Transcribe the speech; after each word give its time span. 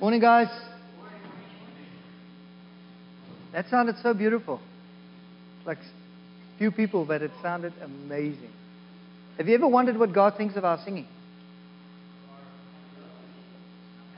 Morning, 0.00 0.20
guys. 0.20 0.48
That 3.52 3.66
sounded 3.70 3.96
so 4.02 4.12
beautiful. 4.12 4.60
Like 5.64 5.78
few 6.58 6.70
people, 6.70 7.06
but 7.06 7.22
it 7.22 7.30
sounded 7.42 7.72
amazing. 7.82 8.50
Have 9.38 9.48
you 9.48 9.54
ever 9.54 9.66
wondered 9.66 9.98
what 9.98 10.12
God 10.12 10.34
thinks 10.36 10.54
of 10.56 10.64
our 10.64 10.78
singing? 10.84 11.06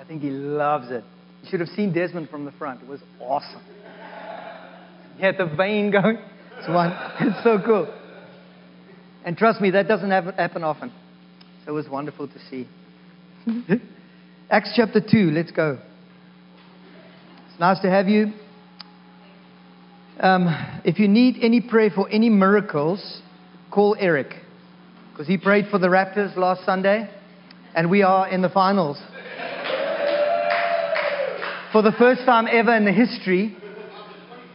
I 0.00 0.04
think 0.04 0.22
He 0.22 0.30
loves 0.30 0.90
it. 0.90 1.04
You 1.42 1.50
should 1.50 1.60
have 1.60 1.68
seen 1.70 1.92
Desmond 1.92 2.28
from 2.28 2.44
the 2.44 2.52
front. 2.52 2.82
It 2.82 2.88
was 2.88 3.00
awesome. 3.20 3.62
He 5.16 5.22
had 5.22 5.36
the 5.38 5.46
vein 5.46 5.92
going. 5.92 6.18
It's 6.58 6.68
one. 6.68 6.90
It's 7.20 7.42
so 7.44 7.60
cool. 7.64 7.94
And 9.24 9.36
trust 9.36 9.60
me, 9.60 9.70
that 9.70 9.86
doesn't 9.86 10.10
happen 10.10 10.64
often. 10.64 10.92
So 11.64 11.70
it 11.70 11.74
was 11.74 11.88
wonderful 11.88 12.26
to 12.26 12.38
see. 12.50 12.68
Acts 14.50 14.72
chapter 14.74 14.98
2, 14.98 15.30
let's 15.32 15.50
go. 15.50 15.78
It's 17.50 17.60
nice 17.60 17.78
to 17.80 17.90
have 17.90 18.08
you. 18.08 18.32
Um, 20.18 20.48
if 20.86 20.98
you 20.98 21.06
need 21.06 21.36
any 21.42 21.60
prayer 21.60 21.90
for 21.94 22.08
any 22.08 22.30
miracles, 22.30 23.20
call 23.70 23.94
Eric. 24.00 24.28
Because 25.12 25.26
he 25.26 25.36
prayed 25.36 25.66
for 25.70 25.78
the 25.78 25.88
Raptors 25.88 26.34
last 26.34 26.64
Sunday, 26.64 27.10
and 27.74 27.90
we 27.90 28.02
are 28.02 28.26
in 28.26 28.40
the 28.40 28.48
finals. 28.48 28.96
For 31.70 31.82
the 31.82 31.92
first 31.98 32.22
time 32.24 32.48
ever 32.50 32.74
in 32.74 32.86
the 32.86 32.92
history 32.92 33.54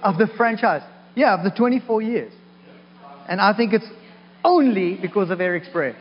of 0.01 0.17
the 0.17 0.25
franchise. 0.35 0.81
Yeah, 1.15 1.37
of 1.37 1.43
the 1.43 1.51
24 1.55 2.01
years. 2.01 2.33
And 3.29 3.39
I 3.39 3.55
think 3.55 3.73
it's 3.73 3.85
only 4.43 4.97
because 4.99 5.29
of 5.29 5.39
Eric's 5.39 5.69
prayer. 5.71 5.95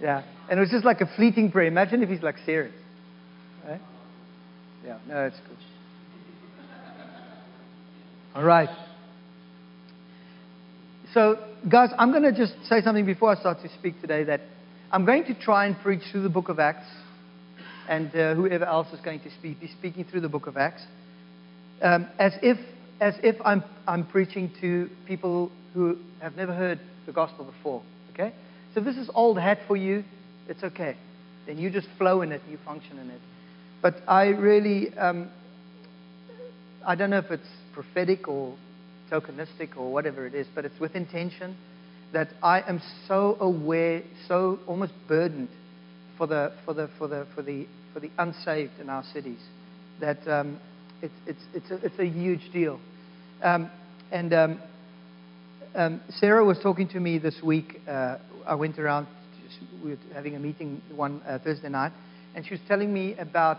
Yeah. 0.00 0.22
And 0.50 0.58
it 0.58 0.60
was 0.60 0.70
just 0.70 0.84
like 0.84 1.00
a 1.00 1.06
fleeting 1.16 1.50
prayer. 1.50 1.66
Imagine 1.66 2.02
if 2.02 2.08
he's 2.08 2.22
like 2.22 2.36
serious. 2.46 2.74
Right? 3.66 3.80
Yeah, 4.84 4.98
no, 5.06 5.26
it's 5.26 5.38
good. 5.40 5.56
All 8.34 8.44
right. 8.44 8.68
So, 11.12 11.38
guys, 11.68 11.90
I'm 11.98 12.12
going 12.12 12.22
to 12.22 12.32
just 12.32 12.52
say 12.68 12.82
something 12.82 13.06
before 13.06 13.34
I 13.34 13.40
start 13.40 13.62
to 13.62 13.68
speak 13.78 14.00
today 14.00 14.24
that 14.24 14.42
I'm 14.92 15.04
going 15.04 15.24
to 15.24 15.34
try 15.34 15.66
and 15.66 15.76
preach 15.78 16.02
through 16.12 16.22
the 16.22 16.28
book 16.28 16.48
of 16.48 16.58
Acts, 16.58 16.86
and 17.88 18.14
uh, 18.14 18.34
whoever 18.34 18.64
else 18.64 18.88
is 18.92 19.00
going 19.00 19.20
to 19.20 19.30
speak, 19.30 19.60
be 19.60 19.68
speaking 19.78 20.04
through 20.04 20.20
the 20.20 20.28
book 20.28 20.46
of 20.46 20.56
Acts, 20.56 20.82
um, 21.82 22.06
as 22.18 22.34
if, 22.42 22.58
as 23.00 23.14
if 23.22 23.36
I'm, 23.44 23.64
I'm 23.86 24.06
preaching 24.06 24.52
to 24.60 24.90
people 25.06 25.50
who 25.74 25.96
have 26.20 26.36
never 26.36 26.54
heard 26.54 26.78
the 27.06 27.12
gospel 27.12 27.46
before. 27.46 27.82
Okay? 28.12 28.32
So 28.74 28.80
this 28.80 28.96
is 28.96 29.10
old 29.14 29.38
hat 29.38 29.58
for 29.66 29.76
you, 29.76 30.04
it's 30.48 30.62
okay. 30.62 30.96
Then 31.46 31.58
you 31.58 31.70
just 31.70 31.88
flow 31.96 32.22
in 32.22 32.32
it, 32.32 32.42
you 32.50 32.58
function 32.64 32.98
in 32.98 33.10
it. 33.10 33.20
But 33.80 33.96
I 34.06 34.28
really, 34.28 34.96
um, 34.98 35.30
I 36.86 36.94
don't 36.94 37.10
know 37.10 37.18
if 37.18 37.30
it's 37.30 37.48
prophetic 37.72 38.28
or 38.28 38.54
tokenistic 39.10 39.76
or 39.76 39.92
whatever 39.92 40.26
it 40.26 40.34
is, 40.34 40.46
but 40.54 40.64
it's 40.64 40.78
with 40.78 40.94
intention 40.94 41.56
that 42.12 42.28
I 42.42 42.62
am 42.62 42.80
so 43.06 43.36
aware, 43.40 44.02
so 44.26 44.58
almost 44.66 44.92
burdened 45.06 45.48
for 46.16 46.26
the, 46.26 46.52
for 46.64 46.74
the, 46.74 46.88
for 46.98 47.08
the, 47.08 47.26
for 47.34 47.42
the, 47.42 47.66
for 47.92 48.00
the 48.00 48.10
unsaved 48.18 48.80
in 48.80 48.88
our 48.88 49.04
cities 49.12 49.40
that 50.00 50.26
um, 50.28 50.58
it's, 51.02 51.14
it's, 51.26 51.42
it's, 51.54 51.70
a, 51.70 51.74
it's 51.86 51.98
a 51.98 52.06
huge 52.06 52.52
deal. 52.52 52.80
Um, 53.42 53.70
and 54.10 54.32
um, 54.32 54.60
um 55.74 56.00
Sarah 56.10 56.44
was 56.44 56.58
talking 56.62 56.88
to 56.88 57.00
me 57.00 57.18
this 57.18 57.40
week. 57.42 57.80
Uh, 57.86 58.16
I 58.46 58.54
went 58.54 58.78
around, 58.78 59.06
we 59.82 59.90
were 59.90 59.98
having 60.12 60.36
a 60.36 60.38
meeting 60.38 60.82
one 60.94 61.22
uh, 61.26 61.38
Thursday 61.38 61.68
night, 61.68 61.92
and 62.34 62.44
she 62.44 62.52
was 62.52 62.60
telling 62.68 62.92
me 62.92 63.14
about 63.18 63.58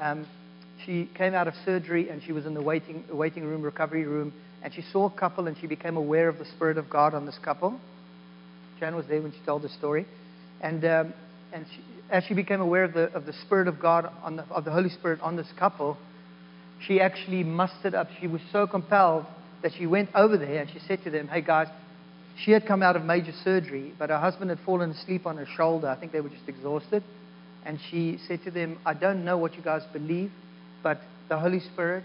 um, 0.00 0.26
she 0.84 1.08
came 1.14 1.34
out 1.34 1.48
of 1.48 1.54
surgery 1.64 2.10
and 2.10 2.22
she 2.22 2.32
was 2.32 2.46
in 2.46 2.54
the 2.54 2.62
waiting, 2.62 3.04
waiting 3.10 3.44
room, 3.44 3.62
recovery 3.62 4.04
room, 4.04 4.32
and 4.62 4.72
she 4.72 4.82
saw 4.92 5.06
a 5.06 5.10
couple 5.10 5.46
and 5.46 5.56
she 5.58 5.66
became 5.66 5.96
aware 5.96 6.28
of 6.28 6.38
the 6.38 6.44
Spirit 6.44 6.78
of 6.78 6.90
God 6.90 7.14
on 7.14 7.26
this 7.26 7.38
couple. 7.44 7.78
Jan 8.80 8.96
was 8.96 9.06
there 9.06 9.20
when 9.22 9.32
she 9.32 9.38
told 9.46 9.62
the 9.62 9.68
story. 9.68 10.06
And, 10.60 10.84
um, 10.84 11.14
and 11.52 11.66
she, 11.70 11.82
as 12.10 12.24
she 12.24 12.34
became 12.34 12.60
aware 12.60 12.84
of 12.84 12.92
the, 12.94 13.12
of 13.12 13.26
the 13.26 13.32
Spirit 13.44 13.68
of 13.68 13.80
God, 13.80 14.10
on 14.22 14.36
the, 14.36 14.44
of 14.44 14.64
the 14.64 14.70
Holy 14.70 14.88
Spirit 14.88 15.20
on 15.20 15.36
this 15.36 15.46
couple, 15.58 15.96
she 16.86 17.00
actually 17.00 17.44
mustered 17.44 17.94
up. 17.94 18.08
She 18.20 18.26
was 18.26 18.40
so 18.52 18.66
compelled 18.66 19.26
that 19.62 19.72
she 19.76 19.86
went 19.86 20.10
over 20.14 20.36
there 20.36 20.60
and 20.60 20.70
she 20.70 20.80
said 20.86 21.02
to 21.04 21.10
them, 21.10 21.28
Hey 21.28 21.40
guys, 21.40 21.68
she 22.36 22.50
had 22.50 22.66
come 22.66 22.82
out 22.82 22.96
of 22.96 23.04
major 23.04 23.32
surgery, 23.44 23.94
but 23.98 24.10
her 24.10 24.18
husband 24.18 24.50
had 24.50 24.58
fallen 24.60 24.90
asleep 24.90 25.26
on 25.26 25.36
her 25.36 25.46
shoulder. 25.56 25.88
I 25.88 25.96
think 25.96 26.12
they 26.12 26.20
were 26.20 26.28
just 26.28 26.48
exhausted. 26.48 27.02
And 27.64 27.78
she 27.90 28.18
said 28.26 28.42
to 28.44 28.50
them, 28.50 28.78
I 28.84 28.94
don't 28.94 29.24
know 29.24 29.38
what 29.38 29.54
you 29.56 29.62
guys 29.62 29.82
believe, 29.92 30.30
but 30.82 31.00
the 31.28 31.38
Holy 31.38 31.60
Spirit 31.60 32.04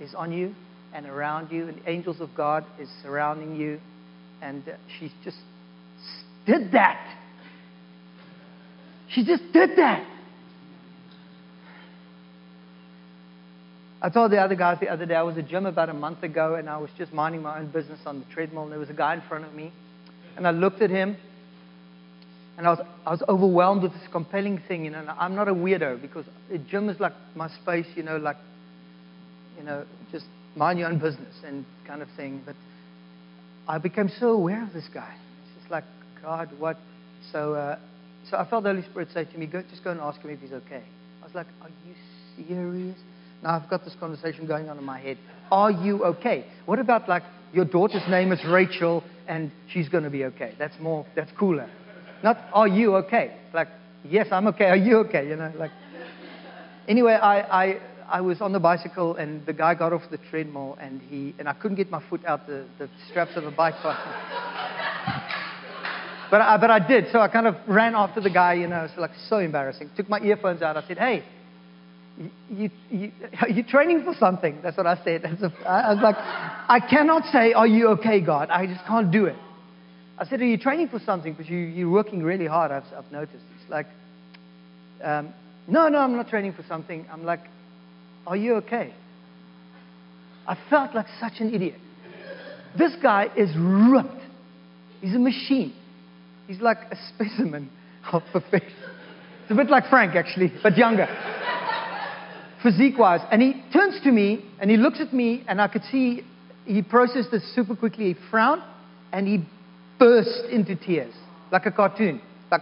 is 0.00 0.14
on 0.14 0.32
you 0.32 0.54
and 0.92 1.06
around 1.06 1.52
you, 1.52 1.68
and 1.68 1.78
the 1.78 1.88
angels 1.88 2.20
of 2.20 2.30
God 2.36 2.64
is 2.80 2.88
surrounding 3.02 3.56
you. 3.56 3.80
And 4.42 4.64
she 4.98 5.12
just 5.22 5.38
did 6.46 6.72
that. 6.72 7.16
She 9.10 9.24
just 9.24 9.44
did 9.52 9.76
that. 9.76 10.06
I 14.02 14.08
told 14.08 14.32
the 14.32 14.38
other 14.38 14.54
guys 14.54 14.78
the 14.80 14.88
other 14.88 15.04
day, 15.04 15.14
I 15.14 15.22
was 15.22 15.36
at 15.36 15.48
gym 15.48 15.66
about 15.66 15.90
a 15.90 15.94
month 15.94 16.22
ago, 16.22 16.54
and 16.54 16.70
I 16.70 16.78
was 16.78 16.90
just 16.96 17.12
minding 17.12 17.42
my 17.42 17.58
own 17.58 17.70
business 17.70 18.00
on 18.06 18.20
the 18.20 18.24
treadmill, 18.32 18.62
and 18.62 18.72
there 18.72 18.78
was 18.78 18.88
a 18.88 18.94
guy 18.94 19.14
in 19.14 19.20
front 19.28 19.44
of 19.44 19.52
me. 19.52 19.72
And 20.36 20.46
I 20.46 20.52
looked 20.52 20.80
at 20.80 20.88
him, 20.88 21.16
and 22.56 22.66
I 22.66 22.70
was, 22.70 22.80
I 23.06 23.10
was 23.10 23.22
overwhelmed 23.28 23.82
with 23.82 23.92
this 23.92 24.02
compelling 24.10 24.60
thing, 24.68 24.84
you 24.84 24.90
know. 24.90 25.04
I'm 25.18 25.34
not 25.34 25.48
a 25.48 25.54
weirdo 25.54 26.00
because 26.00 26.24
the 26.50 26.58
gym 26.58 26.88
is 26.88 26.98
like 26.98 27.12
my 27.34 27.48
space, 27.62 27.86
you 27.94 28.02
know, 28.02 28.16
like, 28.16 28.36
you 29.58 29.64
know, 29.64 29.84
just 30.10 30.24
mind 30.56 30.78
your 30.78 30.88
own 30.88 30.98
business 30.98 31.34
and 31.44 31.64
kind 31.86 32.00
of 32.00 32.08
thing. 32.16 32.42
But 32.44 32.54
I 33.68 33.78
became 33.78 34.10
so 34.18 34.30
aware 34.30 34.62
of 34.62 34.72
this 34.72 34.88
guy. 34.92 35.14
It's 35.42 35.60
just 35.60 35.70
like, 35.70 35.84
God, 36.22 36.48
what? 36.58 36.78
So, 37.32 37.54
uh, 37.54 37.78
so 38.30 38.36
I 38.36 38.48
felt 38.48 38.64
the 38.64 38.70
Holy 38.70 38.82
Spirit 38.82 39.08
say 39.12 39.24
to 39.24 39.38
me, 39.38 39.46
go, 39.46 39.62
just 39.70 39.84
go 39.84 39.90
and 39.90 40.00
ask 40.00 40.20
him 40.20 40.30
if 40.30 40.40
he's 40.40 40.52
okay. 40.52 40.82
I 41.22 41.24
was 41.24 41.34
like, 41.34 41.46
are 41.62 41.70
you 41.86 41.94
serious? 42.46 42.98
Now 43.42 43.56
I've 43.56 43.68
got 43.70 43.84
this 43.84 43.96
conversation 43.98 44.46
going 44.46 44.68
on 44.68 44.78
in 44.78 44.84
my 44.84 44.98
head. 44.98 45.18
Are 45.50 45.70
you 45.70 46.04
okay? 46.04 46.46
What 46.66 46.78
about 46.78 47.08
like 47.08 47.22
your 47.52 47.64
daughter's 47.64 48.06
name 48.08 48.32
is 48.32 48.40
Rachel 48.46 49.02
and 49.26 49.50
she's 49.72 49.88
going 49.88 50.04
to 50.04 50.10
be 50.10 50.24
okay? 50.26 50.54
That's 50.58 50.78
more, 50.80 51.06
that's 51.16 51.30
cooler. 51.38 51.68
Not, 52.22 52.38
are 52.52 52.68
you 52.68 52.96
okay? 52.96 53.36
Like, 53.54 53.68
yes, 54.04 54.28
I'm 54.30 54.46
okay. 54.48 54.66
Are 54.66 54.76
you 54.76 54.98
okay? 54.98 55.26
You 55.28 55.36
know, 55.36 55.52
like. 55.58 55.70
Anyway, 56.88 57.12
I, 57.12 57.40
I, 57.40 57.80
I 58.08 58.20
was 58.20 58.40
on 58.40 58.52
the 58.52 58.60
bicycle 58.60 59.16
and 59.16 59.46
the 59.46 59.52
guy 59.52 59.74
got 59.74 59.92
off 59.92 60.02
the 60.10 60.18
treadmill 60.30 60.76
and 60.80 61.00
he, 61.02 61.34
and 61.38 61.48
I 61.48 61.52
couldn't 61.52 61.76
get 61.76 61.90
my 61.90 62.02
foot 62.10 62.24
out 62.26 62.46
the, 62.46 62.66
the 62.78 62.88
straps 63.08 63.32
of 63.36 63.44
the 63.44 63.50
bike 63.50 63.74
but 66.30 66.40
I, 66.40 66.56
but 66.60 66.70
I 66.70 66.78
did. 66.86 67.06
So 67.12 67.20
I 67.20 67.28
kind 67.28 67.46
of 67.46 67.54
ran 67.68 67.94
after 67.94 68.20
the 68.20 68.30
guy, 68.30 68.54
you 68.54 68.66
know, 68.66 68.84
it's 68.84 68.98
like 68.98 69.12
so 69.28 69.38
embarrassing. 69.38 69.90
Took 69.96 70.08
my 70.08 70.20
earphones 70.20 70.62
out. 70.62 70.76
I 70.76 70.86
said, 70.86 70.98
hey, 70.98 71.24
you, 72.50 72.70
you, 72.90 73.12
are 73.40 73.48
you 73.48 73.62
training 73.62 74.04
for 74.04 74.14
something? 74.18 74.60
That's 74.62 74.76
what 74.76 74.86
I 74.86 75.02
said. 75.04 75.24
I 75.24 75.92
was 75.92 76.02
like, 76.02 76.16
I 76.16 76.80
cannot 76.88 77.24
say, 77.32 77.52
are 77.52 77.66
you 77.66 77.88
okay, 77.88 78.20
God? 78.20 78.50
I 78.50 78.66
just 78.66 78.84
can't 78.86 79.10
do 79.10 79.26
it. 79.26 79.36
I 80.20 80.26
said, 80.26 80.42
Are 80.42 80.46
you 80.46 80.58
training 80.58 80.88
for 80.88 81.00
something? 81.00 81.32
Because 81.32 81.50
you, 81.50 81.56
you're 81.56 81.90
working 81.90 82.22
really 82.22 82.46
hard, 82.46 82.70
I've, 82.70 82.84
I've 82.94 83.10
noticed. 83.10 83.42
It's 83.58 83.70
like, 83.70 83.86
um, 85.02 85.32
No, 85.66 85.88
no, 85.88 85.98
I'm 85.98 86.14
not 86.14 86.28
training 86.28 86.52
for 86.52 86.62
something. 86.68 87.06
I'm 87.10 87.24
like, 87.24 87.40
Are 88.26 88.36
you 88.36 88.56
okay? 88.56 88.92
I 90.46 90.58
felt 90.68 90.94
like 90.94 91.06
such 91.18 91.40
an 91.40 91.54
idiot. 91.54 91.80
This 92.76 92.92
guy 93.02 93.28
is 93.34 93.50
ripped. 93.56 94.22
He's 95.00 95.14
a 95.14 95.18
machine. 95.18 95.72
He's 96.46 96.60
like 96.60 96.78
a 96.90 96.96
specimen 97.08 97.70
of 98.12 98.22
perfection. 98.30 98.76
It's 99.42 99.50
a 99.50 99.54
bit 99.54 99.70
like 99.70 99.88
Frank, 99.88 100.14
actually, 100.16 100.52
but 100.62 100.76
younger. 100.76 101.06
Physique 102.62 102.98
wise. 102.98 103.20
And 103.30 103.40
he 103.40 103.62
turns 103.72 104.00
to 104.04 104.12
me 104.12 104.44
and 104.60 104.70
he 104.70 104.76
looks 104.76 105.00
at 105.00 105.12
me, 105.12 105.44
and 105.48 105.60
I 105.60 105.68
could 105.68 105.82
see 105.90 106.22
he 106.66 106.82
processed 106.82 107.30
this 107.30 107.42
super 107.54 107.74
quickly. 107.74 108.12
He 108.12 108.16
frowned 108.30 108.62
and 109.12 109.26
he 109.26 109.44
burst 109.98 110.44
into 110.50 110.76
tears, 110.76 111.14
like 111.50 111.66
a 111.66 111.70
cartoon. 111.70 112.20
Like, 112.50 112.60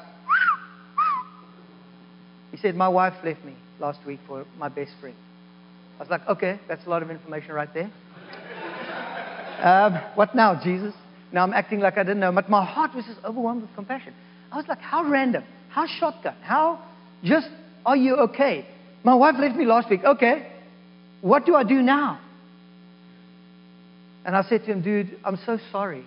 he 2.51 2.57
said, 2.59 2.75
My 2.75 2.89
wife 2.89 3.15
left 3.25 3.45
me 3.45 3.55
last 3.81 3.99
week 4.07 4.21
for 4.27 4.47
my 4.57 4.69
best 4.69 4.93
friend. 5.01 5.17
I 5.99 6.03
was 6.03 6.11
like, 6.11 6.27
Okay, 6.29 6.61
that's 6.69 6.87
a 6.87 6.91
lot 6.91 7.03
of 7.03 7.11
information 7.11 7.53
right 7.53 7.69
there. 7.75 7.91
um, 9.63 10.01
what 10.15 10.35
now, 10.35 10.61
Jesus? 10.63 10.95
Now 11.33 11.43
I'm 11.43 11.53
acting 11.53 11.81
like 11.81 11.99
I 11.99 12.03
didn't 12.03 12.21
know, 12.21 12.33
but 12.33 12.49
my 12.49 12.65
heart 12.65 12.95
was 12.95 13.05
just 13.05 13.19
overwhelmed 13.25 13.63
with 13.63 13.75
compassion. 13.75 14.15
I 14.51 14.57
was 14.57 14.67
like, 14.69 14.79
How 14.79 15.05
random? 15.05 15.45
How 15.71 15.87
shotgun? 15.87 16.37
How 16.43 16.83
just, 17.23 17.49
are 17.85 17.97
you 17.97 18.17
okay? 18.17 18.67
My 19.05 19.15
wife 19.15 19.37
left 19.39 19.57
me 19.57 19.65
last 19.65 19.89
week. 19.91 20.05
Okay, 20.05 20.51
what 21.21 21.47
do 21.47 21.55
I 21.55 21.65
do 21.65 21.83
now? 21.83 22.21
And 24.25 24.37
I 24.37 24.43
said 24.43 24.65
to 24.65 24.73
him, 24.73 24.83
Dude, 24.83 25.19
I'm 25.25 25.39
so 25.47 25.59
sorry. 25.73 26.05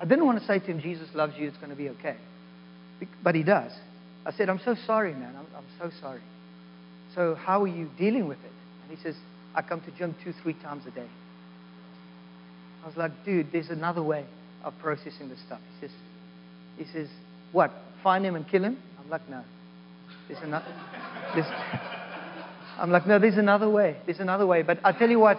I 0.00 0.04
didn't 0.04 0.26
want 0.26 0.40
to 0.40 0.46
say 0.46 0.58
to 0.58 0.64
him, 0.64 0.80
Jesus 0.80 1.08
loves 1.14 1.34
you, 1.36 1.48
it's 1.48 1.56
going 1.58 1.70
to 1.70 1.76
be 1.76 1.88
okay. 1.90 2.16
But 3.22 3.34
he 3.34 3.42
does. 3.42 3.72
I 4.24 4.32
said, 4.32 4.48
I'm 4.48 4.60
so 4.64 4.74
sorry, 4.86 5.12
man. 5.12 5.34
I'm, 5.36 5.46
I'm 5.56 5.64
so 5.78 5.96
sorry. 6.00 6.20
So 7.14 7.34
how 7.34 7.62
are 7.62 7.68
you 7.68 7.88
dealing 7.98 8.26
with 8.26 8.38
it? 8.38 8.52
And 8.82 8.96
he 8.96 9.02
says, 9.02 9.16
I 9.54 9.62
come 9.62 9.80
to 9.82 9.90
gym 9.92 10.14
two, 10.24 10.32
three 10.42 10.54
times 10.54 10.84
a 10.86 10.90
day. 10.90 11.06
I 12.82 12.86
was 12.86 12.96
like, 12.96 13.12
dude, 13.24 13.52
there's 13.52 13.70
another 13.70 14.02
way 14.02 14.24
of 14.64 14.74
processing 14.80 15.28
this 15.28 15.38
stuff. 15.46 15.60
He 15.74 15.86
says, 15.86 15.96
he 16.78 16.84
says, 16.92 17.08
what? 17.52 17.70
Find 18.02 18.24
him 18.24 18.34
and 18.34 18.48
kill 18.48 18.64
him? 18.64 18.78
I'm 18.98 19.10
like, 19.10 19.28
no. 19.28 19.42
There's 20.28 20.42
another. 20.42 20.66
There's, 21.34 21.46
I'm 22.82 22.90
like, 22.90 23.06
no, 23.06 23.20
there's 23.20 23.38
another 23.38 23.70
way. 23.70 23.96
There's 24.06 24.18
another 24.18 24.44
way. 24.44 24.62
But 24.62 24.80
I 24.82 24.90
tell 24.90 25.08
you 25.08 25.20
what, 25.20 25.38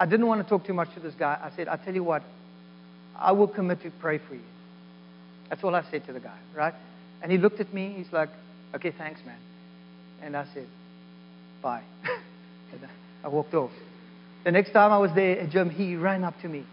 I 0.00 0.04
didn't 0.04 0.26
want 0.26 0.42
to 0.42 0.48
talk 0.48 0.66
too 0.66 0.74
much 0.74 0.92
to 0.94 1.00
this 1.00 1.14
guy. 1.14 1.38
I 1.40 1.54
said, 1.54 1.68
I 1.68 1.76
tell 1.76 1.94
you 1.94 2.02
what, 2.02 2.24
I 3.16 3.30
will 3.30 3.46
commit 3.46 3.82
to 3.82 3.90
pray 4.00 4.18
for 4.18 4.34
you. 4.34 4.42
That's 5.48 5.62
all 5.62 5.76
I 5.76 5.84
said 5.92 6.04
to 6.06 6.12
the 6.12 6.18
guy, 6.18 6.36
right? 6.56 6.74
And 7.22 7.30
he 7.30 7.38
looked 7.38 7.60
at 7.60 7.72
me. 7.72 7.94
He's 7.96 8.12
like, 8.12 8.30
okay, 8.74 8.90
thanks, 8.90 9.20
man. 9.24 9.38
And 10.20 10.36
I 10.36 10.44
said, 10.54 10.66
bye. 11.62 11.84
I 13.24 13.28
walked 13.28 13.54
off. 13.54 13.70
The 14.44 14.50
next 14.50 14.72
time 14.72 14.90
I 14.90 14.98
was 14.98 15.12
there 15.14 15.38
at 15.38 15.50
gym, 15.50 15.70
he 15.70 15.94
ran 15.94 16.24
up 16.24 16.34
to 16.42 16.48
me. 16.48 16.64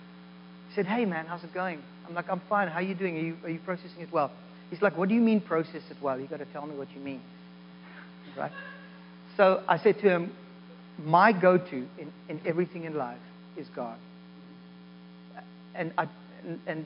He 0.69 0.75
said, 0.75 0.87
hey, 0.87 1.05
man, 1.05 1.27
how's 1.27 1.43
it 1.43 1.53
going? 1.53 1.83
I'm 2.07 2.15
like, 2.15 2.29
I'm 2.31 2.41
fine. 2.49 2.67
How 2.67 2.79
are 2.79 2.81
you 2.81 2.95
doing? 2.95 3.15
Are 3.15 3.21
you, 3.21 3.37
are 3.43 3.49
you 3.49 3.59
processing 3.59 4.01
it 4.01 4.11
well? 4.11 4.31
He's 4.71 4.81
like, 4.81 4.97
what 4.97 5.07
do 5.07 5.13
you 5.13 5.21
mean 5.21 5.39
process 5.39 5.83
it 5.91 5.97
well? 6.01 6.19
You've 6.19 6.31
got 6.31 6.39
to 6.39 6.45
tell 6.45 6.65
me 6.65 6.75
what 6.75 6.87
you 6.95 6.99
mean. 6.99 7.21
Right? 8.35 8.51
So 9.37 9.63
I 9.67 9.77
said 9.77 9.95
to 9.99 10.09
him, 10.09 10.33
my 10.99 11.31
go-to 11.31 11.87
in, 11.97 12.11
in 12.29 12.39
everything 12.45 12.83
in 12.83 12.95
life 12.95 13.17
is 13.57 13.67
God. 13.75 13.97
And 15.75 15.91
I, 15.97 16.07
and, 16.43 16.59
and 16.67 16.85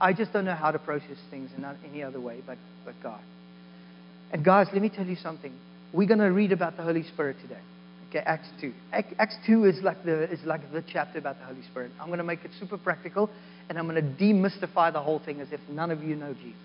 I 0.00 0.12
just 0.12 0.32
don't 0.32 0.44
know 0.44 0.54
how 0.54 0.72
to 0.72 0.78
process 0.78 1.18
things 1.30 1.50
in 1.56 1.64
any 1.88 2.02
other 2.02 2.20
way 2.20 2.40
but, 2.44 2.58
but 2.84 2.94
God. 3.02 3.20
And 4.32 4.44
guys, 4.44 4.66
let 4.72 4.82
me 4.82 4.88
tell 4.88 5.06
you 5.06 5.16
something. 5.16 5.52
We're 5.92 6.08
going 6.08 6.20
to 6.20 6.32
read 6.32 6.52
about 6.52 6.76
the 6.76 6.82
Holy 6.82 7.04
Spirit 7.04 7.36
today. 7.42 7.60
Okay, 8.08 8.20
Acts 8.26 8.48
2. 8.60 8.72
Acts 8.92 9.36
2 9.46 9.64
is 9.64 9.82
like 9.82 10.04
the 10.04 10.30
is 10.30 10.40
like 10.44 10.60
the 10.72 10.82
chapter 10.86 11.18
about 11.18 11.38
the 11.38 11.46
Holy 11.46 11.62
Spirit. 11.70 11.92
I'm 12.00 12.08
going 12.08 12.18
to 12.18 12.24
make 12.24 12.44
it 12.44 12.50
super 12.60 12.76
practical, 12.76 13.30
and 13.68 13.78
I'm 13.78 13.88
going 13.88 13.96
to 13.96 14.22
demystify 14.22 14.92
the 14.92 15.00
whole 15.00 15.18
thing 15.18 15.40
as 15.40 15.48
if 15.50 15.60
none 15.70 15.90
of 15.90 16.02
you 16.02 16.16
know 16.16 16.34
Jesus. 16.34 16.60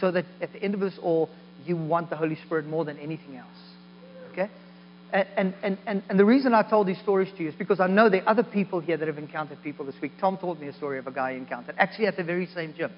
So 0.00 0.10
that 0.10 0.26
at 0.42 0.52
the 0.52 0.62
end 0.62 0.74
of 0.74 0.80
this 0.80 0.98
all, 1.02 1.30
you 1.64 1.76
want 1.76 2.10
the 2.10 2.16
Holy 2.16 2.36
Spirit 2.44 2.66
more 2.66 2.84
than 2.84 2.98
anything 2.98 3.36
else. 3.36 3.48
Okay? 4.34 4.50
And, 5.12 5.54
and, 5.62 5.78
and, 5.86 6.02
and 6.08 6.18
the 6.18 6.24
reason 6.24 6.54
I 6.54 6.68
told 6.68 6.88
these 6.88 6.98
stories 6.98 7.28
to 7.36 7.42
you 7.44 7.48
is 7.48 7.54
because 7.54 7.78
I 7.78 7.86
know 7.86 8.10
there 8.10 8.22
are 8.22 8.30
other 8.30 8.42
people 8.42 8.80
here 8.80 8.96
that 8.96 9.06
have 9.06 9.18
encountered 9.18 9.62
people 9.62 9.86
this 9.86 9.94
week. 10.02 10.12
Tom 10.20 10.36
told 10.38 10.60
me 10.60 10.66
a 10.66 10.72
story 10.72 10.98
of 10.98 11.06
a 11.06 11.12
guy 11.12 11.32
he 11.32 11.38
encountered, 11.38 11.76
actually 11.78 12.06
at 12.06 12.16
the 12.16 12.24
very 12.24 12.46
same 12.46 12.74
gym. 12.76 12.90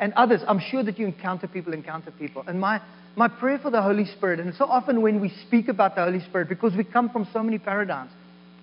And 0.00 0.12
others, 0.14 0.40
I'm 0.48 0.58
sure 0.58 0.82
that 0.82 0.98
you 0.98 1.06
encounter 1.06 1.46
people, 1.46 1.72
encounter 1.72 2.10
people. 2.10 2.42
And 2.48 2.58
my, 2.58 2.80
my 3.14 3.28
prayer 3.28 3.60
for 3.60 3.70
the 3.70 3.82
Holy 3.82 4.04
Spirit, 4.04 4.40
and 4.40 4.52
so 4.54 4.64
often 4.64 5.00
when 5.00 5.20
we 5.20 5.32
speak 5.46 5.68
about 5.68 5.94
the 5.94 6.02
Holy 6.02 6.20
Spirit, 6.20 6.48
because 6.48 6.74
we 6.74 6.82
come 6.82 7.08
from 7.08 7.28
so 7.32 7.40
many 7.40 7.58
paradigms, 7.58 8.10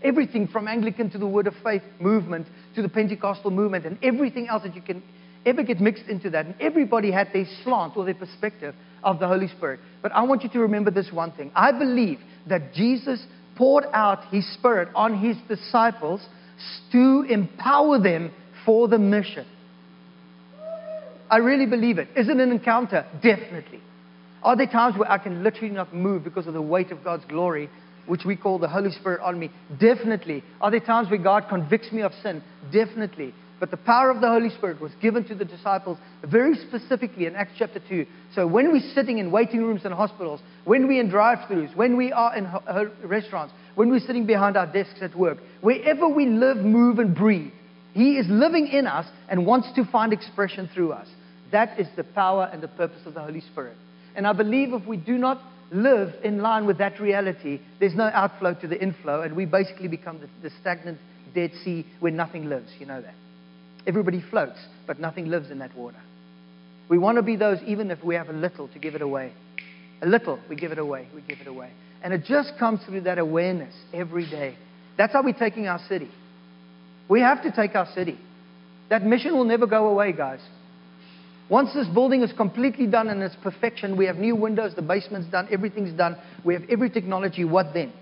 everything 0.03 0.47
from 0.49 0.67
Anglican 0.67 1.09
to 1.11 1.17
the 1.17 1.27
Word 1.27 1.47
of 1.47 1.53
Faith 1.63 1.83
movement 2.01 2.47
to 2.75 2.81
the 2.81 2.89
Pentecostal 2.89 3.51
movement, 3.51 3.85
and 3.85 3.97
everything 4.03 4.49
else 4.49 4.63
that 4.63 4.75
you 4.75 4.81
can 4.81 5.01
ever 5.45 5.63
get 5.63 5.79
mixed 5.79 6.07
into 6.09 6.29
that. 6.31 6.45
And 6.45 6.55
everybody 6.59 7.09
had 7.09 7.29
their 7.31 7.45
slant 7.63 7.95
or 7.95 8.03
their 8.03 8.15
perspective 8.15 8.75
of 9.03 9.19
the 9.19 9.27
Holy 9.27 9.47
Spirit. 9.47 9.79
But 10.01 10.11
I 10.11 10.23
want 10.23 10.43
you 10.43 10.49
to 10.49 10.59
remember 10.59 10.91
this 10.91 11.11
one 11.11 11.31
thing. 11.31 11.51
I 11.55 11.71
believe 11.71 12.19
that 12.47 12.73
Jesus 12.73 13.25
poured 13.55 13.85
out 13.93 14.25
his 14.31 14.47
Spirit 14.53 14.89
on 14.95 15.19
his 15.19 15.37
disciples 15.47 16.21
to 16.91 17.25
empower 17.29 17.99
them 17.99 18.31
for 18.65 18.87
the 18.87 18.97
mission. 18.97 19.45
I 21.29 21.37
really 21.37 21.65
believe 21.65 21.97
it. 21.97 22.07
Is 22.15 22.29
it 22.29 22.37
an 22.37 22.51
encounter? 22.51 23.05
Definitely. 23.21 23.81
Are 24.43 24.55
there 24.55 24.67
times 24.67 24.97
where 24.97 25.11
I 25.11 25.17
can 25.17 25.43
literally 25.43 25.73
not 25.73 25.93
move 25.93 26.23
because 26.23 26.47
of 26.47 26.53
the 26.53 26.61
weight 26.61 26.91
of 26.91 27.03
God's 27.03 27.25
glory, 27.25 27.69
which 28.05 28.23
we 28.25 28.35
call 28.35 28.59
the 28.59 28.67
Holy 28.67 28.91
Spirit 28.91 29.19
on 29.21 29.37
me? 29.37 29.51
Definitely. 29.79 30.43
Are 30.61 30.71
there 30.71 30.79
times 30.79 31.09
where 31.09 31.21
God 31.21 31.45
convicts 31.49 31.91
me 31.91 32.01
of 32.01 32.13
sin? 32.23 32.41
Definitely. 32.71 33.33
But 33.59 33.71
the 33.71 33.77
power 33.77 34.11
of 34.11 34.21
the 34.21 34.27
Holy 34.27 34.49
Spirit 34.49 34.79
was 34.79 34.91
given 35.01 35.23
to 35.25 35.35
the 35.35 35.45
disciples 35.45 35.97
very 36.23 36.55
specifically 36.55 37.25
in 37.25 37.35
Acts 37.35 37.53
chapter 37.57 37.81
2. 37.89 38.05
So 38.35 38.45
when 38.45 38.71
we're 38.71 38.93
sitting 38.93 39.17
in 39.17 39.31
waiting 39.31 39.63
rooms 39.63 39.83
in 39.83 39.91
hospitals, 39.91 40.41
when 40.65 40.87
we're 40.87 41.01
in 41.01 41.09
drive 41.09 41.39
throughs, 41.49 41.75
when 41.75 41.97
we 41.97 42.11
are 42.11 42.35
in 42.35 42.47
restaurants, 43.03 43.53
when 43.73 43.89
we're 43.89 43.99
sitting 43.99 44.27
behind 44.27 44.57
our 44.57 44.71
desks 44.71 45.01
at 45.01 45.15
work, 45.15 45.39
wherever 45.61 46.07
we 46.07 46.27
live, 46.27 46.57
move, 46.57 46.99
and 46.99 47.15
breathe, 47.15 47.51
He 47.93 48.17
is 48.17 48.27
living 48.29 48.67
in 48.67 48.85
us 48.85 49.07
and 49.27 49.45
wants 49.45 49.69
to 49.75 49.85
find 49.85 50.13
expression 50.13 50.69
through 50.73 50.91
us. 50.91 51.07
That 51.51 51.79
is 51.79 51.87
the 51.95 52.03
power 52.03 52.49
and 52.53 52.61
the 52.61 52.67
purpose 52.67 53.01
of 53.05 53.15
the 53.15 53.21
Holy 53.21 53.41
Spirit. 53.41 53.77
And 54.15 54.27
I 54.27 54.33
believe 54.33 54.73
if 54.73 54.85
we 54.85 54.97
do 54.97 55.17
not 55.17 55.41
live 55.71 56.13
in 56.23 56.41
line 56.41 56.65
with 56.67 56.77
that 56.77 56.99
reality, 56.99 57.59
there's 57.79 57.95
no 57.95 58.05
outflow 58.13 58.53
to 58.55 58.67
the 58.67 58.79
inflow, 58.79 59.21
and 59.21 59.35
we 59.35 59.45
basically 59.45 59.87
become 59.87 60.19
the, 60.19 60.27
the 60.47 60.55
stagnant 60.61 60.99
Dead 61.33 61.51
Sea 61.63 61.85
where 61.99 62.11
nothing 62.11 62.49
lives. 62.49 62.71
You 62.79 62.85
know 62.85 63.01
that. 63.01 63.13
Everybody 63.87 64.21
floats, 64.29 64.59
but 64.85 64.99
nothing 64.99 65.27
lives 65.27 65.49
in 65.49 65.59
that 65.59 65.75
water. 65.75 65.97
We 66.89 66.97
want 66.97 67.15
to 67.15 67.21
be 67.23 67.35
those, 67.37 67.57
even 67.65 67.89
if 67.89 68.03
we 68.03 68.15
have 68.15 68.29
a 68.29 68.33
little, 68.33 68.67
to 68.69 68.79
give 68.79 68.95
it 68.95 69.01
away. 69.01 69.33
A 70.01 70.05
little, 70.05 70.39
we 70.49 70.55
give 70.55 70.71
it 70.71 70.77
away. 70.77 71.07
We 71.15 71.21
give 71.21 71.39
it 71.39 71.47
away. 71.47 71.71
And 72.03 72.13
it 72.13 72.23
just 72.25 72.53
comes 72.59 72.81
through 72.85 73.01
that 73.01 73.17
awareness 73.17 73.73
every 73.93 74.29
day. 74.29 74.55
That's 74.97 75.13
how 75.13 75.23
we're 75.23 75.33
taking 75.33 75.67
our 75.67 75.79
city. 75.87 76.09
We 77.09 77.21
have 77.21 77.41
to 77.43 77.51
take 77.51 77.75
our 77.75 77.87
city. 77.95 78.19
That 78.89 79.03
mission 79.03 79.33
will 79.33 79.45
never 79.45 79.65
go 79.65 79.87
away, 79.87 80.11
guys. 80.11 80.41
Once 81.49 81.73
this 81.73 81.87
building 81.87 82.21
is 82.21 82.33
completely 82.33 82.87
done 82.87 83.07
and 83.07 83.23
its 83.23 83.35
perfection, 83.41 83.95
we 83.95 84.05
have 84.05 84.17
new 84.17 84.35
windows, 84.35 84.73
the 84.75 84.81
basement's 84.81 85.29
done, 85.31 85.47
everything's 85.49 85.93
done, 85.97 86.17
we 86.43 86.53
have 86.53 86.63
every 86.69 86.89
technology, 86.89 87.45
what 87.45 87.73
then? 87.73 87.93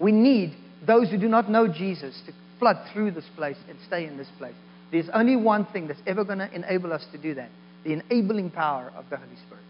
We 0.00 0.10
need 0.10 0.54
those 0.86 1.10
who 1.10 1.18
do 1.18 1.28
not 1.28 1.50
know 1.50 1.68
Jesus 1.68 2.18
to 2.26 2.32
flood 2.58 2.76
through 2.92 3.10
this 3.10 3.26
place 3.36 3.58
and 3.68 3.78
stay 3.86 4.06
in 4.06 4.16
this 4.16 4.28
place. 4.38 4.54
There's 4.94 5.10
only 5.12 5.34
one 5.34 5.66
thing 5.66 5.88
that's 5.88 5.98
ever 6.06 6.24
going 6.24 6.38
to 6.38 6.48
enable 6.54 6.92
us 6.92 7.04
to 7.10 7.18
do 7.18 7.34
that 7.34 7.50
the 7.82 7.94
enabling 7.94 8.50
power 8.52 8.92
of 8.96 9.04
the 9.10 9.16
Holy 9.16 9.36
Spirit. 9.44 9.64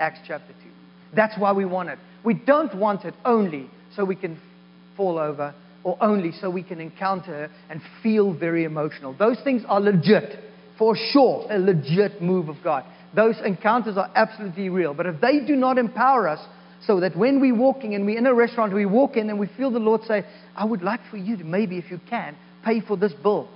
Acts 0.00 0.18
chapter 0.26 0.52
2. 0.52 0.68
That's 1.14 1.38
why 1.38 1.52
we 1.52 1.64
want 1.64 1.90
it. 1.90 1.98
We 2.24 2.34
don't 2.34 2.74
want 2.76 3.04
it 3.04 3.14
only 3.24 3.70
so 3.94 4.04
we 4.04 4.16
can 4.16 4.38
fall 4.96 5.16
over 5.16 5.54
or 5.84 5.96
only 6.00 6.32
so 6.32 6.50
we 6.50 6.64
can 6.64 6.80
encounter 6.80 7.48
and 7.70 7.80
feel 8.02 8.36
very 8.36 8.64
emotional. 8.64 9.16
Those 9.16 9.38
things 9.44 9.62
are 9.68 9.80
legit, 9.80 10.40
for 10.76 10.96
sure, 11.12 11.46
a 11.48 11.58
legit 11.58 12.20
move 12.20 12.48
of 12.48 12.56
God. 12.64 12.84
Those 13.14 13.36
encounters 13.42 13.96
are 13.96 14.10
absolutely 14.16 14.70
real. 14.70 14.92
But 14.92 15.06
if 15.06 15.20
they 15.20 15.38
do 15.46 15.54
not 15.54 15.78
empower 15.78 16.28
us 16.28 16.44
so 16.84 16.98
that 17.00 17.16
when 17.16 17.40
we're 17.40 17.56
walking 17.56 17.94
and 17.94 18.04
we're 18.04 18.18
in 18.18 18.26
a 18.26 18.34
restaurant, 18.34 18.74
we 18.74 18.86
walk 18.86 19.16
in 19.16 19.30
and 19.30 19.38
we 19.38 19.48
feel 19.56 19.70
the 19.70 19.78
Lord 19.78 20.02
say, 20.02 20.24
I 20.56 20.64
would 20.64 20.82
like 20.82 21.00
for 21.12 21.16
you 21.16 21.36
to 21.36 21.44
maybe, 21.44 21.78
if 21.78 21.92
you 21.92 22.00
can, 22.10 22.36
pay 22.64 22.80
for 22.80 22.96
this 22.96 23.12
bill 23.12 23.48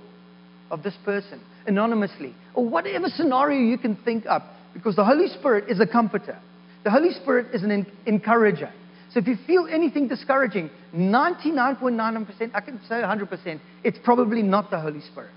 of 0.73 0.81
this 0.81 0.95
person 1.05 1.39
anonymously, 1.67 2.33
or 2.55 2.67
whatever 2.67 3.07
scenario 3.07 3.59
you 3.59 3.77
can 3.77 3.95
think 4.03 4.25
up, 4.25 4.43
because 4.73 4.95
the 4.95 5.05
Holy 5.05 5.27
Spirit 5.27 5.69
is 5.69 5.79
a 5.79 5.85
comforter. 5.85 6.37
The 6.83 6.89
Holy 6.89 7.11
Spirit 7.11 7.53
is 7.53 7.61
an 7.63 7.85
encourager. 8.07 8.73
So 9.13 9.19
if 9.19 9.27
you 9.27 9.37
feel 9.45 9.67
anything 9.71 10.07
discouraging, 10.07 10.71
99.99%, 10.95 12.51
I 12.55 12.61
can 12.61 12.79
say 12.89 12.95
100%, 12.95 13.59
it's 13.83 13.99
probably 14.03 14.41
not 14.41 14.71
the 14.71 14.79
Holy 14.79 15.01
Spirit. 15.11 15.29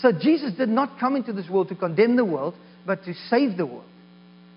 So 0.00 0.12
Jesus 0.12 0.54
did 0.56 0.68
not 0.68 1.00
come 1.00 1.16
into 1.16 1.32
this 1.32 1.48
world 1.50 1.68
to 1.70 1.74
condemn 1.74 2.14
the 2.14 2.24
world, 2.24 2.54
but 2.86 3.04
to 3.04 3.14
save 3.28 3.56
the 3.56 3.66
world. 3.66 3.84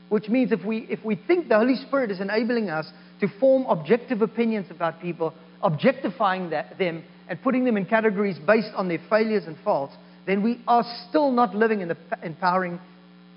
Which 0.09 0.29
means 0.29 0.51
if 0.51 0.63
we, 0.63 0.85
if 0.89 1.03
we 1.03 1.15
think 1.15 1.49
the 1.49 1.57
Holy 1.57 1.75
Spirit 1.87 2.11
is 2.11 2.21
enabling 2.21 2.69
us 2.69 2.85
to 3.21 3.27
form 3.39 3.65
objective 3.65 4.21
opinions 4.21 4.67
about 4.69 5.01
people, 5.01 5.33
objectifying 5.63 6.51
that, 6.51 6.77
them, 6.77 7.03
and 7.27 7.41
putting 7.41 7.65
them 7.65 7.77
in 7.77 7.85
categories 7.85 8.37
based 8.45 8.71
on 8.75 8.87
their 8.87 9.01
failures 9.09 9.43
and 9.47 9.57
faults, 9.63 9.93
then 10.25 10.43
we 10.43 10.61
are 10.67 10.83
still 11.09 11.31
not 11.31 11.55
living 11.55 11.81
in 11.81 11.87
the 11.87 11.97
empowering 12.23 12.79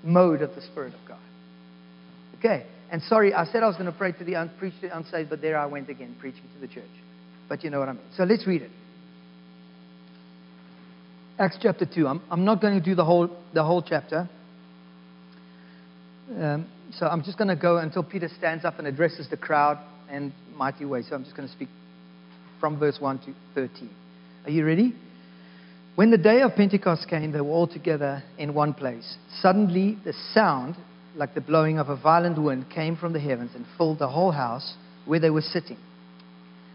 mode 0.03 0.41
of 0.41 0.55
the 0.55 0.61
Spirit 0.61 0.93
of 0.93 0.99
God. 1.07 1.19
Okay. 2.37 2.65
And 2.91 3.01
sorry, 3.03 3.33
I 3.33 3.45
said 3.45 3.61
I 3.61 3.67
was 3.67 3.75
going 3.75 3.91
to 3.91 3.97
pray 3.97 4.11
to 4.13 4.23
the 4.23 4.35
un- 4.35 4.51
preach 4.57 4.73
to 4.81 4.87
the 4.87 4.97
unsaved, 4.97 5.29
but 5.29 5.41
there 5.41 5.57
I 5.57 5.65
went 5.67 5.89
again, 5.89 6.15
preaching 6.19 6.43
to 6.55 6.59
the 6.59 6.73
church. 6.73 6.89
But 7.47 7.63
you 7.63 7.69
know 7.69 7.79
what 7.79 7.89
I 7.89 7.93
mean. 7.93 8.01
So 8.15 8.23
let's 8.23 8.47
read 8.47 8.63
it. 8.63 8.71
Acts 11.37 11.57
chapter 11.61 11.85
2. 11.85 12.07
I'm, 12.07 12.21
I'm 12.29 12.45
not 12.45 12.61
going 12.61 12.77
to 12.77 12.83
do 12.83 12.95
the 12.95 13.05
whole, 13.05 13.29
the 13.53 13.63
whole 13.63 13.81
chapter. 13.81 14.27
Um, 16.35 16.67
so 16.93 17.05
I'm 17.05 17.23
just 17.23 17.37
going 17.37 17.47
to 17.47 17.55
go 17.55 17.77
until 17.77 18.03
Peter 18.03 18.29
stands 18.37 18.65
up 18.65 18.79
and 18.79 18.87
addresses 18.87 19.29
the 19.29 19.37
crowd 19.37 19.77
in 20.11 20.33
mighty 20.55 20.85
way. 20.85 21.03
So 21.03 21.15
I'm 21.15 21.23
just 21.23 21.35
going 21.35 21.47
to 21.47 21.53
speak 21.53 21.69
from 22.59 22.79
verse 22.79 22.97
1 22.99 23.19
to 23.19 23.33
13. 23.55 23.89
Are 24.45 24.51
you 24.51 24.65
ready? 24.65 24.93
When 25.95 26.11
the 26.11 26.17
day 26.17 26.41
of 26.41 26.55
Pentecost 26.55 27.07
came, 27.09 27.31
they 27.31 27.41
were 27.41 27.49
all 27.51 27.67
together 27.67 28.23
in 28.37 28.53
one 28.53 28.73
place. 28.73 29.17
Suddenly, 29.41 29.97
the 30.05 30.13
sound, 30.33 30.75
like 31.15 31.33
the 31.33 31.41
blowing 31.41 31.77
of 31.77 31.89
a 31.89 31.95
violent 31.95 32.41
wind, 32.41 32.69
came 32.73 32.95
from 32.95 33.13
the 33.13 33.19
heavens 33.19 33.51
and 33.53 33.65
filled 33.77 33.99
the 33.99 34.07
whole 34.07 34.31
house 34.31 34.75
where 35.05 35.19
they 35.19 35.29
were 35.29 35.41
sitting. 35.41 35.77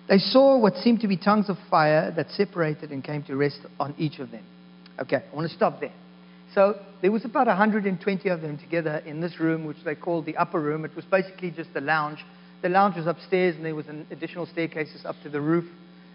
They 0.08 0.18
saw 0.18 0.58
what 0.58 0.74
seemed 0.76 1.00
to 1.00 1.08
be 1.08 1.16
tongues 1.16 1.48
of 1.48 1.56
fire 1.70 2.12
that 2.14 2.30
separated 2.30 2.90
and 2.90 3.02
came 3.02 3.22
to 3.24 3.36
rest 3.36 3.60
on 3.80 3.94
each 3.96 4.18
of 4.18 4.30
them. 4.30 4.44
Okay, 5.00 5.24
I 5.32 5.34
want 5.34 5.48
to 5.48 5.56
stop 5.56 5.80
there. 5.80 5.94
So 6.54 6.78
there 7.00 7.10
was 7.10 7.24
about 7.24 7.46
120 7.46 8.28
of 8.28 8.40
them 8.42 8.58
together 8.58 8.98
in 9.06 9.20
this 9.20 9.40
room, 9.40 9.64
which 9.64 9.78
they 9.84 9.94
called 9.94 10.26
the 10.26 10.36
upper 10.36 10.60
room. 10.60 10.84
It 10.84 10.94
was 10.94 11.04
basically 11.06 11.50
just 11.50 11.70
a 11.74 11.80
lounge. 11.80 12.18
The 12.64 12.70
lounge 12.70 12.96
was 12.96 13.06
upstairs, 13.06 13.56
and 13.56 13.62
there 13.62 13.74
was 13.74 13.88
an 13.88 14.06
additional 14.10 14.46
staircases 14.46 15.04
up 15.04 15.16
to 15.22 15.28
the 15.28 15.38
roof. 15.38 15.66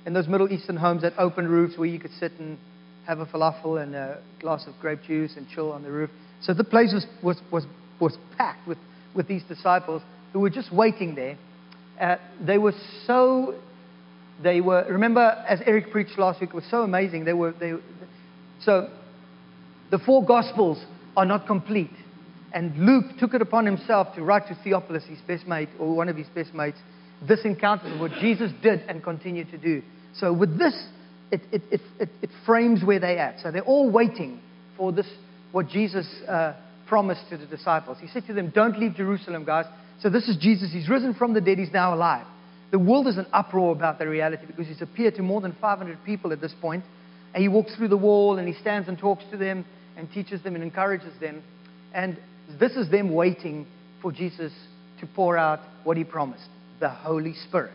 And 0.07 0.15
those 0.15 0.27
Middle 0.27 0.51
Eastern 0.51 0.77
homes 0.77 1.03
had 1.03 1.13
open 1.19 1.47
roofs 1.47 1.77
where 1.77 1.87
you 1.87 1.99
could 1.99 2.09
sit 2.19 2.31
and 2.39 2.57
have 3.05 3.19
a 3.19 3.27
falafel 3.27 3.79
and 3.83 3.93
a 3.93 4.19
glass 4.39 4.65
of 4.65 4.73
grape 4.81 5.03
juice 5.05 5.37
and 5.37 5.47
chill 5.47 5.71
on 5.71 5.83
the 5.83 5.91
roof. 5.91 6.09
So 6.41 6.55
the 6.55 6.63
place 6.63 6.91
was, 6.91 7.05
was, 7.21 7.39
was, 7.51 7.67
was 7.99 8.17
packed 8.35 8.67
with, 8.67 8.79
with 9.13 9.27
these 9.27 9.43
disciples 9.43 10.01
who 10.33 10.39
were 10.39 10.49
just 10.49 10.73
waiting 10.73 11.13
there. 11.13 11.37
Uh, 12.01 12.15
they 12.43 12.57
were 12.57 12.73
so, 13.05 13.53
they 14.41 14.59
were, 14.59 14.87
remember 14.89 15.21
as 15.47 15.59
Eric 15.67 15.91
preached 15.91 16.17
last 16.17 16.41
week, 16.41 16.49
it 16.49 16.55
was 16.55 16.65
so 16.71 16.81
amazing. 16.81 17.25
They 17.25 17.33
were, 17.33 17.51
they, 17.51 17.73
so 18.63 18.89
the 19.91 19.99
four 19.99 20.25
Gospels 20.25 20.83
are 21.15 21.25
not 21.25 21.45
complete. 21.45 21.91
And 22.53 22.77
Luke 22.77 23.17
took 23.19 23.33
it 23.33 23.41
upon 23.41 23.65
himself 23.65 24.15
to 24.15 24.23
write 24.23 24.47
to 24.47 24.57
Theophilus, 24.63 25.03
his 25.05 25.19
best 25.27 25.47
mate, 25.47 25.69
or 25.79 25.95
one 25.95 26.09
of 26.09 26.15
his 26.15 26.27
best 26.27 26.53
mates, 26.53 26.77
this 27.27 27.41
encounter, 27.45 27.89
what 27.97 28.11
Jesus 28.19 28.51
did 28.61 28.81
and 28.87 29.03
continued 29.03 29.51
to 29.51 29.57
do. 29.57 29.81
So 30.15 30.33
with 30.33 30.57
this, 30.57 30.73
it, 31.31 31.41
it, 31.51 31.61
it, 31.71 32.09
it, 32.21 32.29
frames 32.45 32.83
where 32.83 32.99
they're 32.99 33.19
at. 33.19 33.39
So 33.41 33.51
they're 33.51 33.61
all 33.61 33.91
waiting 33.91 34.41
for 34.77 34.91
this, 34.91 35.07
what 35.51 35.67
Jesus 35.67 36.07
uh, 36.27 36.53
promised 36.87 37.29
to 37.29 37.37
the 37.37 37.45
disciples. 37.45 37.97
He 38.01 38.07
said 38.07 38.25
to 38.27 38.33
them, 38.33 38.49
Don't 38.49 38.79
leave 38.79 38.95
Jerusalem, 38.95 39.45
guys. 39.45 39.65
So 40.01 40.09
this 40.09 40.27
is 40.27 40.37
Jesus. 40.37 40.71
He's 40.71 40.89
risen 40.89 41.13
from 41.13 41.33
the 41.33 41.41
dead. 41.41 41.59
He's 41.59 41.73
now 41.73 41.93
alive. 41.93 42.25
The 42.71 42.79
world 42.79 43.07
is 43.07 43.17
in 43.17 43.25
uproar 43.33 43.71
about 43.71 43.99
the 43.99 44.07
reality 44.07 44.45
because 44.45 44.67
he's 44.67 44.81
appeared 44.81 45.15
to 45.15 45.21
more 45.21 45.41
than 45.41 45.55
500 45.59 46.03
people 46.05 46.31
at 46.31 46.41
this 46.41 46.53
point. 46.61 46.83
And 47.33 47.41
he 47.41 47.47
walks 47.47 47.75
through 47.75 47.89
the 47.89 47.97
wall 47.97 48.37
and 48.37 48.47
he 48.47 48.59
stands 48.59 48.87
and 48.87 48.97
talks 48.97 49.23
to 49.31 49.37
them 49.37 49.65
and 49.97 50.11
teaches 50.11 50.41
them 50.43 50.55
and 50.55 50.63
encourages 50.63 51.19
them. 51.19 51.43
And 51.93 52.17
this 52.59 52.71
is 52.73 52.89
them 52.89 53.13
waiting 53.13 53.67
for 54.01 54.11
Jesus 54.11 54.51
to 54.99 55.07
pour 55.07 55.37
out 55.37 55.59
what 55.83 55.97
he 55.97 56.03
promised 56.03 56.47
the 56.79 56.89
Holy 56.89 57.33
Spirit. 57.47 57.73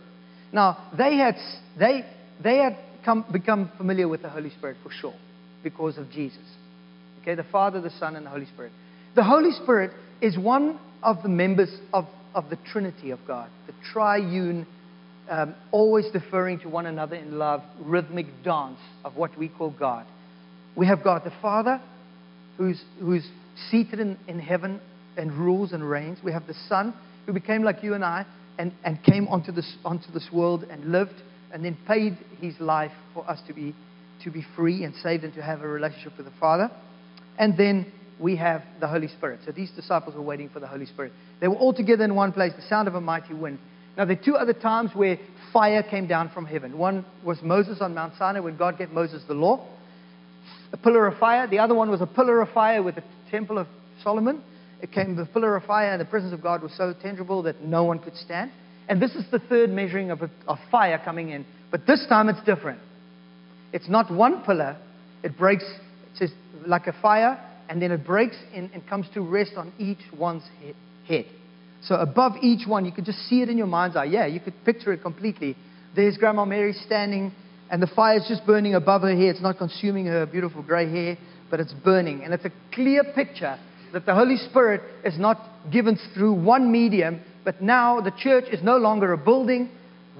Now, 0.52 0.90
they 0.96 1.16
had, 1.16 1.36
they, 1.78 2.04
they 2.42 2.58
had 2.58 2.76
come, 3.04 3.24
become 3.30 3.70
familiar 3.76 4.08
with 4.08 4.22
the 4.22 4.28
Holy 4.28 4.50
Spirit 4.50 4.76
for 4.82 4.90
sure 4.90 5.14
because 5.62 5.98
of 5.98 6.10
Jesus. 6.10 6.44
Okay, 7.22 7.34
the 7.34 7.44
Father, 7.44 7.80
the 7.80 7.90
Son, 7.90 8.16
and 8.16 8.26
the 8.26 8.30
Holy 8.30 8.46
Spirit. 8.46 8.72
The 9.14 9.24
Holy 9.24 9.52
Spirit 9.62 9.92
is 10.20 10.38
one 10.38 10.78
of 11.02 11.22
the 11.22 11.28
members 11.28 11.74
of, 11.92 12.06
of 12.34 12.50
the 12.50 12.58
Trinity 12.70 13.10
of 13.10 13.20
God, 13.26 13.50
the 13.66 13.74
triune, 13.92 14.66
um, 15.28 15.54
always 15.72 16.06
deferring 16.12 16.60
to 16.60 16.68
one 16.68 16.86
another 16.86 17.16
in 17.16 17.38
love, 17.38 17.62
rhythmic 17.80 18.26
dance 18.44 18.78
of 19.04 19.16
what 19.16 19.36
we 19.38 19.48
call 19.48 19.70
God. 19.70 20.06
We 20.76 20.86
have 20.86 21.02
God 21.02 21.22
the 21.24 21.32
Father, 21.40 21.80
who's, 22.58 22.82
who's 23.00 23.26
seated 23.70 24.00
in, 24.00 24.18
in 24.28 24.38
heaven 24.38 24.80
and 25.16 25.32
rules 25.32 25.72
and 25.72 25.88
reigns. 25.88 26.18
We 26.22 26.32
have 26.32 26.46
the 26.46 26.54
Son, 26.68 26.94
who 27.26 27.32
became 27.32 27.62
like 27.62 27.82
you 27.82 27.94
and 27.94 28.04
I 28.04 28.26
and, 28.58 28.72
and 28.84 29.02
came 29.02 29.28
onto 29.28 29.52
this, 29.52 29.76
onto 29.84 30.10
this 30.12 30.28
world 30.32 30.64
and 30.64 30.92
lived 30.92 31.22
and 31.52 31.64
then 31.64 31.76
paid 31.86 32.18
his 32.40 32.58
life 32.60 32.92
for 33.12 33.28
us 33.28 33.40
to 33.46 33.54
be, 33.54 33.74
to 34.24 34.30
be 34.30 34.44
free 34.56 34.84
and 34.84 34.94
saved 35.02 35.24
and 35.24 35.32
to 35.34 35.42
have 35.42 35.62
a 35.62 35.68
relationship 35.68 36.16
with 36.16 36.26
the 36.26 36.32
Father. 36.40 36.70
And 37.38 37.56
then 37.56 37.92
we 38.20 38.36
have 38.36 38.62
the 38.80 38.88
Holy 38.88 39.08
Spirit. 39.08 39.40
So 39.44 39.52
these 39.52 39.70
disciples 39.70 40.14
were 40.14 40.22
waiting 40.22 40.48
for 40.48 40.60
the 40.60 40.66
Holy 40.66 40.86
Spirit. 40.86 41.12
They 41.40 41.48
were 41.48 41.56
all 41.56 41.74
together 41.74 42.04
in 42.04 42.14
one 42.14 42.32
place, 42.32 42.52
the 42.56 42.66
sound 42.68 42.88
of 42.88 42.94
a 42.94 43.00
mighty 43.00 43.34
wind. 43.34 43.58
Now, 43.96 44.04
there 44.04 44.18
are 44.18 44.24
two 44.24 44.34
other 44.34 44.52
times 44.52 44.90
where 44.94 45.18
fire 45.52 45.82
came 45.82 46.08
down 46.08 46.30
from 46.30 46.46
heaven. 46.46 46.76
One 46.76 47.04
was 47.24 47.38
Moses 47.42 47.78
on 47.80 47.94
Mount 47.94 48.14
Sinai 48.18 48.40
when 48.40 48.56
God 48.56 48.76
gave 48.76 48.90
Moses 48.90 49.22
the 49.28 49.34
law 49.34 49.68
a 50.72 50.76
pillar 50.76 51.06
of 51.06 51.16
fire. 51.18 51.46
The 51.46 51.60
other 51.60 51.74
one 51.74 51.90
was 51.90 52.00
a 52.00 52.06
pillar 52.06 52.40
of 52.40 52.48
fire 52.50 52.82
with 52.82 52.96
the 52.96 53.04
temple 53.34 53.58
of 53.58 53.66
Solomon. 54.04 54.40
It 54.80 54.92
came 54.92 55.16
the 55.16 55.26
pillar 55.26 55.56
of 55.56 55.64
fire, 55.64 55.90
and 55.90 56.00
the 56.00 56.04
presence 56.04 56.32
of 56.32 56.40
God 56.40 56.62
was 56.62 56.72
so 56.76 56.94
tangible 57.02 57.42
that 57.42 57.62
no 57.62 57.82
one 57.82 57.98
could 57.98 58.14
stand. 58.16 58.52
And 58.88 59.02
this 59.02 59.12
is 59.16 59.24
the 59.32 59.40
third 59.40 59.70
measuring 59.70 60.12
of, 60.12 60.22
a, 60.22 60.30
of 60.46 60.58
fire 60.70 61.00
coming 61.04 61.30
in. 61.30 61.44
But 61.72 61.84
this 61.84 62.06
time 62.08 62.28
it's 62.28 62.44
different. 62.44 62.78
It's 63.72 63.88
not 63.88 64.12
one 64.12 64.44
pillar. 64.44 64.76
It 65.24 65.36
breaks, 65.36 65.64
it's 66.10 66.18
says, 66.20 66.30
like 66.64 66.86
a 66.86 66.94
fire, 67.02 67.42
and 67.68 67.82
then 67.82 67.90
it 67.90 68.06
breaks 68.06 68.36
and, 68.54 68.70
and 68.72 68.86
comes 68.86 69.06
to 69.14 69.20
rest 69.20 69.52
on 69.56 69.72
each 69.78 70.04
one's 70.16 70.44
head. 71.08 71.24
So 71.82 71.96
above 71.96 72.34
each 72.40 72.68
one, 72.68 72.84
you 72.84 72.92
could 72.92 73.04
just 73.04 73.18
see 73.28 73.42
it 73.42 73.48
in 73.48 73.58
your 73.58 73.66
mind's 73.66 73.96
eye. 73.96 74.04
Yeah, 74.04 74.26
you 74.26 74.38
could 74.38 74.54
picture 74.64 74.92
it 74.92 75.02
completely. 75.02 75.56
There's 75.96 76.16
Grandma 76.18 76.44
Mary 76.44 76.72
standing 76.72 77.32
and 77.70 77.82
the 77.82 77.86
fire 77.88 78.18
is 78.18 78.26
just 78.28 78.46
burning 78.46 78.74
above 78.74 79.02
her 79.02 79.16
hair. 79.16 79.30
It's 79.30 79.42
not 79.42 79.58
consuming 79.58 80.06
her 80.06 80.26
beautiful 80.26 80.62
gray 80.62 80.90
hair, 80.90 81.18
but 81.50 81.60
it's 81.60 81.72
burning. 81.72 82.22
And 82.24 82.32
it's 82.34 82.44
a 82.44 82.52
clear 82.72 83.04
picture 83.14 83.58
that 83.92 84.06
the 84.06 84.14
Holy 84.14 84.36
Spirit 84.36 84.82
is 85.04 85.18
not 85.18 85.38
given 85.72 85.98
through 86.14 86.34
one 86.34 86.70
medium, 86.70 87.20
but 87.44 87.62
now 87.62 88.00
the 88.00 88.12
church 88.18 88.44
is 88.52 88.62
no 88.62 88.76
longer 88.76 89.12
a 89.12 89.18
building. 89.18 89.70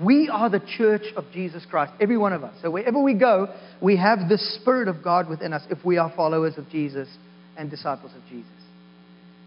We 0.02 0.28
are 0.28 0.48
the 0.50 0.62
church 0.76 1.02
of 1.16 1.24
Jesus 1.32 1.64
Christ, 1.68 1.92
every 2.00 2.16
one 2.16 2.32
of 2.32 2.44
us. 2.44 2.54
So 2.62 2.70
wherever 2.70 3.02
we 3.02 3.14
go, 3.14 3.48
we 3.80 3.96
have 3.96 4.28
the 4.28 4.38
Spirit 4.38 4.88
of 4.88 5.02
God 5.02 5.28
within 5.28 5.52
us 5.52 5.62
if 5.70 5.84
we 5.84 5.98
are 5.98 6.12
followers 6.16 6.54
of 6.56 6.68
Jesus 6.68 7.08
and 7.56 7.70
disciples 7.70 8.12
of 8.16 8.22
Jesus. 8.28 8.50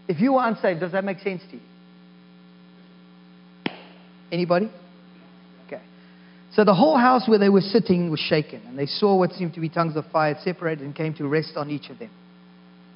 If 0.08 0.20
you 0.20 0.36
are 0.36 0.48
unsaved, 0.48 0.80
does 0.80 0.92
that 0.92 1.04
make 1.04 1.18
sense 1.20 1.42
to 1.50 1.56
you? 1.56 1.62
Anybody? 4.32 4.70
So 6.58 6.64
the 6.64 6.74
whole 6.74 6.98
house 6.98 7.28
where 7.28 7.38
they 7.38 7.50
were 7.50 7.60
sitting 7.60 8.10
was 8.10 8.18
shaken, 8.18 8.60
and 8.66 8.76
they 8.76 8.86
saw 8.86 9.16
what 9.16 9.30
seemed 9.30 9.54
to 9.54 9.60
be 9.60 9.68
tongues 9.68 9.94
of 9.94 10.04
fire 10.10 10.36
separated 10.42 10.82
and 10.82 10.92
came 10.92 11.14
to 11.14 11.28
rest 11.28 11.52
on 11.54 11.70
each 11.70 11.88
of 11.88 12.00
them. 12.00 12.10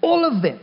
All 0.00 0.24
of 0.24 0.42
them 0.42 0.58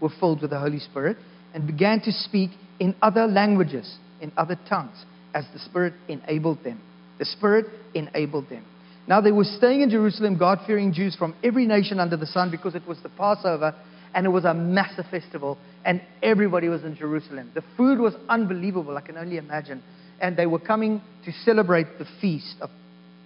were 0.00 0.08
filled 0.18 0.42
with 0.42 0.50
the 0.50 0.58
Holy 0.58 0.80
Spirit 0.80 1.18
and 1.54 1.68
began 1.68 2.00
to 2.00 2.10
speak 2.10 2.50
in 2.80 2.96
other 3.00 3.28
languages, 3.28 3.98
in 4.20 4.32
other 4.36 4.58
tongues, 4.68 5.04
as 5.34 5.44
the 5.52 5.60
Spirit 5.60 5.92
enabled 6.08 6.64
them. 6.64 6.82
The 7.20 7.26
Spirit 7.26 7.66
enabled 7.94 8.48
them. 8.50 8.64
Now 9.06 9.20
they 9.20 9.30
were 9.30 9.44
staying 9.44 9.82
in 9.82 9.90
Jerusalem, 9.90 10.36
God 10.36 10.58
fearing 10.66 10.92
Jews 10.92 11.14
from 11.14 11.32
every 11.44 11.64
nation 11.64 12.00
under 12.00 12.16
the 12.16 12.26
sun, 12.26 12.50
because 12.50 12.74
it 12.74 12.88
was 12.88 12.98
the 13.04 13.08
Passover 13.10 13.72
and 14.14 14.26
it 14.26 14.30
was 14.30 14.44
a 14.44 14.54
massive 14.54 15.04
festival, 15.12 15.58
and 15.84 16.00
everybody 16.24 16.68
was 16.68 16.82
in 16.82 16.96
Jerusalem. 16.96 17.52
The 17.54 17.62
food 17.76 18.00
was 18.00 18.14
unbelievable, 18.28 18.96
I 18.96 19.02
can 19.02 19.16
only 19.16 19.36
imagine 19.36 19.80
and 20.20 20.36
they 20.36 20.46
were 20.46 20.58
coming 20.58 21.00
to 21.24 21.32
celebrate 21.44 21.98
the 21.98 22.06
feast 22.20 22.56
of, 22.60 22.70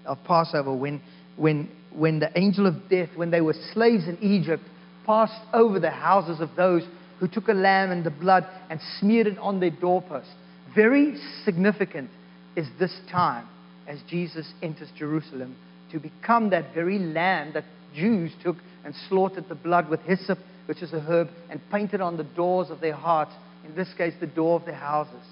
of 0.04 0.18
Passover 0.24 0.74
when, 0.74 1.00
when, 1.36 1.68
when 1.92 2.18
the 2.18 2.36
angel 2.38 2.66
of 2.66 2.88
death, 2.88 3.10
when 3.16 3.30
they 3.30 3.40
were 3.40 3.54
slaves 3.72 4.08
in 4.08 4.18
Egypt, 4.20 4.62
passed 5.06 5.40
over 5.52 5.80
the 5.80 5.90
houses 5.90 6.40
of 6.40 6.50
those 6.56 6.82
who 7.18 7.28
took 7.28 7.48
a 7.48 7.52
lamb 7.52 7.90
and 7.90 8.04
the 8.04 8.10
blood 8.10 8.46
and 8.70 8.80
smeared 8.98 9.26
it 9.26 9.38
on 9.38 9.60
their 9.60 9.70
doorposts. 9.70 10.32
Very 10.74 11.16
significant 11.44 12.10
is 12.56 12.66
this 12.78 12.96
time 13.10 13.46
as 13.86 13.98
Jesus 14.08 14.52
enters 14.62 14.88
Jerusalem 14.96 15.56
to 15.92 15.98
become 15.98 16.50
that 16.50 16.72
very 16.74 16.98
lamb 16.98 17.52
that 17.54 17.64
Jews 17.94 18.32
took 18.42 18.56
and 18.84 18.94
slaughtered 19.08 19.48
the 19.48 19.54
blood 19.54 19.88
with 19.88 20.00
hyssop, 20.00 20.38
which 20.66 20.82
is 20.82 20.92
a 20.92 21.00
herb, 21.00 21.28
and 21.50 21.60
painted 21.70 22.00
on 22.00 22.16
the 22.16 22.24
doors 22.24 22.70
of 22.70 22.80
their 22.80 22.94
hearts, 22.94 23.32
in 23.64 23.74
this 23.74 23.92
case, 23.98 24.14
the 24.20 24.26
door 24.26 24.58
of 24.58 24.64
their 24.64 24.74
houses. 24.74 25.26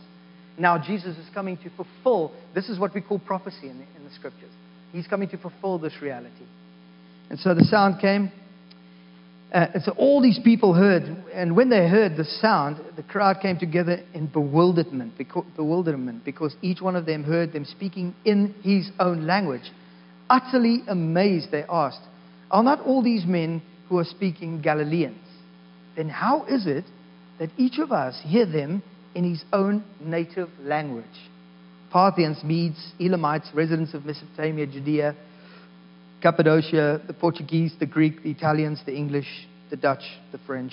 Now 0.58 0.78
Jesus 0.78 1.16
is 1.16 1.26
coming 1.32 1.56
to 1.58 1.70
fulfill. 1.70 2.32
This 2.54 2.68
is 2.68 2.78
what 2.78 2.94
we 2.94 3.00
call 3.00 3.18
prophecy 3.18 3.68
in 3.68 3.78
the, 3.78 3.84
in 3.96 4.04
the 4.04 4.14
scriptures. 4.14 4.50
He's 4.92 5.06
coming 5.06 5.28
to 5.30 5.38
fulfill 5.38 5.78
this 5.78 5.94
reality. 6.00 6.44
And 7.30 7.38
so 7.38 7.54
the 7.54 7.64
sound 7.64 8.00
came. 8.00 8.32
Uh, 9.52 9.66
and 9.74 9.82
so 9.82 9.92
all 9.92 10.20
these 10.20 10.38
people 10.44 10.74
heard, 10.74 11.04
and 11.32 11.56
when 11.56 11.70
they 11.70 11.88
heard 11.88 12.16
the 12.16 12.24
sound, 12.24 12.78
the 12.96 13.02
crowd 13.02 13.38
came 13.40 13.58
together 13.58 13.98
in 14.12 14.26
bewilderment, 14.26 15.16
because, 15.16 15.44
bewilderment, 15.56 16.22
because 16.22 16.54
each 16.60 16.82
one 16.82 16.94
of 16.96 17.06
them 17.06 17.24
heard 17.24 17.52
them 17.52 17.64
speaking 17.64 18.14
in 18.26 18.54
his 18.62 18.90
own 19.00 19.26
language. 19.26 19.70
Utterly 20.28 20.82
amazed, 20.86 21.50
they 21.50 21.64
asked, 21.68 22.02
Are 22.50 22.62
not 22.62 22.80
all 22.80 23.02
these 23.02 23.24
men 23.24 23.62
who 23.88 23.98
are 23.98 24.04
speaking 24.04 24.60
Galileans? 24.60 25.16
Then 25.96 26.10
how 26.10 26.44
is 26.44 26.66
it 26.66 26.84
that 27.38 27.48
each 27.56 27.78
of 27.78 27.90
us 27.90 28.20
hear 28.24 28.44
them 28.44 28.82
in 29.18 29.28
his 29.28 29.42
own 29.52 29.82
native 30.00 30.48
language. 30.60 31.04
Parthians, 31.90 32.44
Medes, 32.44 32.92
Elamites, 33.00 33.48
residents 33.52 33.92
of 33.92 34.04
Mesopotamia, 34.04 34.64
Judea, 34.64 35.16
Cappadocia, 36.22 37.02
the 37.04 37.12
Portuguese, 37.12 37.74
the 37.80 37.86
Greek, 37.86 38.22
the 38.22 38.30
Italians, 38.30 38.80
the 38.86 38.94
English, 38.94 39.26
the 39.70 39.76
Dutch, 39.76 40.04
the 40.30 40.38
French, 40.46 40.72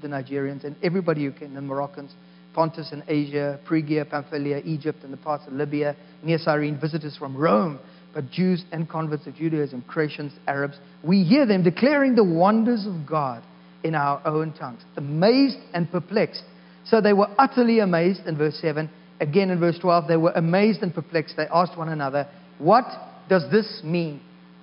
the 0.00 0.06
Nigerians, 0.06 0.62
and 0.62 0.76
everybody 0.80 1.24
who 1.24 1.32
came, 1.32 1.54
the 1.54 1.60
Moroccans, 1.60 2.12
Pontus 2.54 2.92
and 2.92 3.02
Asia, 3.08 3.58
Phrygia, 3.66 4.04
Pamphylia, 4.04 4.58
Egypt, 4.64 4.98
and 5.02 5.12
the 5.12 5.16
parts 5.16 5.44
of 5.48 5.52
Libya, 5.52 5.96
near 6.22 6.38
Cyrene, 6.38 6.78
visitors 6.80 7.16
from 7.16 7.36
Rome, 7.36 7.80
but 8.14 8.30
Jews 8.30 8.62
and 8.70 8.88
converts 8.88 9.26
of 9.26 9.34
Judaism, 9.34 9.82
Cretans, 9.88 10.32
Arabs. 10.46 10.78
We 11.02 11.24
hear 11.24 11.46
them 11.46 11.64
declaring 11.64 12.14
the 12.14 12.22
wonders 12.22 12.86
of 12.86 13.08
God 13.08 13.42
in 13.82 13.96
our 13.96 14.24
own 14.24 14.52
tongues, 14.52 14.82
amazed 14.96 15.58
and 15.74 15.90
perplexed 15.90 16.44
so 16.84 17.00
they 17.00 17.12
were 17.12 17.28
utterly 17.38 17.80
amazed 17.80 18.26
in 18.26 18.36
verse 18.36 18.58
7. 18.60 18.90
Again 19.20 19.50
in 19.50 19.60
verse 19.60 19.78
12, 19.78 20.08
they 20.08 20.16
were 20.16 20.32
amazed 20.32 20.82
and 20.82 20.94
perplexed. 20.94 21.36
They 21.36 21.46
asked 21.52 21.76
one 21.76 21.88
another, 21.88 22.26
What 22.58 22.86
does 23.28 23.44
this 23.50 23.82
mean? 23.84 24.20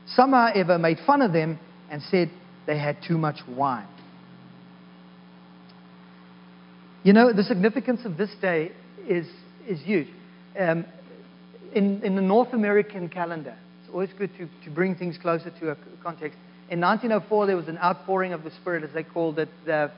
Some, 0.08 0.32
however, 0.32 0.78
made 0.78 0.98
fun 1.06 1.22
of 1.22 1.34
them 1.34 1.60
and 1.90 2.02
said, 2.02 2.32
they 2.66 2.78
had 2.78 2.98
too 3.06 3.18
much 3.18 3.38
wine. 3.48 3.88
You 7.04 7.14
know, 7.14 7.32
the 7.32 7.44
significance 7.44 8.02
of 8.04 8.18
this 8.18 8.30
day 8.42 8.72
is, 9.08 9.26
is 9.68 9.80
huge. 9.82 10.08
Um, 10.60 10.86
in, 11.74 12.04
in 12.04 12.16
the 12.16 12.22
North 12.22 12.54
American 12.54 13.08
calendar, 13.08 13.56
it's 13.82 13.94
always 13.94 14.10
good 14.18 14.32
to, 14.38 14.50
to 14.66 14.70
bring 14.70 14.96
things 14.96 15.18
closer 15.18 15.50
to 15.62 15.72
a 15.72 15.78
context. 16.04 16.38
In 16.70 16.82
1904, 16.82 17.48
there 17.48 17.56
was 17.56 17.70
an 17.70 17.78
outpouring 17.78 18.34
of 18.34 18.44
the 18.44 18.52
Spirit, 18.52 18.84
as 18.84 18.90
they 18.94 19.04
called 19.04 19.40
it. 19.40 19.50
The, 19.66 19.92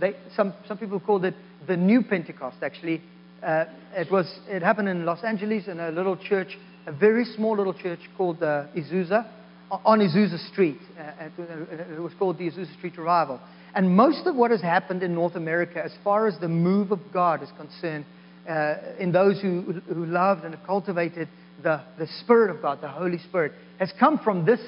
they, 0.00 0.14
some, 0.34 0.54
some 0.66 0.78
people 0.78 0.98
called 0.98 1.26
it 1.26 1.34
the 1.68 1.76
New 1.76 2.02
Pentecost, 2.02 2.56
actually. 2.62 3.02
Uh, 3.42 3.66
it, 3.94 4.10
was, 4.10 4.26
it 4.48 4.62
happened 4.62 4.88
in 4.88 5.04
Los 5.04 5.22
Angeles 5.22 5.68
in 5.68 5.78
a 5.78 5.90
little 5.90 6.16
church, 6.16 6.58
a 6.86 6.92
very 6.92 7.24
small 7.24 7.56
little 7.56 7.74
church 7.74 8.00
called 8.16 8.42
uh, 8.42 8.64
Azusa, 8.76 9.30
on 9.70 10.00
Azusa 10.00 10.38
Street. 10.50 10.78
Uh, 10.98 11.28
it 11.38 12.00
was 12.00 12.12
called 12.18 12.38
the 12.38 12.50
Azusa 12.50 12.76
Street 12.78 12.96
Revival. 12.98 13.38
And 13.74 13.94
most 13.94 14.26
of 14.26 14.34
what 14.34 14.50
has 14.50 14.62
happened 14.62 15.02
in 15.02 15.14
North 15.14 15.36
America, 15.36 15.84
as 15.84 15.92
far 16.02 16.26
as 16.26 16.36
the 16.40 16.48
move 16.48 16.90
of 16.90 17.00
God 17.12 17.42
is 17.42 17.50
concerned, 17.56 18.06
uh, 18.48 18.76
in 18.98 19.12
those 19.12 19.40
who, 19.40 19.60
who 19.92 20.06
loved 20.06 20.44
and 20.44 20.56
cultivated 20.64 21.28
the, 21.62 21.82
the 21.98 22.06
Spirit 22.24 22.50
of 22.50 22.62
God, 22.62 22.80
the 22.80 22.88
Holy 22.88 23.18
Spirit, 23.18 23.52
has 23.78 23.92
come 24.00 24.18
from 24.18 24.46
this, 24.46 24.60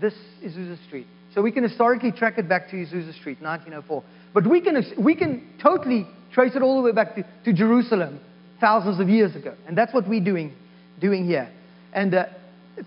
this 0.00 0.14
Azusa 0.44 0.82
Street. 0.86 1.08
So 1.34 1.42
we 1.42 1.50
can 1.52 1.64
historically 1.64 2.12
track 2.12 2.38
it 2.38 2.48
back 2.48 2.70
to 2.70 2.76
Azusa 2.76 3.12
Street, 3.18 3.42
1904. 3.42 4.02
But 4.36 4.46
we 4.46 4.60
can, 4.60 4.84
we 5.02 5.14
can 5.14 5.48
totally 5.62 6.06
trace 6.30 6.54
it 6.54 6.60
all 6.60 6.76
the 6.76 6.82
way 6.82 6.92
back 6.92 7.14
to, 7.14 7.24
to 7.46 7.54
Jerusalem 7.54 8.20
thousands 8.60 9.00
of 9.00 9.08
years 9.08 9.34
ago. 9.34 9.54
And 9.66 9.78
that's 9.78 9.94
what 9.94 10.06
we're 10.06 10.22
doing, 10.22 10.52
doing 11.00 11.24
here. 11.24 11.50
And 11.94 12.14
uh, 12.14 12.26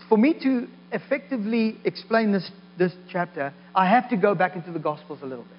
for 0.07 0.15
me 0.15 0.35
to 0.43 0.67
effectively 0.91 1.79
explain 1.85 2.31
this, 2.31 2.51
this 2.77 2.91
chapter, 3.11 3.51
I 3.73 3.89
have 3.89 4.07
to 4.11 4.15
go 4.15 4.35
back 4.35 4.55
into 4.55 4.71
the 4.71 4.77
Gospels 4.77 5.21
a 5.23 5.25
little 5.25 5.43
bit, 5.43 5.57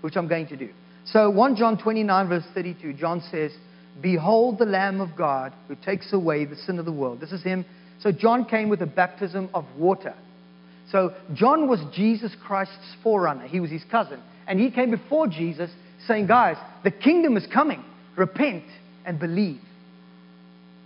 which 0.00 0.16
I'm 0.16 0.28
going 0.28 0.46
to 0.46 0.56
do. 0.56 0.70
So 1.04 1.28
1 1.28 1.56
John 1.56 1.76
29, 1.76 2.28
verse 2.30 2.44
32, 2.54 2.94
John 2.94 3.22
says, 3.30 3.52
Behold 4.00 4.58
the 4.58 4.64
Lamb 4.64 5.02
of 5.02 5.14
God 5.14 5.52
who 5.68 5.74
takes 5.74 6.14
away 6.14 6.46
the 6.46 6.56
sin 6.56 6.78
of 6.78 6.86
the 6.86 6.92
world. 6.92 7.20
This 7.20 7.32
is 7.32 7.42
him. 7.42 7.66
So 8.00 8.12
John 8.12 8.46
came 8.46 8.70
with 8.70 8.80
a 8.80 8.86
baptism 8.86 9.50
of 9.52 9.66
water. 9.76 10.14
So 10.90 11.12
John 11.34 11.68
was 11.68 11.80
Jesus 11.94 12.34
Christ's 12.46 12.96
forerunner. 13.02 13.46
He 13.46 13.60
was 13.60 13.70
his 13.70 13.84
cousin. 13.90 14.22
And 14.48 14.58
he 14.58 14.70
came 14.70 14.90
before 14.90 15.28
Jesus 15.28 15.70
saying, 16.06 16.26
Guys, 16.26 16.56
the 16.82 16.90
kingdom 16.90 17.36
is 17.36 17.46
coming. 17.52 17.84
Repent 18.16 18.64
and 19.04 19.20
believe. 19.20 19.60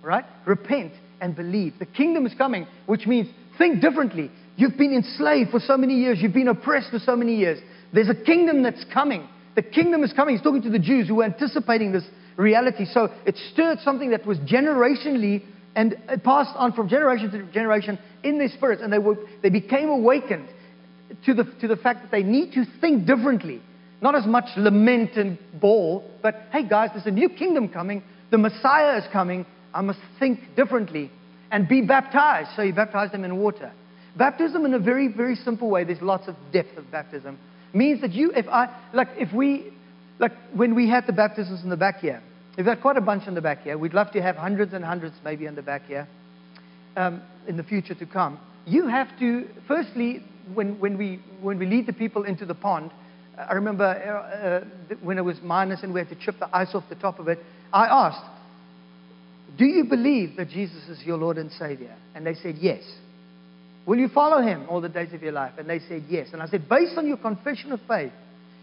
Right? 0.03 0.25
Repent 0.47 0.93
and 1.21 1.35
believe. 1.35 1.75
The 1.79 1.87
kingdom 1.87 2.27
is 2.27 2.35
coming, 2.37 2.67
which 2.87 3.07
means 3.07 3.29
think 3.57 3.81
differently. 3.81 4.31
You've 4.57 4.77
been 4.77 4.93
enslaved 4.93 5.51
for 5.51 5.61
so 5.61 5.77
many 5.77 5.95
years. 5.95 6.19
You've 6.21 6.35
been 6.35 6.49
oppressed 6.49 6.91
for 6.91 6.99
so 6.99 7.17
many 7.17 7.37
years. 7.37 7.61
There's 7.95 8.11
a 8.11 8.15
kingdom 8.15 8.63
that's 8.63 8.85
coming. 8.93 9.29
The 9.55 9.63
kingdom 9.63 10.03
is 10.03 10.13
coming. 10.13 10.35
He's 10.35 10.43
talking 10.43 10.63
to 10.63 10.71
the 10.71 10.79
Jews 10.79 11.09
who 11.09 11.17
were 11.17 11.25
anticipating 11.25 11.93
this 11.93 12.05
reality. 12.37 12.85
So 12.85 13.09
it 13.25 13.37
stirred 13.53 13.79
something 13.81 14.11
that 14.11 14.27
was 14.27 14.39
generationally 14.39 15.45
and 15.75 15.97
it 16.09 16.25
passed 16.25 16.55
on 16.57 16.73
from 16.73 16.89
generation 16.89 17.31
to 17.31 17.51
generation 17.53 17.99
in 18.23 18.39
their 18.39 18.49
spirits. 18.49 18.83
And 18.83 18.93
they, 18.93 18.99
were, 18.99 19.17
they 19.43 19.51
became 19.51 19.89
awakened 19.89 20.49
to 21.25 21.35
the, 21.35 21.45
to 21.61 21.69
the 21.69 21.77
fact 21.77 22.03
that 22.03 22.11
they 22.11 22.23
need 22.23 22.53
to 22.53 22.65
think 22.81 23.07
differently. 23.07 23.61
Not 24.01 24.15
as 24.15 24.27
much 24.27 24.47
lament 24.57 25.17
and 25.17 25.39
bawl, 25.61 26.09
but 26.23 26.35
hey, 26.53 26.69
guys, 26.69 26.91
there's 26.93 27.07
a 27.07 27.11
new 27.11 27.29
kingdom 27.29 27.69
coming. 27.69 28.03
The 28.31 28.39
Messiah 28.39 28.99
is 28.99 29.05
coming. 29.13 29.47
I 29.73 29.81
must 29.81 30.01
think 30.19 30.41
differently 30.57 31.11
and 31.51 31.69
be 31.69 31.83
baptized. 31.83 32.51
So 32.57 32.63
he 32.63 32.73
baptized 32.73 33.13
them 33.13 33.25
in 33.25 33.37
water. 33.37 33.73
Baptism, 34.17 34.65
in 34.65 34.75
a 34.75 34.79
very, 34.79 35.09
very 35.09 35.37
simple 35.37 35.71
way, 35.71 35.85
there's 35.85 36.03
lots 36.03 36.29
of 36.29 36.35
depth 36.53 36.77
of 36.77 36.91
baptism, 36.91 37.39
means 37.73 38.01
that 38.01 38.13
you, 38.13 38.33
if 38.33 38.47
I, 38.49 38.69
like, 38.93 39.09
if 39.17 39.33
we, 39.33 39.73
like, 40.19 40.33
when 40.55 40.75
we 40.75 40.89
had 40.89 41.07
the 41.07 41.13
baptisms 41.13 41.63
in 41.63 41.71
the 41.71 41.77
back 41.77 42.01
here, 42.01 42.23
we've 42.57 42.67
got 42.67 42.83
quite 42.83 42.97
a 42.97 43.01
bunch 43.01 43.27
in 43.27 43.35
the 43.35 43.41
back 43.41 43.63
here. 43.63 43.79
We'd 43.79 43.95
love 43.95 44.11
to 44.13 44.21
have 44.21 44.37
hundreds 44.37 44.75
and 44.75 44.85
hundreds 44.85 45.15
maybe 45.25 45.47
in 45.47 45.55
the 45.55 45.63
back 45.63 45.87
here 45.87 46.07
um, 46.97 47.23
in 47.47 47.57
the 47.57 47.63
future 47.63 47.95
to 47.95 48.07
come. 48.07 48.39
You 48.67 48.87
have 48.89 49.19
to, 49.19 49.49
firstly, 49.67 50.23
when, 50.55 50.79
when, 50.81 50.99
we, 50.99 51.21
when 51.41 51.59
we 51.59 51.67
lead 51.67 51.87
the 51.87 51.93
people 51.93 52.25
into 52.25 52.47
the 52.47 52.55
pond, 52.55 52.91
I 53.39 53.55
remember 53.55 53.85
uh, 53.85 54.95
uh, 54.95 54.97
when 55.03 55.19
it 55.19 55.23
was 55.23 55.39
minus 55.43 55.83
and 55.83 55.95
we 55.95 56.01
had 56.01 56.09
to 56.11 56.17
chip 56.17 56.39
the 56.39 56.55
ice 56.55 56.75
off 56.75 56.85
the 56.89 56.95
top 56.95 57.19
of 57.19 57.29
it, 57.29 57.39
I 57.73 57.87
asked, 57.87 58.25
Do 59.59 59.65
you 59.65 59.85
believe 59.85 60.37
that 60.37 60.51
Jesus 60.51 60.89
is 60.89 61.03
your 61.05 61.17
Lord 61.17 61.39
and 61.39 61.51
Savior? 61.53 61.97
And 62.15 62.27
they 62.27 62.35
said, 62.35 62.57
Yes. 62.61 62.83
Will 63.85 63.99
you 63.99 64.09
follow 64.09 64.41
him 64.41 64.67
all 64.69 64.81
the 64.81 64.89
days 64.89 65.13
of 65.13 65.23
your 65.23 65.33
life? 65.33 65.55
And 65.59 65.69
they 65.69 65.81
said, 65.81 66.05
Yes. 66.09 66.29
And 66.33 66.43
I 66.43 66.47
said, 66.47 66.69
Based 66.69 66.97
on 66.97 67.09
your 67.09 67.17
confession 67.17 67.73
of 67.73 67.81
faith, 67.89 68.13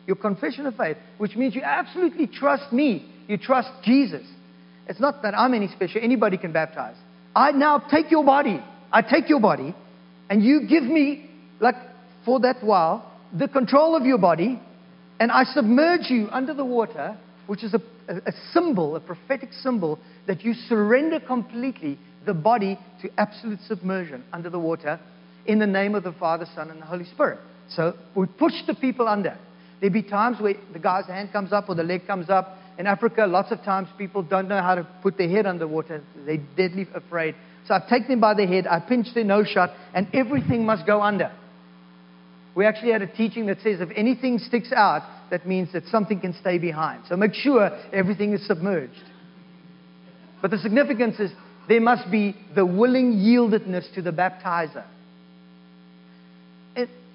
your 0.06 0.16
confession 0.16 0.66
of 0.66 0.76
faith, 0.76 0.98
which 1.18 1.36
means 1.36 1.56
you 1.56 1.62
absolutely 1.62 2.28
trust 2.28 2.72
me, 2.72 3.12
you 3.28 3.38
trust 3.38 3.70
Jesus. 3.84 4.26
It's 4.88 5.00
not 5.00 5.22
that 5.22 5.38
I'm 5.38 5.54
any 5.54 5.68
special, 5.68 6.02
anybody 6.04 6.38
can 6.38 6.52
baptize. 6.52 6.96
I 7.36 7.52
now 7.52 7.78
take 7.78 8.10
your 8.10 8.24
body, 8.24 8.60
I 8.92 9.02
take 9.02 9.30
your 9.30 9.40
body, 9.40 9.76
and 10.30 10.44
you 10.44 10.68
give 10.68 10.84
me, 10.84 11.29
like 11.60 11.76
for 12.26 12.40
that 12.42 12.64
while, 12.64 13.12
the 13.38 13.48
control 13.48 13.96
of 13.96 14.06
your 14.06 14.18
body, 14.18 14.60
and 15.20 15.32
I 15.32 15.44
submerge 15.44 16.10
you 16.10 16.28
under 16.32 16.54
the 16.54 16.66
water, 16.66 17.18
which 17.48 17.64
is 17.64 17.74
a, 17.74 17.82
a, 18.08 18.32
symbol, 18.54 18.96
a 18.96 19.00
prophetic 19.00 19.52
symbol, 19.54 20.00
that 20.28 20.44
you 20.44 20.54
surrender 20.54 21.20
completely 21.20 22.00
the 22.26 22.34
body 22.34 22.80
to 23.02 23.10
absolute 23.18 23.60
submersion 23.68 24.24
under 24.34 24.50
the 24.50 24.60
water 24.60 25.00
in 25.46 25.60
the 25.60 25.68
name 25.68 25.96
of 25.96 26.04
the 26.04 26.14
Father, 26.14 26.46
Son, 26.56 26.70
and 26.70 26.82
the 26.82 26.86
Holy 26.86 27.06
Spirit. 27.06 27.40
So 27.70 27.94
we 28.16 28.26
push 28.26 28.54
the 28.68 28.76
people 28.76 29.08
under. 29.08 29.38
There'll 29.80 29.94
be 29.94 30.04
times 30.04 30.40
where 30.40 30.56
the 30.74 30.80
guy's 30.80 31.06
hand 31.06 31.32
comes 31.32 31.54
up 31.54 31.70
or 31.70 31.76
the 31.76 31.84
leg 31.84 32.06
comes 32.06 32.30
up. 32.30 32.58
In 32.78 32.88
Africa, 32.88 33.26
lots 33.28 33.52
of 33.52 33.64
times 33.64 33.90
people 33.98 34.24
don't 34.24 34.48
know 34.48 34.62
how 34.62 34.76
to 34.76 34.88
put 35.02 35.18
their 35.18 35.30
head 35.30 35.46
underwater. 35.46 36.04
They're 36.26 36.38
deadly 36.56 36.88
afraid. 36.94 37.36
So 37.68 37.74
I 37.76 37.82
take 37.90 38.08
them 38.08 38.20
by 38.20 38.34
the 38.34 38.48
head, 38.48 38.68
I 38.68 38.80
pinch 38.80 39.08
their 39.14 39.24
nose 39.24 39.48
shut, 39.48 39.72
and 39.94 40.08
everything 40.14 40.66
must 40.66 40.86
go 40.86 41.02
under. 41.02 41.32
We 42.56 42.66
actually 42.66 42.92
had 42.92 43.02
a 43.02 43.08
teaching 43.08 43.46
that 43.48 43.58
says 43.62 43.80
if 43.82 43.90
anything 43.96 44.40
sticks 44.40 44.72
out, 44.72 45.04
that 45.30 45.48
means 45.48 45.72
that 45.74 45.86
something 45.86 46.20
can 46.20 46.34
stay 46.34 46.58
behind. 46.58 47.04
So 47.08 47.16
make 47.16 47.34
sure 47.34 47.70
everything 47.94 48.34
is 48.34 48.46
submerged. 48.48 49.04
But 50.42 50.52
the 50.52 50.58
significance 50.58 51.20
is 51.20 51.32
there 51.68 51.82
must 51.82 52.10
be 52.10 52.36
the 52.56 52.66
willing 52.66 53.14
yieldedness 53.14 53.94
to 53.94 54.02
the 54.02 54.12
baptizer. 54.12 54.86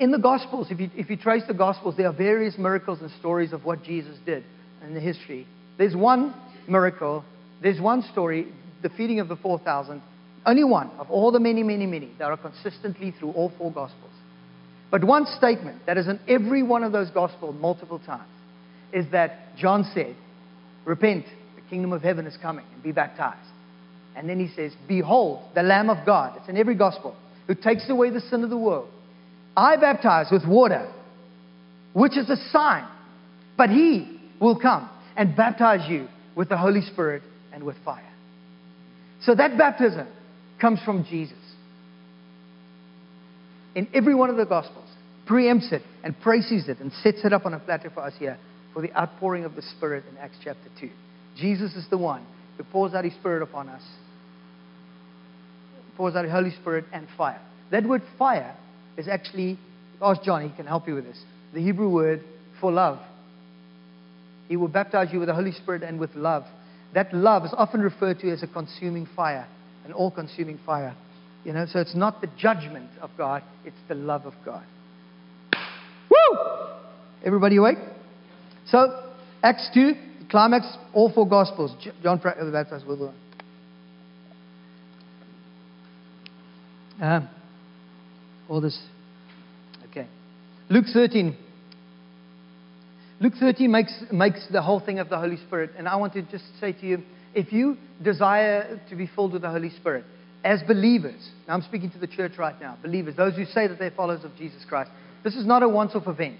In 0.01 0.11
the 0.11 0.18
Gospels, 0.18 0.68
if 0.70 0.81
you, 0.81 0.90
if 0.97 1.09
you 1.09 1.16
trace 1.16 1.44
the 1.47 1.55
Gospels, 1.55 1.97
there 1.97 2.09
are 2.09 2.12
various 2.12 2.59
miracles 2.59 3.01
and 3.01 3.11
stories 3.12 3.53
of 3.53 3.64
what 3.64 3.85
Jesus 3.85 4.16
did 4.27 4.44
in 4.85 4.92
the 4.92 5.01
history. 5.01 5.47
There's 5.79 5.94
one 5.94 6.35
miracle, 6.68 7.25
there's 7.62 7.81
one 7.81 8.03
story, 8.12 8.53
the 8.83 8.88
feeding 8.90 9.20
of 9.20 9.29
the 9.29 9.37
4,000, 9.37 10.03
only 10.47 10.64
one 10.64 10.90
of 10.99 11.11
all 11.11 11.31
the 11.31 11.40
many, 11.40 11.62
many, 11.62 11.87
many 11.87 12.11
that 12.18 12.25
are 12.25 12.37
consistently 12.37 13.12
through 13.18 13.31
all 13.33 13.53
four 13.57 13.73
Gospels. 13.73 14.11
But 14.90 15.05
one 15.05 15.27
statement 15.27 15.87
that 15.87 15.99
is 15.99 16.07
in 16.07 16.20
every 16.29 16.62
one 16.62 16.85
of 16.85 16.92
those 16.92 17.11
Gospels 17.11 17.57
multiple 17.59 17.99
times 17.99 18.31
is 18.92 19.07
that 19.12 19.57
John 19.57 19.90
said, 19.94 20.14
Repent, 20.85 21.27
the 21.57 21.62
kingdom 21.68 21.92
of 21.92 22.03
heaven 22.03 22.27
is 22.27 22.37
coming, 22.40 22.64
and 22.73 22.83
be 22.83 22.92
baptized. 22.92 23.49
And 24.16 24.29
then 24.29 24.38
he 24.38 24.55
says, 24.55 24.73
Behold, 24.87 25.42
the 25.55 25.62
Lamb 25.62 25.90
of 25.90 26.07
God. 26.07 26.37
It's 26.38 26.49
in 26.49 26.57
every 26.57 26.77
gospel, 26.77 27.16
who 27.47 27.55
takes 27.55 27.88
away 27.90 28.11
the 28.11 28.20
sin 28.20 28.44
of 28.44 28.51
the 28.51 28.57
world. 28.57 28.88
I 29.57 29.77
baptize 29.77 30.27
with 30.31 30.47
water, 30.47 30.90
which 31.92 32.16
is 32.16 32.29
a 32.31 32.37
sign, 32.51 32.87
but 33.57 33.70
he 33.70 34.20
will 34.40 34.59
come 34.59 34.88
and 35.16 35.37
baptize 35.37 35.88
you 35.88 36.09
with 36.37 36.49
the 36.49 36.57
Holy 36.57 36.81
Spirit 36.81 37.23
and 37.53 37.62
with 37.64 37.77
fire. 37.85 38.11
So 39.23 39.35
that 39.35 39.57
baptism 39.57 40.07
comes 40.61 40.81
from 40.85 41.05
Jesus. 41.05 41.38
In 43.75 43.89
every 43.95 44.15
one 44.15 44.31
of 44.31 44.37
the 44.37 44.45
Gospels, 44.45 44.89
preempts 45.29 45.73
it 45.73 45.83
and 46.03 46.19
praises 46.21 46.69
it 46.69 46.79
and 46.81 46.93
sets 47.03 47.25
it 47.25 47.33
up 47.33 47.47
on 47.47 47.55
a 47.55 47.59
platter 47.59 47.91
for 47.91 48.01
us 48.01 48.15
here 48.19 48.39
for 48.73 48.83
the 48.83 48.97
outpouring 48.99 49.45
of 49.45 49.55
the 49.55 49.63
Spirit 49.63 50.05
in 50.11 50.17
Acts 50.19 50.37
chapter 50.43 50.69
2. 50.81 50.91
Jesus 51.37 51.75
is 51.75 51.87
the 51.91 51.99
one 51.99 52.25
who 52.57 52.65
pours 52.65 52.95
out 52.95 53.05
his 53.05 53.15
Spirit 53.15 53.43
upon 53.43 53.69
us 53.69 53.83
pours 55.97 56.15
out 56.15 56.25
the 56.25 56.31
Holy 56.31 56.51
Spirit 56.51 56.85
and 56.93 57.07
fire. 57.17 57.41
That 57.71 57.85
word 57.85 58.03
fire 58.19 58.57
is 58.97 59.09
actually, 59.09 59.59
ask 60.01 60.23
John, 60.23 60.49
he 60.49 60.55
can 60.55 60.67
help 60.67 60.87
you 60.89 60.95
with 60.95 61.05
this. 61.05 61.19
The 61.53 61.61
Hebrew 61.61 61.89
word 61.89 62.23
for 62.61 62.73
love. 62.73 62.99
He 64.49 64.57
will 64.57 64.69
baptize 64.69 65.09
you 65.13 65.19
with 65.19 65.29
the 65.29 65.35
Holy 65.35 65.53
Spirit 65.53 65.83
and 65.83 65.99
with 65.99 66.15
love. 66.15 66.45
That 66.93 67.13
love 67.13 67.45
is 67.45 67.55
often 67.57 67.81
referred 67.81 68.21
to 68.21 68.31
as 68.31 68.43
a 68.43 68.47
consuming 68.47 69.09
fire, 69.17 69.47
an 69.85 69.93
all 69.93 70.11
consuming 70.11 70.59
fire. 70.65 70.95
You 71.45 71.53
know, 71.53 71.67
so 71.67 71.79
it's 71.81 71.95
not 71.95 72.21
the 72.21 72.29
judgment 72.39 72.91
of 73.03 73.11
God, 73.19 73.43
it's 73.65 73.77
the 73.89 73.95
love 73.95 74.25
of 74.25 74.35
God. 74.45 74.65
Woo! 76.11 76.39
Everybody 77.25 77.57
awake? 77.57 77.79
So, 78.69 79.13
Acts 79.43 79.69
2, 79.75 79.93
climax, 80.31 80.67
all 80.95 81.13
four 81.13 81.29
Gospels. 81.29 81.75
John 82.03 82.19
baptized 82.19 82.87
with 82.87 82.99
love. 82.99 83.15
Um, 87.01 87.29
all 88.49 88.61
this. 88.61 88.79
Okay. 89.91 90.07
Luke 90.71 90.87
13. 90.93 91.37
Luke 93.21 93.35
13 93.39 93.71
makes, 93.71 93.93
makes 94.13 94.47
the 94.51 94.63
whole 94.63 94.81
thing 94.81 94.99
of 94.99 95.09
the 95.09 95.19
Holy 95.19 95.37
Spirit. 95.37 95.73
And 95.77 95.89
I 95.89 95.97
want 95.97 96.13
to 96.15 96.23
just 96.23 96.45
say 96.61 96.73
to 96.73 96.87
you 96.87 97.03
if 97.35 97.53
you 97.53 97.77
desire 98.03 98.81
to 98.89 98.97
be 98.97 99.09
filled 99.15 99.33
with 99.33 99.43
the 99.43 99.51
Holy 99.51 99.71
Spirit, 99.71 100.05
as 100.45 100.63
believers, 100.63 101.31
now 101.49 101.55
I'm 101.55 101.63
speaking 101.63 101.91
to 101.93 101.99
the 101.99 102.07
church 102.07 102.33
right 102.39 102.59
now, 102.61 102.79
believers, 102.83 103.17
those 103.17 103.35
who 103.35 103.47
say 103.47 103.67
that 103.67 103.79
they're 103.79 103.91
followers 103.91 104.25
of 104.25 104.37
Jesus 104.37 104.65
Christ, 104.69 104.91
this 105.25 105.35
is 105.35 105.47
not 105.47 105.63
a 105.63 105.69
once 105.69 105.93
off 105.95 106.07
event. 106.07 106.39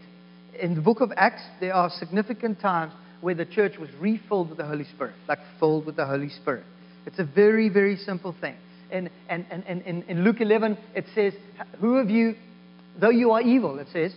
In 0.61 0.75
the 0.75 0.83
book 0.83 1.01
of 1.01 1.11
Acts, 1.17 1.43
there 1.59 1.75
are 1.75 1.91
significant 1.91 2.61
times 2.61 2.93
where 3.23 3.35
the 3.35 3.47
church 3.47 3.79
was 3.79 3.89
refilled 3.99 4.51
with 4.51 4.59
the 4.59 4.67
Holy 4.67 4.85
Spirit, 4.85 5.15
like 5.27 5.39
filled 5.59 5.87
with 5.87 5.97
the 5.97 6.07
Holy 6.07 6.29
Spirit. 6.29 6.65
It's 7.07 7.19
a 7.19 7.25
very, 7.25 7.71
very 7.71 7.97
simple 7.97 8.35
thing. 8.41 8.57
And, 8.91 9.11
and, 9.29 9.47
and, 9.51 9.65
and 9.65 10.05
in 10.05 10.23
Luke 10.23 10.41
11, 10.41 10.77
it 10.95 11.07
says, 11.15 11.33
Who 11.81 11.97
of 11.97 12.11
you, 12.11 12.35
though 13.01 13.11
you 13.11 13.33
are 13.33 13.41
evil, 13.41 13.79
it 13.79 13.89
says, 13.93 14.15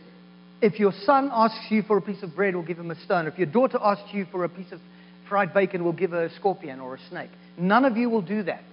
if 0.61 0.79
your 0.79 0.91
son 1.03 1.29
asks 1.31 1.65
you 1.69 1.83
for 1.83 1.97
a 1.97 2.01
piece 2.01 2.23
of 2.23 2.35
bread, 2.35 2.55
we'll 2.55 2.65
give 2.65 2.79
him 2.79 2.91
a 2.91 2.99
stone. 3.01 3.27
If 3.27 3.37
your 3.37 3.47
daughter 3.47 3.77
asks 3.81 4.09
you 4.11 4.25
for 4.31 4.43
a 4.43 4.49
piece 4.49 4.71
of 4.71 4.79
fried 5.29 5.53
bacon, 5.53 5.83
we'll 5.83 5.93
give 5.93 6.11
her 6.11 6.25
a 6.25 6.33
scorpion 6.33 6.79
or 6.79 6.95
a 6.95 6.99
snake. 7.09 7.29
None 7.57 7.85
of 7.85 7.95
you 7.95 8.09
will 8.09 8.21
do 8.21 8.43
that. 8.43 8.63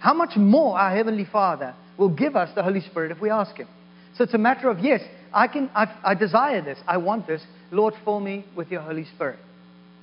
How 0.00 0.14
much 0.14 0.36
more 0.36 0.78
our 0.78 0.94
Heavenly 0.94 1.26
Father 1.30 1.74
will 1.96 2.08
give 2.08 2.34
us 2.34 2.48
the 2.54 2.62
Holy 2.62 2.80
Spirit 2.80 3.12
if 3.12 3.20
we 3.20 3.30
ask 3.30 3.56
Him? 3.56 3.68
So 4.16 4.24
it's 4.24 4.34
a 4.34 4.38
matter 4.38 4.68
of, 4.68 4.80
yes, 4.80 5.00
I, 5.32 5.46
can, 5.46 5.70
I, 5.74 5.86
I 6.02 6.14
desire 6.14 6.62
this. 6.62 6.78
I 6.88 6.96
want 6.96 7.26
this. 7.26 7.42
Lord, 7.70 7.94
fill 8.04 8.18
me 8.18 8.44
with 8.56 8.70
your 8.70 8.80
Holy 8.80 9.04
Spirit. 9.14 9.38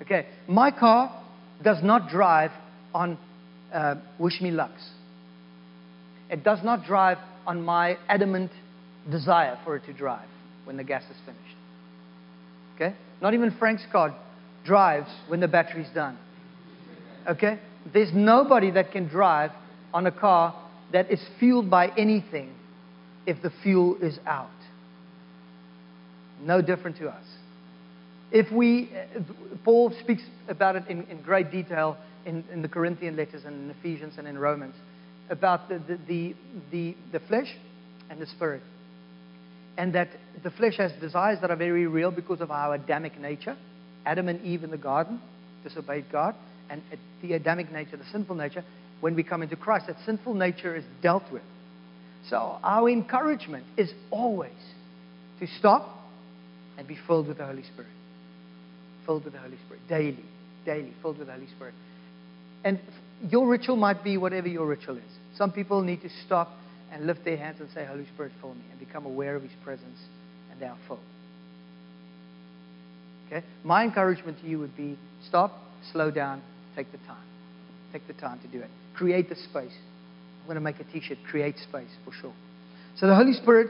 Okay, 0.01 0.27
my 0.47 0.71
car 0.71 1.23
does 1.63 1.83
not 1.83 2.10
drive 2.10 2.51
on 2.93 3.17
uh, 3.73 3.95
Wish 4.19 4.39
Me 4.39 4.51
lucks. 4.51 4.88
It 6.29 6.43
does 6.43 6.60
not 6.63 6.86
drive 6.86 7.17
on 7.45 7.63
my 7.63 7.97
adamant 8.07 8.51
desire 9.10 9.57
for 9.63 9.75
it 9.75 9.86
to 9.86 9.93
drive 9.93 10.27
when 10.65 10.77
the 10.77 10.83
gas 10.83 11.03
is 11.03 11.17
finished. 11.25 11.55
Okay? 12.75 12.95
Not 13.21 13.33
even 13.33 13.55
Frank's 13.57 13.83
car 13.91 14.15
drives 14.65 15.10
when 15.27 15.39
the 15.39 15.47
battery's 15.47 15.89
done. 15.95 16.17
Okay? 17.27 17.60
There's 17.91 18.12
nobody 18.13 18.71
that 18.71 18.91
can 18.91 19.07
drive 19.07 19.51
on 19.97 20.05
a 20.05 20.12
car 20.12 20.53
that 20.93 21.10
is 21.10 21.19
fueled 21.39 21.71
by 21.71 21.88
anything 21.97 22.53
if 23.25 23.41
the 23.41 23.51
fuel 23.63 23.97
is 23.99 24.19
out. 24.27 24.60
No 26.39 26.62
different 26.62 26.97
to 26.97 27.07
us. 27.07 27.25
If 28.31 28.51
we, 28.51 28.91
uh, 28.93 29.21
Paul 29.63 29.91
speaks 30.03 30.21
about 30.47 30.75
it 30.75 30.83
in, 30.88 31.01
in 31.05 31.23
great 31.23 31.49
detail 31.49 31.97
in, 32.27 32.43
in, 32.53 32.62
the 32.62 32.67
Corinthian 32.67 33.15
letters 33.15 33.41
and 33.43 33.55
in 33.55 33.75
Ephesians 33.79 34.13
and 34.19 34.27
in 34.27 34.38
Romans 34.38 34.75
about 35.31 35.67
the, 35.67 35.79
the, 35.79 35.97
the, 36.07 36.36
the, 36.71 36.95
the 37.13 37.19
flesh 37.21 37.51
and 38.12 38.21
the 38.21 38.27
spirit. 38.27 38.62
And 39.79 39.95
that 39.95 40.10
the 40.43 40.51
flesh 40.51 40.77
has 40.77 40.91
desires 41.01 41.39
that 41.41 41.49
are 41.49 41.55
very 41.55 41.88
real 41.88 42.12
because 42.12 42.39
of 42.39 42.51
our 42.51 42.75
Adamic 42.75 43.19
nature. 43.19 43.57
Adam 44.05 44.27
and 44.27 44.45
Eve 44.45 44.63
in 44.63 44.69
the 44.69 44.77
garden 44.77 45.19
disobeyed 45.63 46.05
God. 46.12 46.36
And 46.69 46.83
the 47.23 47.33
Adamic 47.33 47.71
nature, 47.71 47.97
the 47.97 48.05
sinful 48.12 48.36
nature, 48.36 48.63
when 49.01 49.15
we 49.15 49.23
come 49.23 49.41
into 49.43 49.55
Christ, 49.55 49.88
that 49.88 49.97
sinful 50.05 50.33
nature 50.33 50.75
is 50.75 50.83
dealt 51.01 51.23
with. 51.31 51.43
So 52.29 52.60
our 52.63 52.89
encouragement 52.89 53.65
is 53.77 53.91
always 54.12 54.51
to 55.39 55.47
stop 55.60 55.97
and 56.77 56.88
be 56.88 56.97
filled 57.07 57.27
with 57.27 57.38
the 57.38 57.45
Holy 57.45 57.63
Spirit. 57.63 57.91
Filled 59.05 59.23
with 59.23 59.33
the 59.33 59.39
Holy 59.39 59.57
Spirit. 59.65 59.81
Daily. 59.88 60.25
Daily. 60.65 60.93
Filled 61.01 61.19
with 61.19 61.27
the 61.27 61.33
Holy 61.33 61.47
Spirit. 61.55 61.73
And 62.63 62.79
your 63.29 63.47
ritual 63.47 63.75
might 63.75 64.03
be 64.03 64.17
whatever 64.17 64.47
your 64.47 64.65
ritual 64.65 64.97
is. 64.97 65.03
Some 65.36 65.51
people 65.51 65.81
need 65.81 66.01
to 66.01 66.10
stop 66.25 66.51
and 66.91 67.05
lift 67.05 67.23
their 67.23 67.38
hands 67.38 67.60
and 67.60 67.69
say, 67.73 67.86
Holy 67.86 68.05
Spirit, 68.13 68.31
fill 68.41 68.53
me, 68.53 68.63
and 68.71 68.79
become 68.79 69.05
aware 69.05 69.36
of 69.36 69.43
His 69.43 69.51
presence, 69.63 69.99
and 70.51 70.60
they 70.60 70.65
are 70.65 70.77
full. 70.88 70.99
Okay? 73.27 73.45
My 73.63 73.83
encouragement 73.83 74.39
to 74.41 74.47
you 74.47 74.60
would 74.60 74.75
be 74.75 74.97
stop, 75.27 75.60
slow 75.91 76.12
down, 76.12 76.41
take 76.75 76.91
the 76.91 76.97
time. 76.99 77.25
Take 77.91 78.07
the 78.07 78.13
time 78.13 78.39
to 78.39 78.47
do 78.47 78.60
it. 78.60 78.69
Create 78.97 79.29
the 79.29 79.36
space. 79.36 79.73
I'm 80.41 80.45
going 80.45 80.55
to 80.55 80.62
make 80.62 80.79
a 80.79 80.83
t 80.91 81.01
shirt, 81.01 81.17
create 81.29 81.55
space 81.57 81.89
for 82.03 82.12
sure. 82.12 82.33
So 82.97 83.07
the 83.07 83.15
Holy 83.15 83.33
Spirit 83.33 83.69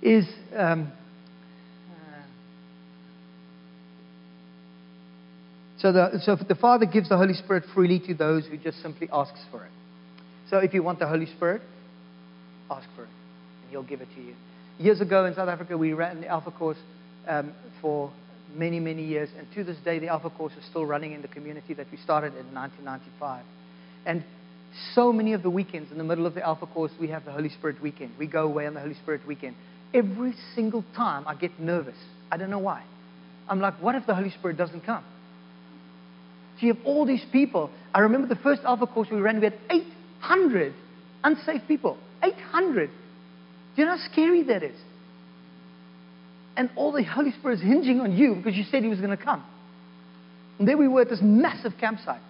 is. 0.00 0.26
Um, 0.56 0.92
so, 5.78 5.92
the, 5.92 6.20
so 6.22 6.36
the 6.36 6.54
Father 6.54 6.86
gives 6.86 7.08
the 7.08 7.16
Holy 7.16 7.34
Spirit 7.34 7.64
freely 7.74 8.00
to 8.06 8.14
those 8.14 8.46
who 8.46 8.56
just 8.56 8.80
simply 8.80 9.08
asks 9.12 9.40
for 9.50 9.64
it. 9.64 9.72
So 10.48 10.58
if 10.58 10.72
you 10.72 10.82
want 10.82 10.98
the 10.98 11.08
Holy 11.08 11.26
Spirit, 11.26 11.62
ask 12.70 12.86
for 12.94 13.02
it, 13.02 13.08
and 13.62 13.70
He'll 13.70 13.82
give 13.82 14.00
it 14.00 14.08
to 14.14 14.22
you. 14.22 14.34
Years 14.78 15.00
ago 15.00 15.24
in 15.26 15.34
South 15.34 15.48
Africa, 15.48 15.76
we 15.76 15.92
ran 15.92 16.20
the 16.20 16.28
Alpha 16.28 16.50
course 16.50 16.78
um, 17.26 17.52
for 17.80 18.12
many, 18.54 18.80
many 18.80 19.04
years. 19.04 19.28
And 19.38 19.46
to 19.54 19.64
this 19.64 19.76
day, 19.84 19.98
the 19.98 20.08
Alpha 20.08 20.30
course 20.30 20.52
is 20.58 20.64
still 20.66 20.86
running 20.86 21.12
in 21.12 21.22
the 21.22 21.28
community 21.28 21.74
that 21.74 21.86
we 21.90 21.98
started 21.98 22.34
in 22.34 22.54
1995. 22.54 23.44
And 24.06 24.24
so 24.94 25.12
many 25.12 25.32
of 25.32 25.42
the 25.42 25.50
weekends 25.50 25.92
in 25.92 25.98
the 25.98 26.04
middle 26.04 26.26
of 26.26 26.34
the 26.34 26.42
Alpha 26.42 26.66
course, 26.66 26.92
we 27.00 27.08
have 27.08 27.24
the 27.24 27.32
Holy 27.32 27.50
Spirit 27.50 27.80
weekend. 27.82 28.12
We 28.18 28.26
go 28.26 28.44
away 28.44 28.66
on 28.66 28.74
the 28.74 28.80
Holy 28.80 28.94
Spirit 28.94 29.26
weekend. 29.26 29.54
Every 29.94 30.34
single 30.54 30.84
time 30.96 31.24
I 31.26 31.34
get 31.34 31.58
nervous. 31.60 31.96
I 32.30 32.36
don't 32.36 32.50
know 32.50 32.58
why. 32.58 32.82
I'm 33.48 33.60
like, 33.60 33.74
what 33.82 33.94
if 33.94 34.06
the 34.06 34.14
Holy 34.14 34.30
Spirit 34.30 34.56
doesn't 34.56 34.84
come? 34.86 35.04
So 36.58 36.66
you 36.66 36.74
have 36.74 36.84
all 36.84 37.04
these 37.04 37.24
people. 37.32 37.70
I 37.94 38.00
remember 38.00 38.28
the 38.28 38.40
first 38.40 38.62
Alpha 38.64 38.86
course 38.86 39.08
we 39.10 39.20
ran, 39.20 39.38
we 39.40 39.44
had 39.44 39.58
800 39.70 40.72
unsafe 41.24 41.62
people. 41.68 41.98
800. 42.22 42.88
Do 42.88 43.82
you 43.82 43.84
know 43.84 43.96
how 43.96 44.12
scary 44.12 44.42
that 44.44 44.62
is? 44.62 44.78
And 46.56 46.70
all 46.76 46.92
the 46.92 47.02
Holy 47.02 47.32
Spirit 47.32 47.58
is 47.58 47.62
hinging 47.62 48.00
on 48.00 48.16
you 48.16 48.34
because 48.34 48.54
you 48.54 48.64
said 48.70 48.82
He 48.82 48.88
was 48.88 49.00
going 49.00 49.16
to 49.16 49.22
come. 49.22 49.44
And 50.58 50.68
there 50.68 50.76
we 50.76 50.88
were 50.88 51.02
at 51.02 51.08
this 51.08 51.20
massive 51.22 51.72
campsite. 51.80 52.20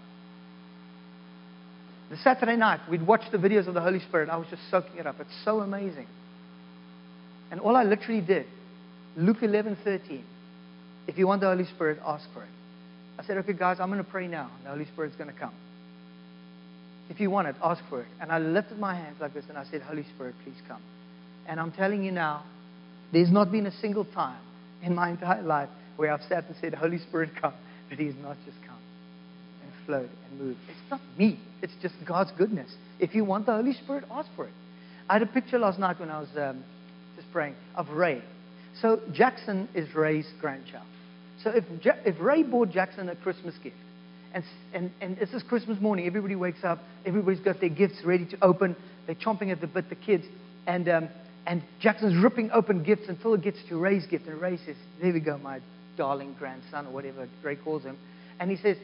The 2.12 2.18
Saturday 2.18 2.56
night, 2.56 2.80
we'd 2.90 3.06
watch 3.06 3.22
the 3.32 3.38
videos 3.38 3.66
of 3.68 3.72
the 3.72 3.80
Holy 3.80 3.98
Spirit. 4.00 4.28
I 4.28 4.36
was 4.36 4.46
just 4.50 4.60
soaking 4.70 4.98
it 4.98 5.06
up. 5.06 5.16
It's 5.18 5.34
so 5.46 5.60
amazing. 5.60 6.06
And 7.50 7.58
all 7.58 7.74
I 7.74 7.84
literally 7.84 8.20
did, 8.20 8.44
Luke 9.16 9.38
11, 9.40 9.78
13. 9.82 10.22
If 11.08 11.16
you 11.16 11.26
want 11.26 11.40
the 11.40 11.46
Holy 11.46 11.64
Spirit, 11.64 12.00
ask 12.04 12.26
for 12.34 12.42
it. 12.42 12.50
I 13.18 13.24
said, 13.24 13.38
okay, 13.38 13.54
guys, 13.54 13.78
I'm 13.80 13.90
going 13.90 14.04
to 14.04 14.10
pray 14.10 14.28
now. 14.28 14.50
The 14.62 14.68
Holy 14.68 14.84
Spirit's 14.92 15.16
going 15.16 15.32
to 15.32 15.38
come. 15.38 15.54
If 17.08 17.18
you 17.18 17.30
want 17.30 17.48
it, 17.48 17.56
ask 17.64 17.82
for 17.88 18.02
it. 18.02 18.08
And 18.20 18.30
I 18.30 18.38
lifted 18.38 18.78
my 18.78 18.94
hands 18.94 19.16
like 19.18 19.32
this 19.32 19.46
and 19.48 19.56
I 19.56 19.64
said, 19.70 19.80
Holy 19.80 20.04
Spirit, 20.14 20.34
please 20.44 20.60
come. 20.68 20.82
And 21.48 21.58
I'm 21.58 21.72
telling 21.72 22.04
you 22.04 22.12
now, 22.12 22.44
there's 23.10 23.30
not 23.30 23.50
been 23.50 23.64
a 23.64 23.80
single 23.80 24.04
time 24.04 24.42
in 24.82 24.94
my 24.94 25.08
entire 25.08 25.40
life 25.40 25.70
where 25.96 26.12
I've 26.12 26.28
sat 26.28 26.44
and 26.46 26.54
said, 26.60 26.74
Holy 26.74 26.98
Spirit, 26.98 27.30
come. 27.40 27.54
But 27.88 27.98
He 27.98 28.04
has 28.04 28.16
not 28.22 28.36
just 28.44 28.58
come 28.66 28.81
flowed 29.86 30.08
and 30.28 30.40
moved. 30.40 30.58
It's 30.68 30.90
not 30.90 31.00
me, 31.18 31.38
it's 31.62 31.72
just 31.80 31.94
God's 32.06 32.30
goodness. 32.32 32.70
If 32.98 33.14
you 33.14 33.24
want 33.24 33.46
the 33.46 33.52
Holy 33.52 33.74
Spirit, 33.74 34.04
ask 34.10 34.28
for 34.36 34.46
it. 34.46 34.52
I 35.08 35.14
had 35.14 35.22
a 35.22 35.26
picture 35.26 35.58
last 35.58 35.78
night 35.78 35.98
when 35.98 36.10
I 36.10 36.20
was 36.20 36.28
um, 36.36 36.64
just 37.16 37.30
praying 37.32 37.54
of 37.74 37.88
Ray. 37.90 38.22
So 38.80 39.00
Jackson 39.12 39.68
is 39.74 39.94
Ray's 39.94 40.28
grandchild. 40.40 40.86
So 41.42 41.50
if, 41.50 41.64
ja- 41.84 41.98
if 42.04 42.18
Ray 42.20 42.42
bought 42.42 42.70
Jackson 42.70 43.08
a 43.08 43.16
Christmas 43.16 43.54
gift, 43.62 43.76
and, 44.32 44.44
and, 44.72 44.90
and 45.00 45.16
this 45.18 45.30
is 45.30 45.42
Christmas 45.42 45.80
morning, 45.80 46.06
everybody 46.06 46.36
wakes 46.36 46.64
up, 46.64 46.78
everybody's 47.04 47.40
got 47.40 47.60
their 47.60 47.68
gifts 47.68 48.02
ready 48.04 48.24
to 48.26 48.38
open, 48.42 48.76
they're 49.06 49.14
chomping 49.14 49.50
at 49.50 49.60
the 49.60 49.66
bit, 49.66 49.88
the 49.90 49.94
kids, 49.96 50.24
and 50.66 50.88
um, 50.88 51.08
and 51.46 51.62
Jackson's 51.80 52.22
ripping 52.22 52.50
open 52.52 52.82
gifts 52.82 53.08
until 53.08 53.34
it 53.34 53.42
gets 53.42 53.58
to 53.68 53.76
Ray's 53.76 54.06
gift. 54.06 54.26
And 54.26 54.40
Ray 54.40 54.58
says, 54.58 54.76
There 55.00 55.12
we 55.12 55.20
go, 55.20 55.38
my 55.38 55.60
darling 55.96 56.34
grandson, 56.38 56.86
or 56.86 56.92
whatever 56.92 57.28
Ray 57.42 57.56
calls 57.56 57.82
him. 57.82 57.98
And 58.38 58.50
he 58.50 58.56
says, 58.56 58.76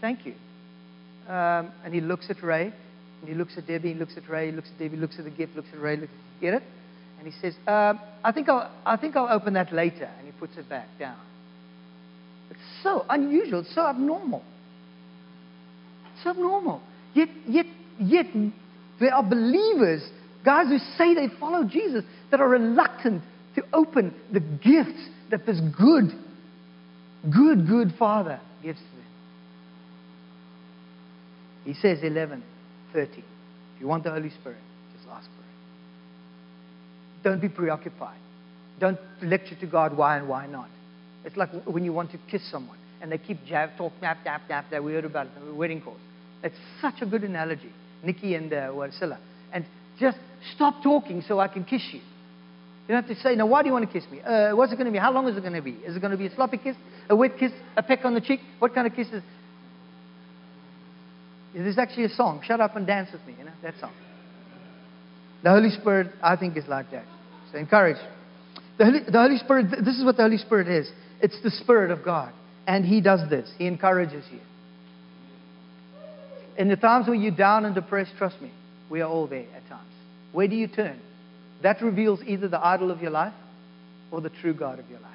Thank 0.00 0.26
you. 0.26 0.34
Um, 1.28 1.72
and 1.84 1.94
he 1.94 2.00
looks 2.00 2.26
at 2.30 2.42
Ray, 2.42 2.72
and 3.20 3.28
he 3.28 3.34
looks 3.34 3.56
at 3.56 3.66
Debbie, 3.66 3.92
he 3.92 3.98
looks 3.98 4.16
at 4.16 4.28
Ray, 4.28 4.50
he 4.50 4.52
looks 4.52 4.68
at 4.72 4.78
Debbie, 4.78 4.96
looks 4.96 5.18
at 5.18 5.24
the 5.24 5.30
gift, 5.30 5.54
looks 5.56 5.68
at 5.72 5.80
Ray, 5.80 5.96
get 6.40 6.54
it? 6.54 6.62
And 7.18 7.30
he 7.30 7.38
says, 7.40 7.54
um, 7.66 8.00
I, 8.24 8.32
think 8.32 8.48
I'll, 8.48 8.70
I 8.86 8.96
think 8.96 9.14
I'll 9.14 9.28
open 9.28 9.54
that 9.54 9.72
later. 9.72 10.10
And 10.18 10.26
he 10.26 10.32
puts 10.32 10.56
it 10.56 10.68
back 10.68 10.88
down. 10.98 11.18
It's 12.50 12.58
so 12.82 13.04
unusual, 13.08 13.60
it's 13.60 13.74
so 13.74 13.86
abnormal. 13.86 14.42
It's 16.16 16.26
abnormal. 16.26 16.82
Yet, 17.14 17.28
yet, 17.46 17.66
yet, 17.98 18.26
there 18.98 19.14
are 19.14 19.22
believers 19.22 20.02
Guys 20.44 20.68
who 20.68 20.78
say 20.96 21.14
they 21.14 21.28
follow 21.38 21.64
Jesus 21.64 22.04
that 22.30 22.40
are 22.40 22.48
reluctant 22.48 23.22
to 23.56 23.62
open 23.72 24.14
the 24.32 24.40
gifts 24.40 25.08
that 25.30 25.44
this 25.44 25.60
good, 25.76 26.10
good, 27.30 27.68
good 27.68 27.92
Father 27.98 28.40
gives 28.62 28.78
to 28.78 28.84
them. 28.84 28.99
He 31.64 31.74
says 31.74 31.98
11, 32.02 32.42
30. 32.92 33.10
If 33.10 33.24
you 33.80 33.86
want 33.86 34.04
the 34.04 34.10
Holy 34.10 34.30
Spirit, 34.30 34.58
just 34.96 35.08
ask 35.08 35.24
for 35.24 35.42
it. 35.42 37.22
Don't 37.24 37.40
be 37.40 37.48
preoccupied. 37.48 38.18
Don't 38.78 38.98
lecture 39.22 39.56
to 39.60 39.66
God 39.66 39.96
why 39.96 40.16
and 40.16 40.28
why 40.28 40.46
not. 40.46 40.68
It's 41.24 41.36
like 41.36 41.50
when 41.66 41.84
you 41.84 41.92
want 41.92 42.12
to 42.12 42.18
kiss 42.30 42.42
someone 42.50 42.78
and 43.02 43.12
they 43.12 43.18
keep 43.18 43.44
jab, 43.46 43.70
talk, 43.76 43.92
nap, 44.00 44.18
nap, 44.24 44.42
nap. 44.48 44.66
They 44.70 44.76
heard 44.76 45.04
about 45.04 45.26
it 45.26 45.32
in 45.40 45.48
the 45.48 45.54
wedding 45.54 45.82
course. 45.82 46.00
It's 46.42 46.56
such 46.80 47.02
a 47.02 47.06
good 47.06 47.22
analogy. 47.22 47.72
Nikki 48.02 48.34
and 48.34 48.52
uh, 48.52 48.68
Warsila. 48.68 49.18
And 49.52 49.66
just 49.98 50.16
stop 50.54 50.82
talking 50.82 51.22
so 51.26 51.38
I 51.38 51.48
can 51.48 51.64
kiss 51.64 51.82
you. 51.92 52.00
You 52.00 52.94
don't 52.94 53.06
have 53.06 53.16
to 53.16 53.22
say, 53.22 53.36
now, 53.36 53.46
why 53.46 53.62
do 53.62 53.68
you 53.68 53.72
want 53.72 53.86
to 53.86 54.00
kiss 54.00 54.10
me? 54.10 54.20
Uh, 54.20 54.56
what's 54.56 54.72
it 54.72 54.76
going 54.76 54.86
to 54.86 54.92
be? 54.92 54.98
How 54.98 55.12
long 55.12 55.28
is 55.28 55.36
it 55.36 55.42
going 55.42 55.52
to 55.52 55.62
be? 55.62 55.72
Is 55.72 55.94
it 55.94 56.00
going 56.00 56.10
to 56.10 56.16
be 56.16 56.26
a 56.26 56.34
sloppy 56.34 56.56
kiss, 56.56 56.74
a 57.08 57.14
wet 57.14 57.38
kiss, 57.38 57.52
a 57.76 57.82
peck 57.82 58.04
on 58.04 58.14
the 58.14 58.20
cheek? 58.20 58.40
What 58.58 58.74
kind 58.74 58.86
of 58.86 58.94
kiss 58.94 59.08
is 59.08 59.22
There's 61.54 61.78
actually 61.78 62.04
a 62.04 62.10
song, 62.10 62.42
Shut 62.44 62.60
Up 62.60 62.76
and 62.76 62.86
Dance 62.86 63.10
With 63.12 63.24
Me, 63.26 63.34
you 63.38 63.44
know, 63.44 63.52
that 63.62 63.74
song. 63.80 63.92
The 65.42 65.50
Holy 65.50 65.70
Spirit, 65.70 66.12
I 66.22 66.36
think, 66.36 66.56
is 66.56 66.66
like 66.68 66.90
that. 66.90 67.04
So 67.50 67.58
encourage. 67.58 67.96
The 68.78 68.84
Holy, 68.84 69.00
the 69.04 69.20
Holy 69.20 69.38
Spirit, 69.38 69.70
this 69.84 69.96
is 69.96 70.04
what 70.04 70.16
the 70.16 70.22
Holy 70.22 70.38
Spirit 70.38 70.68
is 70.68 70.90
it's 71.20 71.40
the 71.42 71.50
Spirit 71.50 71.90
of 71.90 72.04
God. 72.04 72.32
And 72.66 72.84
He 72.84 73.00
does 73.00 73.28
this, 73.28 73.50
He 73.58 73.66
encourages 73.66 74.24
you. 74.32 74.40
In 76.56 76.68
the 76.68 76.76
times 76.76 77.08
when 77.08 77.20
you're 77.20 77.30
down 77.30 77.64
and 77.64 77.74
depressed, 77.74 78.12
trust 78.18 78.40
me, 78.40 78.52
we 78.90 79.00
are 79.00 79.08
all 79.08 79.26
there 79.26 79.46
at 79.54 79.66
times. 79.68 79.92
Where 80.32 80.48
do 80.48 80.56
you 80.56 80.68
turn? 80.68 81.00
That 81.62 81.80
reveals 81.82 82.20
either 82.26 82.48
the 82.48 82.64
idol 82.64 82.90
of 82.90 83.00
your 83.00 83.10
life 83.10 83.34
or 84.10 84.20
the 84.20 84.30
true 84.30 84.54
God 84.54 84.78
of 84.78 84.88
your 84.90 85.00
life. 85.00 85.09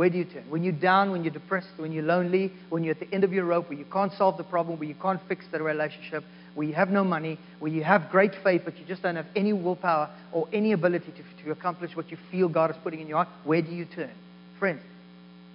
Where 0.00 0.08
do 0.08 0.16
you 0.16 0.24
turn? 0.24 0.44
When 0.48 0.64
you're 0.64 0.72
down, 0.72 1.10
when 1.10 1.24
you're 1.24 1.32
depressed, 1.34 1.68
when 1.76 1.92
you're 1.92 2.02
lonely, 2.02 2.54
when 2.70 2.82
you're 2.82 2.94
at 2.94 3.00
the 3.00 3.14
end 3.14 3.22
of 3.22 3.34
your 3.34 3.44
rope, 3.44 3.68
where 3.68 3.76
you 3.76 3.84
can't 3.84 4.10
solve 4.14 4.38
the 4.38 4.44
problem, 4.44 4.78
where 4.78 4.88
you 4.88 4.94
can't 4.94 5.20
fix 5.28 5.44
the 5.52 5.62
relationship, 5.62 6.24
where 6.54 6.66
you 6.66 6.72
have 6.72 6.88
no 6.88 7.04
money, 7.04 7.38
where 7.58 7.70
you 7.70 7.84
have 7.84 8.08
great 8.10 8.30
faith, 8.42 8.62
but 8.64 8.78
you 8.78 8.86
just 8.86 9.02
don't 9.02 9.16
have 9.16 9.26
any 9.36 9.52
willpower 9.52 10.08
or 10.32 10.48
any 10.54 10.72
ability 10.72 11.12
to, 11.12 11.44
to 11.44 11.50
accomplish 11.50 11.94
what 11.94 12.10
you 12.10 12.16
feel 12.30 12.48
God 12.48 12.70
is 12.70 12.78
putting 12.82 13.00
in 13.00 13.08
your 13.08 13.18
heart, 13.18 13.28
where 13.44 13.60
do 13.60 13.72
you 13.72 13.84
turn? 13.84 14.10
Friends, 14.58 14.80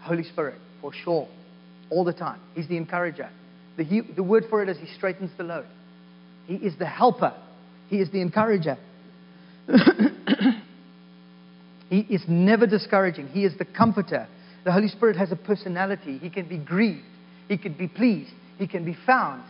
Holy 0.01 0.23
Spirit, 0.23 0.61
for 0.79 0.93
sure, 0.93 1.27
all 1.89 2.03
the 2.03 2.13
time. 2.13 2.39
He's 2.53 2.67
the 2.67 2.77
encourager. 2.77 3.31
The, 3.77 4.01
the 4.15 4.21
word 4.21 4.43
for 4.47 4.61
it 4.61 4.69
is 4.69 4.77
He 4.77 4.85
straightens 4.95 5.31
the 5.37 5.43
load. 5.43 5.65
He 6.45 6.53
is 6.53 6.77
the 6.77 6.85
helper. 6.85 7.33
He 7.89 7.97
is 7.97 8.11
the 8.11 8.21
encourager. 8.21 8.77
he 11.95 12.13
is 12.13 12.23
never 12.27 12.67
discouraging. 12.67 13.29
He 13.29 13.45
is 13.45 13.57
the 13.57 13.63
comforter. 13.63 14.27
The 14.65 14.71
Holy 14.73 14.89
Spirit 14.89 15.15
has 15.15 15.31
a 15.31 15.37
personality. 15.37 16.17
He 16.17 16.29
can 16.29 16.49
be 16.49 16.57
grieved. 16.57 17.05
He 17.47 17.57
can 17.57 17.71
be 17.71 17.87
pleased. 17.87 18.31
He 18.57 18.67
can 18.67 18.83
be 18.83 18.97
found. 19.05 19.43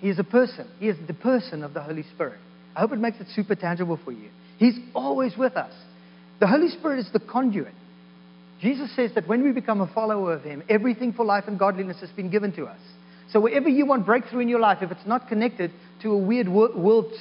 He 0.00 0.10
is 0.10 0.18
a 0.18 0.24
person. 0.24 0.68
He 0.78 0.88
is 0.88 0.96
the 1.06 1.14
person 1.14 1.62
of 1.62 1.72
the 1.72 1.82
Holy 1.82 2.02
Spirit. 2.14 2.38
I 2.76 2.80
hope 2.80 2.92
it 2.92 2.98
makes 2.98 3.18
it 3.18 3.28
super 3.34 3.54
tangible 3.54 3.98
for 4.04 4.12
you. 4.12 4.28
He's 4.58 4.74
always 4.94 5.38
with 5.38 5.56
us. 5.56 5.72
The 6.38 6.46
Holy 6.46 6.68
Spirit 6.68 6.98
is 6.98 7.10
the 7.14 7.20
conduit. 7.20 7.72
Jesus 8.60 8.94
says 8.94 9.12
that 9.14 9.26
when 9.26 9.42
we 9.42 9.52
become 9.52 9.80
a 9.80 9.90
follower 9.94 10.34
of 10.34 10.42
Him, 10.42 10.62
everything 10.68 11.14
for 11.14 11.24
life 11.24 11.44
and 11.46 11.58
godliness 11.58 11.98
has 12.00 12.10
been 12.10 12.28
given 12.28 12.52
to 12.56 12.66
us. 12.66 12.78
So 13.32 13.40
wherever 13.40 13.70
you 13.70 13.86
want 13.86 14.04
breakthrough 14.04 14.40
in 14.40 14.48
your 14.48 14.60
life, 14.60 14.78
if 14.82 14.90
it's 14.90 15.06
not 15.06 15.28
connected 15.28 15.70
to 16.02 16.12
a 16.12 16.18
weird 16.18 16.48
world 16.48 17.14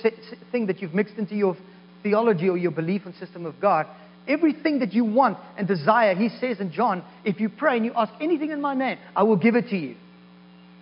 thing 0.51 0.65
that 0.65 0.81
you've 0.81 0.93
mixed 0.93 1.15
into 1.15 1.35
your 1.35 1.55
theology 2.03 2.49
or 2.49 2.57
your 2.57 2.71
belief 2.71 3.05
and 3.05 3.15
system 3.15 3.45
of 3.45 3.59
God, 3.59 3.87
everything 4.27 4.79
that 4.79 4.93
you 4.93 5.05
want 5.05 5.37
and 5.57 5.67
desire, 5.67 6.15
He 6.15 6.29
says 6.39 6.59
in 6.59 6.71
John, 6.71 7.03
if 7.25 7.39
you 7.39 7.49
pray 7.49 7.77
and 7.77 7.85
you 7.85 7.93
ask 7.95 8.11
anything 8.21 8.51
in 8.51 8.61
my 8.61 8.75
name, 8.75 8.97
I 9.15 9.23
will 9.23 9.37
give 9.37 9.55
it 9.55 9.69
to 9.69 9.77
you. 9.77 9.95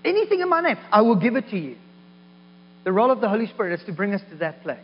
Anything 0.05 0.41
in 0.41 0.49
my 0.49 0.61
name, 0.61 0.77
I 0.91 1.01
will 1.01 1.15
give 1.15 1.35
it 1.35 1.49
to 1.49 1.57
you. 1.57 1.77
The 2.83 2.91
role 2.91 3.11
of 3.11 3.19
the 3.19 3.29
Holy 3.29 3.47
Spirit 3.47 3.79
is 3.79 3.85
to 3.87 3.91
bring 3.91 4.13
us 4.13 4.21
to 4.29 4.37
that 4.37 4.63
place. 4.63 4.79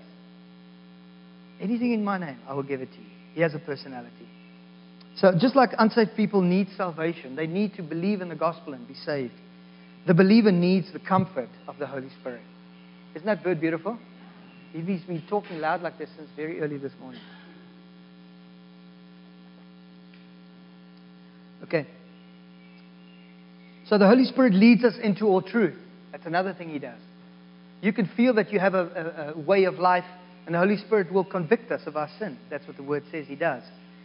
Anything 1.61 1.93
in 1.93 2.03
my 2.03 2.17
name, 2.17 2.37
I 2.47 2.53
will 2.53 2.63
give 2.63 2.81
it 2.81 2.91
to 2.91 2.97
you. 2.97 3.09
He 3.33 3.41
has 3.41 3.53
a 3.53 3.59
personality. 3.59 4.27
So, 5.15 5.31
just 5.39 5.55
like 5.55 5.69
unsaved 5.77 6.15
people 6.15 6.41
need 6.41 6.67
salvation, 6.75 7.35
they 7.35 7.47
need 7.47 7.75
to 7.75 7.83
believe 7.83 8.21
in 8.21 8.29
the 8.29 8.35
gospel 8.35 8.73
and 8.73 8.87
be 8.87 8.95
saved. 8.95 9.33
The 10.07 10.13
believer 10.13 10.51
needs 10.51 10.91
the 10.91 10.99
comfort 10.99 11.49
of 11.67 11.77
the 11.77 11.87
Holy 11.87 12.09
Spirit. 12.19 12.41
Isn't 13.15 13.25
that 13.27 13.43
bird 13.43 13.61
beautiful? 13.61 13.97
He's 14.73 15.01
been 15.01 15.23
talking 15.29 15.59
loud 15.59 15.81
like 15.81 15.97
this 15.97 16.09
since 16.17 16.29
very 16.35 16.59
early 16.59 16.77
this 16.77 16.91
morning. 16.99 17.21
Okay. 21.63 21.87
So 23.87 23.97
the 23.97 24.07
Holy 24.07 24.25
Spirit 24.25 24.53
leads 24.53 24.83
us 24.83 24.95
into 25.01 25.27
all 25.27 25.41
truth. 25.41 25.75
That's 26.11 26.25
another 26.25 26.53
thing 26.53 26.69
He 26.69 26.79
does. 26.79 26.99
You 27.81 27.93
can 27.93 28.09
feel 28.17 28.33
that 28.33 28.51
you 28.51 28.59
have 28.59 28.73
a, 28.73 29.33
a, 29.33 29.33
a 29.33 29.39
way 29.39 29.65
of 29.65 29.75
life, 29.75 30.05
and 30.45 30.55
the 30.55 30.59
Holy 30.59 30.77
Spirit 30.77 31.11
will 31.13 31.23
convict 31.23 31.71
us 31.71 31.81
of 31.85 31.95
our 31.95 32.09
sin. 32.17 32.37
That's 32.49 32.65
what 32.67 32.75
the 32.75 32.83
Word 32.83 33.03
says 33.11 33.27
He 33.27 33.35
does. 33.35 33.63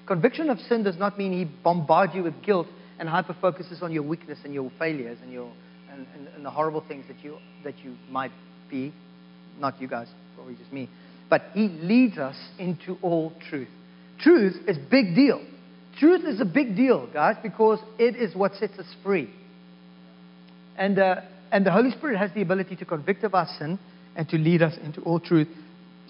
Conviction 0.09 0.49
of 0.49 0.59
sin 0.61 0.83
does 0.83 0.97
not 0.97 1.19
mean 1.19 1.33
he 1.33 1.45
bombards 1.45 2.15
you 2.15 2.23
with 2.23 2.43
guilt 2.43 2.67
and 2.99 3.07
hyper 3.07 3.37
focuses 3.43 3.83
on 3.83 3.93
your 3.93 4.03
weakness 4.03 4.39
and 4.43 4.55
your 4.55 4.73
failures 4.79 5.19
and, 5.23 5.31
your, 5.31 5.53
and, 5.93 6.07
and, 6.15 6.29
and 6.29 6.45
the 6.45 6.51
horrible 6.51 6.83
things 6.89 7.05
that 7.09 7.23
you, 7.23 7.37
that 7.63 7.79
you 7.85 7.95
might 8.11 8.33
be. 8.71 8.93
Not 9.61 9.79
you 9.83 9.87
guys, 9.87 10.09
probably 10.49 10.63
just 10.63 10.73
me. 10.73 10.89
But 11.29 11.43
he 11.53 11.69
leads 11.69 12.17
us 12.17 12.37
into 12.59 12.97
all 13.03 13.33
truth. 13.51 13.69
Truth 14.21 14.57
is 14.67 14.79
big 14.91 15.15
deal. 15.15 15.45
Truth 15.99 16.25
is 16.25 16.41
a 16.41 16.45
big 16.45 16.75
deal, 16.75 17.09
guys, 17.13 17.37
because 17.43 17.81
it 17.99 18.17
is 18.17 18.35
what 18.35 18.55
sets 18.55 18.79
us 18.79 18.87
free. 19.05 19.29
And, 20.77 20.99
uh, 20.99 21.17
and 21.53 21.67
the 21.67 21.73
Holy 21.73 21.91
Spirit 21.91 22.19
has 22.19 22.31
the 22.35 22.43
ability 22.43 22.77
to 22.77 22.85
convict 22.85 23.25
of 23.25 23.35
our 23.35 23.49
sin 23.59 23.79
and 24.17 24.29
to 24.29 24.39
lead 24.39 24.63
us 24.63 24.75
into 24.83 25.03
all 25.03 25.21
truth 25.21 25.49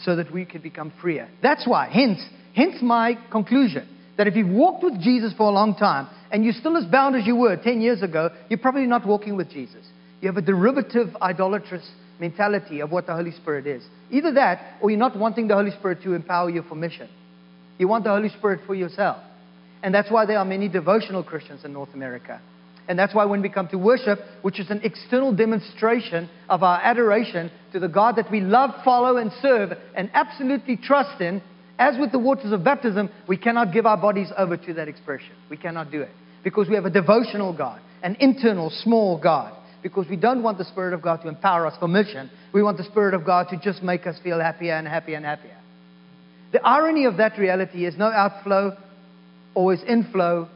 so 0.03 0.15
that 0.17 0.33
we 0.33 0.45
can 0.45 0.61
become 0.63 0.93
freer. 1.01 1.29
That's 1.43 1.67
why, 1.67 1.89
hence, 1.89 2.21
Hence 2.55 2.83
my 2.83 3.17
conclusion 3.31 3.89
that 4.17 4.27
if 4.27 4.35
you've 4.35 4.49
walked 4.49 4.83
with 4.83 5.01
Jesus 5.01 5.33
for 5.37 5.45
a 5.45 5.53
long 5.53 5.77
time 5.77 6.09
and 6.33 6.43
you're 6.43 6.55
still 6.55 6.77
as 6.77 6.85
bound 6.87 7.15
as 7.15 7.25
you 7.25 7.37
were 7.37 7.57
10 7.57 7.81
years 7.81 8.03
ago, 8.03 8.31
you're 8.49 8.59
probably 8.59 8.87
not 8.87 9.07
walking 9.07 9.37
with 9.37 9.49
Jesus. 9.49 9.85
You 10.21 10.27
have 10.27 10.37
a 10.37 10.43
derivative, 10.43 11.17
idolatrous 11.23 11.89
mentality 12.21 12.81
of 12.81 12.91
what 12.91 13.07
the 13.07 13.15
Holy 13.15 13.33
Spirit 13.33 13.67
is. 13.67 13.83
Either 14.11 14.33
that, 14.35 14.79
or 14.81 14.91
you're 14.91 14.99
not 14.99 15.17
wanting 15.17 15.49
the 15.49 15.55
Holy 15.55 15.71
Spirit 15.73 16.03
to 16.03 16.15
empower 16.15 16.51
you 16.51 16.63
for 16.63 16.75
mission. 16.75 17.09
You 17.79 17.89
want 17.89 18.05
the 18.05 18.11
Holy 18.11 18.29
Spirit 18.29 18.61
for 18.67 18.75
yourself. 18.75 19.19
And 19.83 19.95
that's 19.95 20.11
why 20.11 20.27
there 20.27 20.39
are 20.39 20.45
many 20.45 20.69
devotional 20.69 21.23
Christians 21.23 21.65
in 21.65 21.73
North 21.73 21.95
America. 21.95 22.41
And 22.89 22.99
that's 22.99 23.15
why 23.15 23.27
when 23.27 23.43
we 23.43 23.51
come 23.51 23.69
to 23.69 23.79
worship, 23.79 24.19
which 24.43 24.59
is 24.59 24.71
an 24.71 24.81
external 24.83 25.35
demonstration 25.35 26.29
of 26.49 26.63
our 26.63 26.81
adoration 26.81 27.51
to 27.73 27.79
the 27.79 27.89
God 27.89 28.17
that 28.17 28.31
we 28.31 28.41
love, 28.41 28.71
follow, 28.85 29.19
and 29.19 29.31
serve, 29.43 29.73
and 29.95 30.11
absolutely 30.15 30.77
trust 30.77 31.21
in, 31.21 31.43
as 31.79 31.97
with 32.01 32.13
the 32.13 32.19
waters 32.19 32.51
of 32.51 32.65
baptism, 32.65 33.11
we 33.29 33.37
cannot 33.37 33.73
give 33.73 33.87
our 33.87 33.97
bodies 33.97 34.29
over 34.37 34.57
to 34.57 34.75
that 34.75 34.89
expression. 34.89 35.31
We 35.49 35.59
cannot 35.59 35.93
do 35.93 36.01
it. 36.01 36.11
Because 36.43 36.69
we 36.69 36.75
have 36.75 36.87
a 36.87 36.91
devotional 36.91 37.57
God, 37.57 37.81
an 38.03 38.17
internal, 38.21 38.71
small 38.71 39.21
God. 39.21 39.55
Because 39.83 40.07
we 40.09 40.17
don't 40.17 40.43
want 40.43 40.59
the 40.59 40.65
Spirit 40.65 40.93
of 40.93 41.03
God 41.03 41.23
to 41.23 41.29
empower 41.29 41.67
us 41.67 41.77
for 41.79 41.89
mission. 41.89 42.31
We 42.53 42.63
want 42.63 42.79
the 42.79 42.85
Spirit 42.85 43.15
of 43.15 43.25
God 43.25 43.49
to 43.51 43.57
just 43.59 43.83
make 43.83 44.07
us 44.07 44.17
feel 44.23 44.41
happier 44.41 44.75
and 44.75 44.87
happier 44.87 45.17
and 45.17 45.25
happier. 45.25 45.57
The 46.53 46.61
irony 46.67 47.05
of 47.05 47.19
that 47.19 47.39
reality 47.39 47.85
is 47.85 47.97
no 47.97 48.07
outflow, 48.07 48.77
always 49.55 49.83
inflow, 49.87 50.49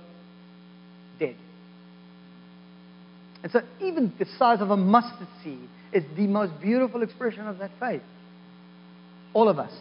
dead. 1.18 1.36
And 3.42 3.52
so, 3.52 3.60
even 3.80 4.12
the 4.18 4.26
size 4.38 4.60
of 4.60 4.70
a 4.70 4.76
mustard 4.76 5.28
seed 5.44 5.68
is 5.92 6.04
the 6.16 6.26
most 6.26 6.52
beautiful 6.60 7.02
expression 7.02 7.46
of 7.46 7.58
that 7.58 7.70
faith. 7.78 8.02
All 9.34 9.48
of 9.48 9.58
us 9.58 9.72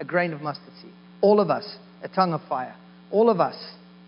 a 0.00 0.04
grain 0.04 0.32
of 0.32 0.42
mustard 0.42 0.72
seed. 0.80 0.92
All 1.20 1.40
of 1.40 1.50
us, 1.50 1.76
a 2.02 2.08
tongue 2.08 2.32
of 2.32 2.40
fire. 2.48 2.74
All 3.10 3.30
of 3.30 3.40
us, 3.40 3.56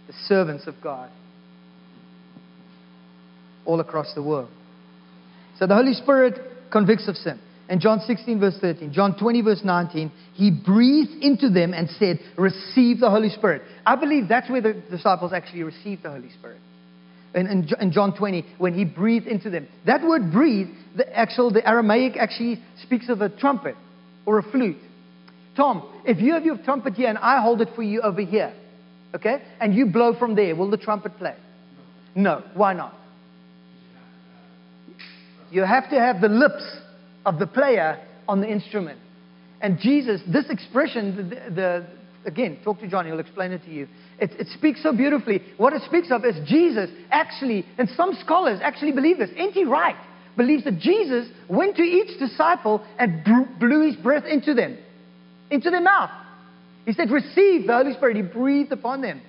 the 0.06 0.12
servants 0.26 0.66
of 0.66 0.74
God. 0.82 1.10
All 3.64 3.80
across 3.80 4.12
the 4.14 4.22
world. 4.22 4.50
So 5.58 5.66
the 5.66 5.74
Holy 5.74 5.94
Spirit 5.94 6.38
convicts 6.70 7.08
of 7.08 7.16
sin. 7.16 7.40
And 7.68 7.80
John 7.80 8.00
16, 8.00 8.38
verse 8.38 8.56
13, 8.60 8.92
John 8.92 9.18
20, 9.18 9.42
verse 9.42 9.60
19, 9.64 10.12
he 10.34 10.50
breathed 10.50 11.22
into 11.22 11.50
them 11.50 11.74
and 11.74 11.88
said, 11.98 12.20
Receive 12.36 13.00
the 13.00 13.10
Holy 13.10 13.28
Spirit. 13.28 13.62
I 13.84 13.96
believe 13.96 14.28
that's 14.28 14.48
where 14.48 14.60
the 14.60 14.74
disciples 14.90 15.32
actually 15.32 15.64
received 15.64 16.04
the 16.04 16.10
Holy 16.10 16.30
Spirit. 16.38 16.60
In, 17.34 17.68
in, 17.80 17.92
John 17.92 18.16
20, 18.16 18.46
when 18.58 18.72
he 18.72 18.84
breathed 18.84 19.26
into 19.26 19.50
them. 19.50 19.68
That 19.84 20.02
word 20.02 20.32
breathe, 20.32 20.68
the 20.96 21.14
actual, 21.14 21.50
the 21.50 21.66
Aramaic 21.68 22.16
actually 22.16 22.62
speaks 22.82 23.08
of 23.08 23.20
a 23.20 23.28
trumpet 23.28 23.74
or 24.24 24.38
a 24.38 24.42
flute. 24.42 24.78
Tom, 25.56 26.02
if 26.06 26.18
you 26.18 26.34
have 26.34 26.44
your 26.44 26.56
trumpet 26.58 26.94
here 26.94 27.08
and 27.08 27.18
I 27.18 27.42
hold 27.42 27.60
it 27.60 27.68
for 27.74 27.82
you 27.82 28.00
over 28.00 28.20
here, 28.20 28.54
okay, 29.14 29.42
and 29.60 29.74
you 29.74 29.86
blow 29.86 30.18
from 30.18 30.34
there, 30.34 30.54
will 30.54 30.70
the 30.70 30.76
trumpet 30.76 31.18
play? 31.18 31.34
No. 32.14 32.42
Why 32.54 32.72
not? 32.72 32.94
You 35.50 35.62
have 35.62 35.88
to 35.90 35.98
have 35.98 36.20
the 36.20 36.28
lips 36.28 36.64
of 37.24 37.38
the 37.38 37.46
player 37.46 38.00
on 38.28 38.40
the 38.40 38.48
instrument. 38.48 38.98
And 39.60 39.78
Jesus, 39.78 40.20
this 40.26 40.48
expression, 40.50 41.30
the, 41.30 41.54
the 41.54 41.86
again, 42.24 42.58
talk 42.64 42.80
to 42.80 42.88
John, 42.88 43.06
he'll 43.06 43.20
explain 43.20 43.52
it 43.52 43.64
to 43.64 43.70
you. 43.70 43.88
It, 44.18 44.32
it, 44.32 44.48
speaks 44.48 44.82
so 44.82 44.92
beautifully. 44.94 45.42
What 45.56 45.72
it 45.72 45.82
speaks 45.82 46.10
of 46.10 46.24
is 46.24 46.36
Jesus 46.48 46.90
actually, 47.10 47.64
and 47.78 47.88
some 47.96 48.14
scholars 48.24 48.60
actually 48.62 48.92
believe 48.92 49.18
this. 49.18 49.30
N.T. 49.36 49.64
Wright 49.64 49.96
believes 50.36 50.64
that 50.64 50.78
Jesus 50.78 51.28
went 51.48 51.76
to 51.76 51.82
each 51.82 52.18
disciple 52.18 52.84
and 52.98 53.24
blew 53.58 53.86
his 53.86 53.96
breath 53.96 54.24
into 54.24 54.54
them 54.54 54.76
into 55.50 55.70
their 55.70 55.80
mouth. 55.80 56.10
He 56.84 56.92
said, 56.92 57.10
Receive 57.10 57.66
the 57.66 57.74
Holy 57.74 57.94
Spirit. 57.94 58.16
He 58.16 58.22
breathed 58.22 58.72
upon 58.72 59.02
them. 59.02 59.20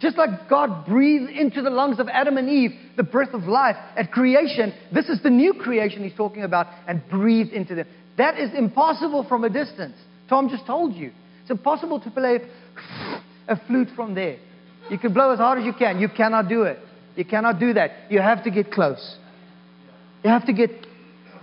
Just 0.00 0.16
like 0.16 0.48
God 0.48 0.86
breathed 0.86 1.30
into 1.30 1.62
the 1.62 1.70
lungs 1.70 2.00
of 2.00 2.08
Adam 2.08 2.38
and 2.38 2.48
Eve 2.48 2.70
the 2.96 3.02
breath 3.02 3.34
of 3.34 3.44
life 3.44 3.76
at 3.96 4.10
creation, 4.10 4.72
this 4.92 5.08
is 5.08 5.22
the 5.22 5.30
new 5.30 5.54
creation 5.54 6.02
he's 6.02 6.16
talking 6.16 6.42
about, 6.42 6.66
and 6.88 7.02
breathed 7.10 7.52
into 7.52 7.74
them. 7.74 7.86
That 8.16 8.38
is 8.38 8.50
impossible 8.54 9.26
from 9.28 9.44
a 9.44 9.50
distance 9.50 9.96
Tom 10.30 10.48
just 10.48 10.64
told 10.64 10.94
you. 10.94 11.10
It's 11.42 11.50
impossible 11.50 12.00
to 12.00 12.10
play 12.10 12.38
a 13.48 13.60
flute 13.66 13.88
from 13.96 14.14
there. 14.14 14.38
You 14.88 14.96
can 14.96 15.12
blow 15.12 15.32
as 15.32 15.40
hard 15.40 15.58
as 15.58 15.64
you 15.64 15.72
can. 15.72 15.98
You 15.98 16.08
cannot 16.08 16.48
do 16.48 16.62
it. 16.62 16.78
You 17.16 17.24
cannot 17.24 17.58
do 17.58 17.74
that. 17.74 17.90
You 18.08 18.20
have 18.20 18.44
to 18.44 18.50
get 18.50 18.70
close. 18.70 19.16
You 20.22 20.30
have 20.30 20.46
to 20.46 20.52
get 20.52 20.70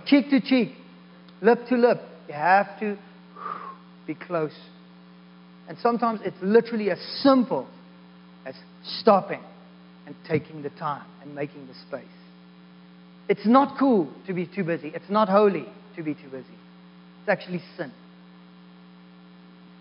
cheek 0.06 0.30
to 0.30 0.40
cheek, 0.40 0.72
lip 1.42 1.58
to 1.68 1.76
lip. 1.76 2.00
You 2.28 2.34
have 2.34 2.80
to 2.80 2.96
be 4.06 4.14
close. 4.14 4.56
And 5.68 5.76
sometimes 5.82 6.20
it's 6.24 6.36
literally 6.40 6.90
as 6.90 6.98
simple 7.22 7.68
as 8.46 8.54
stopping 9.00 9.40
and 10.06 10.14
taking 10.28 10.62
the 10.62 10.70
time 10.70 11.06
and 11.22 11.34
making 11.34 11.66
the 11.66 11.74
space. 11.88 12.06
It's 13.28 13.46
not 13.46 13.78
cool 13.78 14.10
to 14.26 14.32
be 14.32 14.46
too 14.46 14.64
busy. 14.64 14.90
It's 14.94 15.10
not 15.10 15.28
holy 15.28 15.66
to 15.96 16.02
be 16.02 16.14
too 16.14 16.30
busy. 16.30 16.46
It's 17.20 17.28
actually 17.28 17.62
sin. 17.76 17.92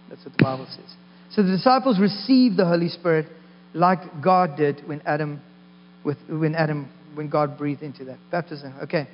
That's 0.10 0.24
what 0.26 0.38
the 0.38 0.44
Bible 0.44 0.68
says. 0.70 0.94
So 1.32 1.44
the 1.44 1.52
disciples 1.52 2.00
received 2.00 2.58
the 2.58 2.66
Holy 2.66 2.90
Spirit 2.90 3.28
like 3.74 4.00
God 4.22 4.58
did 4.58 4.82
when 4.86 5.02
Adam, 5.06 5.42
with, 6.04 6.18
when 6.30 6.56
Adam, 6.56 6.90
when 7.16 7.30
God 7.30 7.58
breathed 7.58 7.84
into 7.84 8.06
that 8.06 8.18
baptism. 8.32 8.74
Okay. 8.84 9.08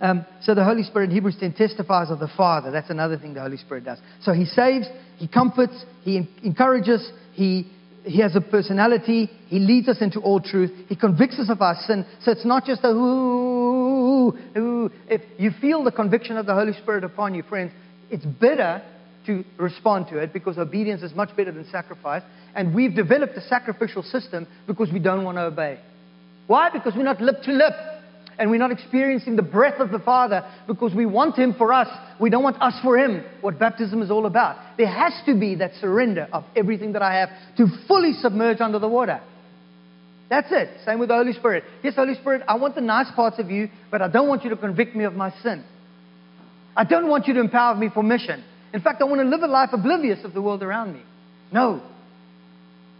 Um, 0.00 0.24
so 0.42 0.54
the 0.54 0.64
Holy 0.64 0.82
Spirit 0.82 1.10
in 1.10 1.16
Hebrews 1.16 1.36
10 1.38 1.52
testifies 1.54 2.10
of 2.10 2.20
the 2.20 2.30
Father. 2.36 2.70
That's 2.70 2.90
another 2.90 3.18
thing 3.18 3.34
the 3.34 3.42
Holy 3.42 3.58
Spirit 3.58 3.84
does. 3.84 3.98
So 4.22 4.32
he 4.32 4.46
saves, 4.46 4.86
he 5.16 5.28
comforts, 5.28 5.84
he 6.02 6.26
encourages, 6.42 7.10
he, 7.32 7.70
he 8.04 8.20
has 8.20 8.34
a 8.36 8.40
personality, 8.40 9.30
he 9.46 9.58
leads 9.58 9.88
us 9.88 10.00
into 10.00 10.20
all 10.20 10.40
truth, 10.40 10.70
he 10.88 10.96
convicts 10.96 11.38
us 11.38 11.50
of 11.50 11.60
our 11.60 11.76
sin. 11.86 12.06
So 12.22 12.30
it's 12.32 12.44
not 12.44 12.64
just 12.64 12.82
a 12.84 12.88
ooh, 12.88 14.36
ooh. 14.56 14.90
If 15.08 15.22
you 15.38 15.50
feel 15.60 15.84
the 15.84 15.92
conviction 15.92 16.36
of 16.36 16.46
the 16.46 16.54
Holy 16.54 16.72
Spirit 16.72 17.04
upon 17.04 17.34
you, 17.34 17.42
friends, 17.42 17.72
it's 18.10 18.24
better 18.24 18.82
to 19.26 19.44
respond 19.58 20.08
to 20.08 20.18
it 20.18 20.32
because 20.32 20.58
obedience 20.58 21.02
is 21.02 21.14
much 21.14 21.36
better 21.36 21.52
than 21.52 21.68
sacrifice. 21.70 22.22
And 22.54 22.74
we've 22.74 22.94
developed 22.94 23.36
a 23.36 23.42
sacrificial 23.42 24.02
system 24.02 24.46
because 24.66 24.90
we 24.92 24.98
don't 24.98 25.24
want 25.24 25.36
to 25.36 25.42
obey. 25.42 25.78
Why? 26.46 26.70
Because 26.70 26.94
we're 26.96 27.04
not 27.04 27.20
lip 27.20 27.42
to 27.44 27.52
lip. 27.52 27.74
And 28.40 28.50
we're 28.50 28.58
not 28.58 28.72
experiencing 28.72 29.36
the 29.36 29.42
breath 29.42 29.80
of 29.80 29.90
the 29.90 29.98
Father 29.98 30.50
because 30.66 30.94
we 30.94 31.04
want 31.04 31.36
Him 31.36 31.54
for 31.58 31.74
us. 31.74 31.88
We 32.18 32.30
don't 32.30 32.42
want 32.42 32.60
us 32.62 32.72
for 32.82 32.96
Him. 32.96 33.22
What 33.42 33.58
baptism 33.58 34.00
is 34.00 34.10
all 34.10 34.24
about. 34.24 34.56
There 34.78 34.88
has 34.88 35.12
to 35.26 35.38
be 35.38 35.56
that 35.56 35.72
surrender 35.78 36.26
of 36.32 36.44
everything 36.56 36.94
that 36.94 37.02
I 37.02 37.20
have 37.20 37.28
to 37.58 37.66
fully 37.86 38.14
submerge 38.14 38.62
under 38.62 38.78
the 38.78 38.88
water. 38.88 39.20
That's 40.30 40.48
it. 40.50 40.70
Same 40.86 40.98
with 40.98 41.10
the 41.10 41.16
Holy 41.16 41.34
Spirit. 41.34 41.64
Yes, 41.84 41.96
Holy 41.96 42.14
Spirit, 42.14 42.42
I 42.48 42.56
want 42.56 42.76
the 42.76 42.80
nice 42.80 43.08
parts 43.14 43.38
of 43.38 43.50
you, 43.50 43.68
but 43.90 44.00
I 44.00 44.08
don't 44.08 44.26
want 44.26 44.42
you 44.42 44.50
to 44.50 44.56
convict 44.56 44.96
me 44.96 45.04
of 45.04 45.12
my 45.12 45.34
sin. 45.42 45.62
I 46.74 46.84
don't 46.84 47.08
want 47.08 47.26
you 47.26 47.34
to 47.34 47.40
empower 47.40 47.74
me 47.74 47.90
for 47.92 48.02
mission. 48.02 48.42
In 48.72 48.80
fact, 48.80 49.02
I 49.02 49.04
want 49.04 49.20
to 49.20 49.28
live 49.28 49.42
a 49.42 49.48
life 49.48 49.70
oblivious 49.72 50.24
of 50.24 50.32
the 50.32 50.40
world 50.40 50.62
around 50.62 50.94
me. 50.94 51.02
No. 51.52 51.82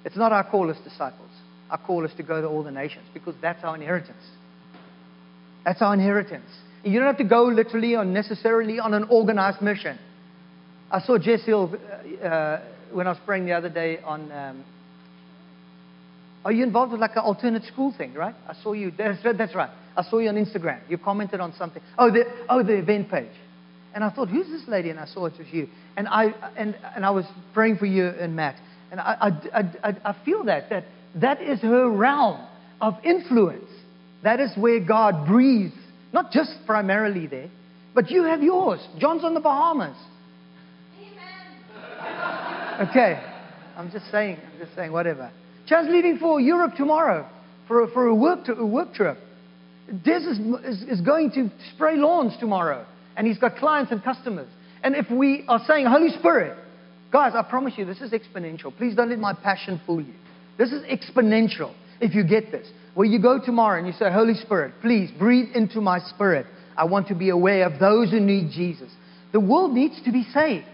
It's 0.05 0.17
not 0.17 0.33
our 0.33 0.45
call 0.51 0.69
as 0.71 0.77
disciples. 0.85 1.31
Our 1.71 1.79
call 1.79 2.05
is 2.05 2.11
to 2.19 2.23
go 2.23 2.43
to 2.43 2.49
all 2.49 2.63
the 2.63 2.73
nations 2.73 3.07
because 3.15 3.37
that's 3.41 3.65
our 3.65 3.75
inheritance. 3.75 4.23
That's 5.65 5.83
our 5.83 5.95
inheritance. 5.95 6.47
You 6.85 6.99
don't 6.99 7.07
have 7.07 7.19
to 7.19 7.25
go 7.25 7.45
literally 7.45 7.95
or 7.95 8.05
necessarily 8.05 8.79
on 8.79 8.95
an 8.95 9.05
organized 9.05 9.61
mission. 9.61 9.99
I 10.91 11.01
saw 11.01 11.19
Jess 11.19 11.45
Hill 11.45 11.75
uh, 12.23 12.27
uh, 12.27 12.63
when 12.93 13.07
I 13.07 13.11
was 13.11 13.19
praying 13.27 13.47
the 13.47 13.53
other 13.53 13.69
day 13.69 13.99
on. 13.99 14.33
Um, 14.33 14.65
are 16.45 16.53
you 16.53 16.65
involved 16.65 16.93
with 16.93 17.01
like 17.01 17.13
an 17.13 17.23
alternate 17.23 17.65
school 17.65 17.95
thing, 17.97 18.15
right? 18.15 18.35
I 18.49 18.55
saw 18.63 18.73
you. 18.73 18.91
That's, 18.97 19.23
that's 19.23 19.55
right. 19.55 19.71
I 19.97 20.03
saw 20.03 20.19
you 20.19 20.31
on 20.31 20.37
Instagram. 20.37 20.81
You 20.89 20.97
commented 20.97 21.41
on 21.41 21.53
something. 21.59 21.83
Oh, 21.99 22.11
the, 22.11 22.25
oh, 22.49 22.63
the 22.63 22.79
event 22.79 23.11
page. 23.11 23.33
And 23.95 24.03
I 24.03 24.11
thought, 24.11 24.29
who's 24.29 24.47
this 24.47 24.67
lady? 24.67 24.89
And 24.91 24.99
I 24.99 25.05
saw 25.05 25.27
it 25.27 25.35
was 25.37 25.49
you. 25.53 25.69
And 25.97 26.09
I, 26.09 26.33
and, 26.57 26.77
and 26.95 27.05
I 27.05 27.11
was 27.11 27.27
praying 27.53 27.77
for 27.77 27.87
you 27.87 28.07
and 28.07 28.35
Matt. 28.35 28.57
And 28.91 29.01
I, 29.01 29.33
I, 29.53 29.61
I, 29.83 29.97
I 30.05 30.17
feel 30.25 30.45
that, 30.45 30.71
that 30.71 30.85
that 31.17 31.43
is 31.43 31.61
her 31.61 31.91
realm 31.91 32.41
of 32.81 32.95
influence. 33.05 33.71
That 34.23 34.41
is 34.41 34.51
where 34.57 34.81
God 34.81 35.27
breathes, 35.27 35.75
not 36.13 36.31
just 36.31 36.53
primarily 36.67 37.27
there, 37.27 37.51
but 37.95 38.11
you 38.11 38.25
have 38.25 38.43
yours. 38.43 38.81
John's 38.99 39.25
on 39.25 39.35
the 39.35 39.41
Bahamas. 39.41 39.97
Amen. 40.99 42.89
Okay, 42.89 43.23
I'm 43.77 43.91
just 43.91 44.11
saying, 44.11 44.39
I'm 44.53 44.59
just 44.59 44.75
saying, 44.75 44.93
whatever. 44.93 45.31
Chan's 45.67 45.89
leaving 45.91 46.19
for 46.19 46.41
Europe 46.41 46.75
tomorrow 46.77 47.29
for 47.67 47.85
a, 47.85 47.91
for 47.93 48.07
a, 48.07 48.15
work, 48.15 48.45
to, 48.47 48.55
a 48.55 48.67
work 48.67 48.95
trip. 48.95 49.17
Des 50.05 50.17
is, 50.17 50.39
is, 50.65 50.83
is 50.83 51.01
going 51.01 51.31
to 51.33 51.51
spray 51.75 51.97
lawns 51.97 52.37
tomorrow 52.39 52.85
and 53.17 53.27
he's 53.27 53.39
got 53.39 53.57
clients 53.57 53.93
and 53.93 54.03
customers. 54.03 54.49
And 54.83 54.95
if 54.95 55.11
we 55.11 55.45
are 55.49 55.61
saying, 55.67 55.87
Holy 55.87 56.11
Spirit, 56.11 56.57
guys, 57.13 57.33
I 57.35 57.43
promise 57.43 57.75
you, 57.77 57.85
this 57.85 58.01
is 58.01 58.13
exponential. 58.13 58.77
Please 58.77 58.95
don't 58.95 59.11
let 59.11 59.19
my 59.19 59.35
passion 59.35 59.81
fool 59.87 60.01
you. 60.01 60.15
This 60.59 60.73
is 60.73 60.83
exponential 60.85 61.75
if 62.01 62.15
you 62.15 62.25
get 62.25 62.51
this. 62.51 62.67
Where 62.95 63.07
you 63.07 63.21
go 63.21 63.39
tomorrow 63.45 63.79
and 63.79 63.87
you 63.87 63.93
say, 63.93 64.13
Holy 64.13 64.35
Spirit, 64.35 64.75
please 64.83 65.11
breathe 65.19 65.55
into 65.55 65.81
my 65.81 66.01
spirit. 66.01 66.47
I 66.77 66.85
want 66.85 67.09
to 67.09 67.15
be 67.15 67.31
aware 67.31 67.67
of 67.67 67.79
those 67.79 68.11
who 68.11 68.21
need 68.21 68.51
Jesus. 68.53 68.91
The 69.33 69.41
world 69.41 69.73
needs 69.73 70.01
to 70.05 70.13
be 70.13 70.25
saved. 70.35 70.67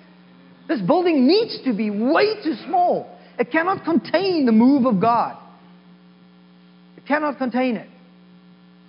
This 0.69 0.81
building 0.81 1.27
needs 1.27 1.59
to 1.65 1.75
be 1.75 1.91
way 1.91 2.43
too 2.43 2.55
small. 2.67 3.19
It 3.39 3.51
cannot 3.53 3.85
contain 3.85 4.47
the 4.47 4.53
move 4.53 4.87
of 4.87 5.01
God. 5.01 5.37
It 6.97 7.07
cannot 7.07 7.39
contain 7.39 7.77
it. 7.77 7.89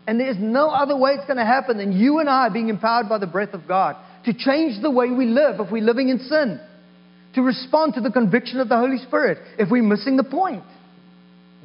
And 0.08 0.20
there's 0.20 0.38
no 0.40 0.70
other 0.70 0.96
way 0.96 1.12
it's 1.12 1.26
going 1.26 1.38
to 1.38 1.46
happen 1.46 1.78
than 1.78 1.92
you 1.92 2.20
and 2.20 2.30
I 2.30 2.48
being 2.50 2.70
empowered 2.70 3.10
by 3.10 3.18
the 3.18 3.28
breath 3.28 3.54
of 3.54 3.68
God 3.68 3.98
to 4.24 4.34
change 4.34 4.82
the 4.82 4.90
way 4.90 5.10
we 5.10 5.26
live 5.26 5.60
if 5.60 5.72
we're 5.72 5.84
living 5.84 6.10
in 6.10 6.20
sin, 6.20 6.60
to 7.36 7.42
respond 7.42 7.94
to 7.96 8.02
the 8.02 8.10
conviction 8.10 8.60
of 8.60 8.70
the 8.70 8.78
Holy 8.78 8.98
Spirit 9.00 9.38
if 9.60 9.70
we're 9.70 9.84
missing 9.84 10.16
the 10.16 10.24
point. 10.24 10.64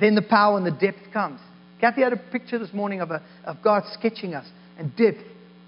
Then 0.00 0.16
the 0.16 0.22
power 0.22 0.56
and 0.56 0.66
the 0.66 0.72
depth 0.72 1.12
comes. 1.12 1.40
Kathy 1.82 2.02
had 2.02 2.12
a 2.12 2.16
picture 2.16 2.60
this 2.60 2.72
morning 2.72 3.00
of, 3.00 3.10
a, 3.10 3.20
of 3.44 3.56
God 3.60 3.82
sketching 3.92 4.34
us 4.34 4.46
and 4.78 4.94
depth 4.94 5.18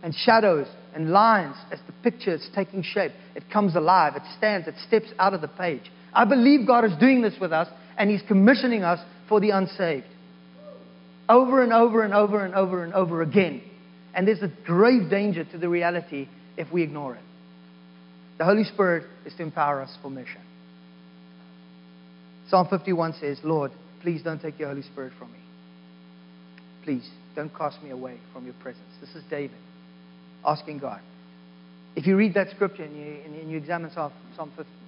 and 0.01 0.15
shadows 0.15 0.69
and 0.95 1.11
lines 1.11 1.57
as 1.73 1.81
the 1.89 1.93
picture 2.09 2.37
is 2.37 2.49
taking 2.55 2.85
shape. 2.85 3.11
It 3.35 3.43
comes 3.53 3.75
alive, 3.75 4.15
it 4.15 4.23
stands, 4.39 4.69
it 4.69 4.77
steps 4.87 5.09
out 5.19 5.35
of 5.35 5.41
the 5.41 5.49
page. 5.49 5.83
I 6.13 6.25
believe 6.25 6.69
God 6.69 6.85
is 6.85 6.93
doing 7.01 7.21
this 7.21 7.35
with 7.41 7.53
us 7.53 7.67
and 7.99 8.09
He's 8.09 8.23
commissioning 8.29 8.85
us 8.85 9.01
for 9.29 9.41
the 9.41 9.51
unsaved 9.51 10.07
over 11.29 11.65
and 11.65 11.73
over 11.73 12.05
and 12.05 12.15
over 12.15 12.45
and 12.45 12.55
over 12.55 12.85
and 12.85 12.95
over 12.95 13.23
again. 13.23 13.63
And 14.15 14.29
there's 14.29 14.43
a 14.43 14.53
grave 14.65 15.11
danger 15.11 15.45
to 15.45 15.59
the 15.59 15.69
reality 15.69 16.29
if 16.57 16.71
we 16.73 16.83
ignore 16.83 17.17
it. 17.17 17.23
The 18.39 18.45
Holy 18.45 18.63
Spirit 18.63 19.05
is 19.27 19.35
to 19.35 19.43
empower 19.43 19.81
us 19.81 19.97
for 20.01 20.11
mission. 20.11 20.43
Psalm 22.51 22.69
51 22.69 23.15
says, 23.21 23.39
Lord, 23.43 23.73
please 24.01 24.23
don't 24.23 24.41
take 24.41 24.61
your 24.61 24.69
Holy 24.69 24.83
Spirit 24.83 25.13
from 25.19 25.33
me. 25.33 25.39
Please 26.85 27.09
don't 27.35 27.55
cast 27.57 27.83
me 27.83 27.91
away 27.91 28.19
from 28.33 28.45
your 28.45 28.55
presence. 28.63 28.85
This 29.01 29.11
is 29.15 29.25
David 29.29 29.57
asking 30.47 30.79
God. 30.79 31.01
If 31.97 32.07
you 32.07 32.17
read 32.17 32.35
that 32.35 32.51
scripture 32.51 32.85
and 32.85 32.97
you, 32.97 33.17
and 33.25 33.51
you 33.51 33.57
examine 33.57 33.91
Psalm, 33.93 34.13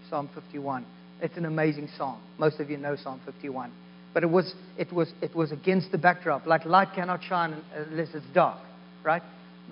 Psalm 0.08 0.30
51, 0.34 0.84
it's 1.22 1.36
an 1.36 1.46
amazing 1.46 1.88
psalm. 1.96 2.20
Most 2.38 2.60
of 2.60 2.70
you 2.70 2.76
know 2.76 2.96
Psalm 2.96 3.20
51 3.24 3.72
but 4.16 4.22
it 4.22 4.30
was, 4.30 4.54
it 4.78 4.90
was, 4.90 5.12
it 5.20 5.34
was 5.34 5.52
against 5.52 5.92
the 5.92 5.98
backdrop. 5.98 6.46
Like 6.46 6.64
light 6.64 6.88
cannot 6.94 7.22
shine 7.22 7.54
unless 7.74 8.14
it's 8.14 8.24
dark, 8.32 8.58
right? 9.04 9.20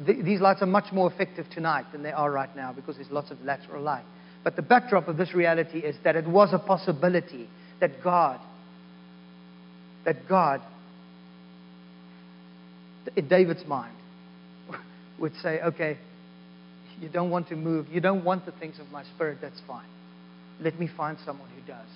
these 0.06 0.38
lights 0.38 0.60
are 0.60 0.66
much 0.66 0.92
more 0.92 1.10
effective 1.10 1.46
tonight 1.50 1.86
than 1.92 2.02
they 2.02 2.12
are 2.12 2.30
right 2.30 2.54
now 2.54 2.70
because 2.70 2.96
there's 2.96 3.10
lots 3.10 3.30
of 3.30 3.40
lateral 3.40 3.82
light. 3.82 4.04
But 4.42 4.54
the 4.54 4.60
backdrop 4.60 5.08
of 5.08 5.16
this 5.16 5.32
reality 5.32 5.78
is 5.78 5.96
that 6.04 6.14
it 6.14 6.26
was 6.28 6.50
a 6.52 6.58
possibility 6.58 7.48
that 7.80 8.02
God, 8.04 8.38
that 10.04 10.28
God, 10.28 10.60
David's 13.28 13.66
mind, 13.66 13.96
would 15.18 15.32
say, 15.42 15.60
okay, 15.60 15.98
you 17.00 17.08
don't 17.08 17.30
want 17.30 17.48
to 17.48 17.56
move, 17.56 17.88
you 17.88 18.00
don't 18.00 18.24
want 18.24 18.46
the 18.46 18.52
things 18.52 18.78
of 18.78 18.90
my 18.90 19.04
spirit, 19.14 19.38
that's 19.40 19.60
fine. 19.66 19.86
Let 20.60 20.78
me 20.78 20.88
find 20.96 21.18
someone 21.24 21.48
who 21.50 21.66
does. 21.66 21.88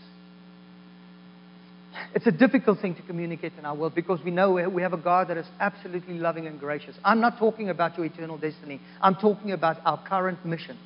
It's 2.15 2.27
a 2.27 2.33
difficult 2.33 2.81
thing 2.81 2.95
to 2.97 3.03
communicate 3.03 3.53
in 3.59 3.65
our 3.65 3.75
world 3.75 3.95
because 3.95 4.21
we 4.25 4.31
know 4.31 4.53
we 4.53 4.83
have 4.83 4.93
a 4.93 4.99
God 4.99 5.29
that 5.29 5.37
is 5.37 5.47
absolutely 5.61 6.19
loving 6.19 6.47
and 6.47 6.59
gracious. 6.59 6.97
I'm 7.05 7.21
not 7.21 7.39
talking 7.39 7.71
about 7.71 7.97
your 7.97 8.07
eternal 8.07 8.39
destiny. 8.39 8.81
I'm 9.01 9.15
talking 9.15 9.53
about 9.53 9.79
our 9.85 10.03
current 10.07 10.45
mission. 10.45 10.79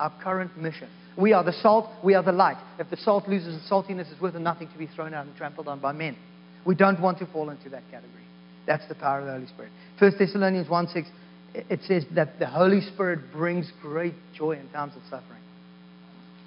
Our 0.00 0.12
current 0.22 0.56
mission. 0.56 0.88
We 1.16 1.32
are 1.32 1.42
the 1.42 1.52
salt, 1.52 1.90
we 2.04 2.14
are 2.14 2.22
the 2.22 2.32
light. 2.32 2.58
If 2.78 2.90
the 2.90 2.96
salt 2.96 3.28
loses 3.28 3.56
its 3.56 3.68
saltiness, 3.68 4.10
it's 4.12 4.20
worth 4.20 4.34
nothing 4.34 4.68
to 4.68 4.78
be 4.78 4.86
thrown 4.86 5.14
out 5.14 5.26
and 5.26 5.36
trampled 5.36 5.66
on 5.66 5.80
by 5.80 5.92
men. 5.92 6.16
We 6.64 6.74
don't 6.74 7.00
want 7.00 7.18
to 7.18 7.26
fall 7.26 7.50
into 7.50 7.68
that 7.70 7.82
category. 7.90 8.22
That's 8.68 8.86
the 8.86 8.94
power 8.94 9.18
of 9.18 9.26
the 9.26 9.32
Holy 9.32 9.46
Spirit. 9.46 9.72
1 9.98 10.12
Thessalonians 10.16 10.68
1 10.68 10.88
6, 10.88 11.08
it 11.54 11.80
says 11.88 12.04
that 12.14 12.38
the 12.38 12.46
Holy 12.46 12.80
Spirit 12.80 13.32
brings 13.32 13.72
great 13.82 14.14
joy 14.32 14.52
in 14.52 14.68
times 14.68 14.92
of 14.94 15.02
suffering. 15.10 15.42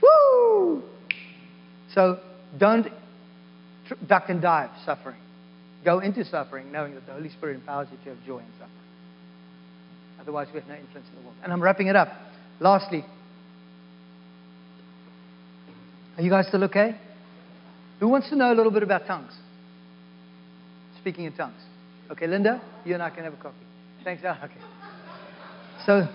Woo! 0.02 0.84
So 1.94 2.22
don't 2.58 2.88
duck 4.08 4.30
and 4.30 4.42
dive 4.42 4.70
suffering. 4.86 5.20
Go 5.84 6.00
into 6.00 6.24
suffering 6.24 6.72
knowing 6.72 6.96
that 6.96 7.06
the 7.06 7.12
Holy 7.12 7.30
Spirit 7.30 7.56
empowers 7.56 7.90
you 7.92 7.98
to 8.06 8.16
have 8.16 8.26
joy 8.26 8.38
in 8.38 8.46
suffering. 8.54 8.72
Otherwise, 10.22 10.48
we 10.54 10.60
have 10.62 10.70
no 10.70 10.76
influence 10.76 11.08
in 11.10 11.16
the 11.16 11.22
world. 11.22 11.36
And 11.44 11.52
I'm 11.52 11.62
wrapping 11.62 11.88
it 11.88 11.98
up. 11.98 12.10
Lastly, 12.62 13.04
Are 16.18 16.24
you 16.24 16.30
guys 16.30 16.48
still 16.48 16.64
okay? 16.66 16.96
Who 18.00 18.08
wants 18.08 18.30
to 18.30 18.36
know 18.36 18.52
a 18.52 18.56
little 18.56 18.72
bit 18.72 18.84
about 18.84 19.08
tongues? 19.08 19.34
Speaking 21.00 21.26
in 21.26 21.34
tongues. 21.34 21.62
Okay, 22.10 22.28
Linda, 22.28 22.62
you 22.86 22.94
and 22.94 23.04
I 23.04 23.10
can 23.10 23.24
have 23.24 23.34
a 23.34 23.38
coffee. 23.38 23.56
Thanks. 24.04 24.24
Okay. 24.24 24.54
So, 25.86 26.08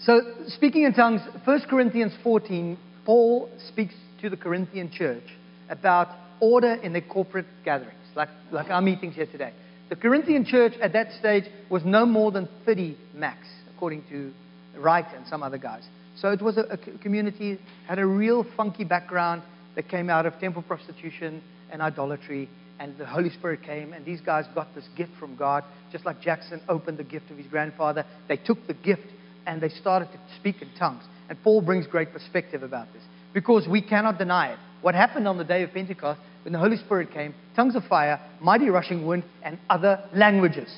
so 0.00 0.20
speaking 0.48 0.84
in 0.84 0.94
tongues, 0.94 1.20
1 1.44 1.60
Corinthians 1.68 2.12
14, 2.22 2.78
Paul 3.04 3.50
speaks 3.68 3.94
to 4.20 4.30
the 4.30 4.36
Corinthian 4.36 4.90
church 4.90 5.22
about 5.68 6.08
order 6.40 6.74
in 6.74 6.92
their 6.92 7.02
corporate 7.02 7.46
gatherings, 7.64 7.98
like, 8.14 8.28
like 8.50 8.70
our 8.70 8.82
meetings 8.82 9.14
here 9.14 9.26
today. 9.26 9.52
The 9.88 9.96
Corinthian 9.96 10.44
church 10.44 10.72
at 10.82 10.92
that 10.94 11.12
stage 11.12 11.44
was 11.70 11.82
no 11.84 12.04
more 12.04 12.32
than 12.32 12.48
30 12.64 12.96
max, 13.14 13.46
according 13.74 14.04
to 14.10 14.32
Wright 14.76 15.06
and 15.14 15.26
some 15.28 15.42
other 15.42 15.58
guys. 15.58 15.82
So 16.16 16.30
it 16.30 16.42
was 16.42 16.56
a, 16.56 16.62
a 16.62 16.98
community, 16.98 17.58
had 17.86 17.98
a 17.98 18.06
real 18.06 18.44
funky 18.56 18.84
background 18.84 19.42
that 19.76 19.88
came 19.88 20.10
out 20.10 20.26
of 20.26 20.38
temple 20.40 20.62
prostitution 20.62 21.42
and 21.70 21.80
idolatry. 21.80 22.48
And 22.78 22.96
the 22.98 23.06
Holy 23.06 23.30
Spirit 23.30 23.62
came, 23.62 23.92
and 23.92 24.04
these 24.04 24.20
guys 24.20 24.44
got 24.54 24.74
this 24.74 24.84
gift 24.96 25.12
from 25.18 25.36
God, 25.36 25.64
just 25.90 26.04
like 26.04 26.20
Jackson 26.20 26.60
opened 26.68 26.98
the 26.98 27.04
gift 27.04 27.30
of 27.30 27.38
his 27.38 27.46
grandfather. 27.46 28.04
They 28.28 28.36
took 28.36 28.66
the 28.66 28.74
gift 28.74 29.06
and 29.46 29.60
they 29.60 29.68
started 29.68 30.06
to 30.12 30.18
speak 30.38 30.60
in 30.60 30.68
tongues. 30.78 31.04
And 31.28 31.42
Paul 31.42 31.62
brings 31.62 31.86
great 31.86 32.12
perspective 32.12 32.62
about 32.62 32.92
this 32.92 33.02
because 33.32 33.66
we 33.68 33.80
cannot 33.80 34.18
deny 34.18 34.52
it. 34.52 34.58
What 34.82 34.94
happened 34.94 35.26
on 35.26 35.38
the 35.38 35.44
day 35.44 35.62
of 35.62 35.72
Pentecost 35.72 36.20
when 36.42 36.52
the 36.52 36.58
Holy 36.58 36.76
Spirit 36.76 37.12
came, 37.12 37.34
tongues 37.56 37.74
of 37.74 37.84
fire, 37.84 38.20
mighty 38.40 38.68
rushing 38.68 39.06
wind, 39.06 39.24
and 39.42 39.58
other 39.68 40.04
languages. 40.14 40.68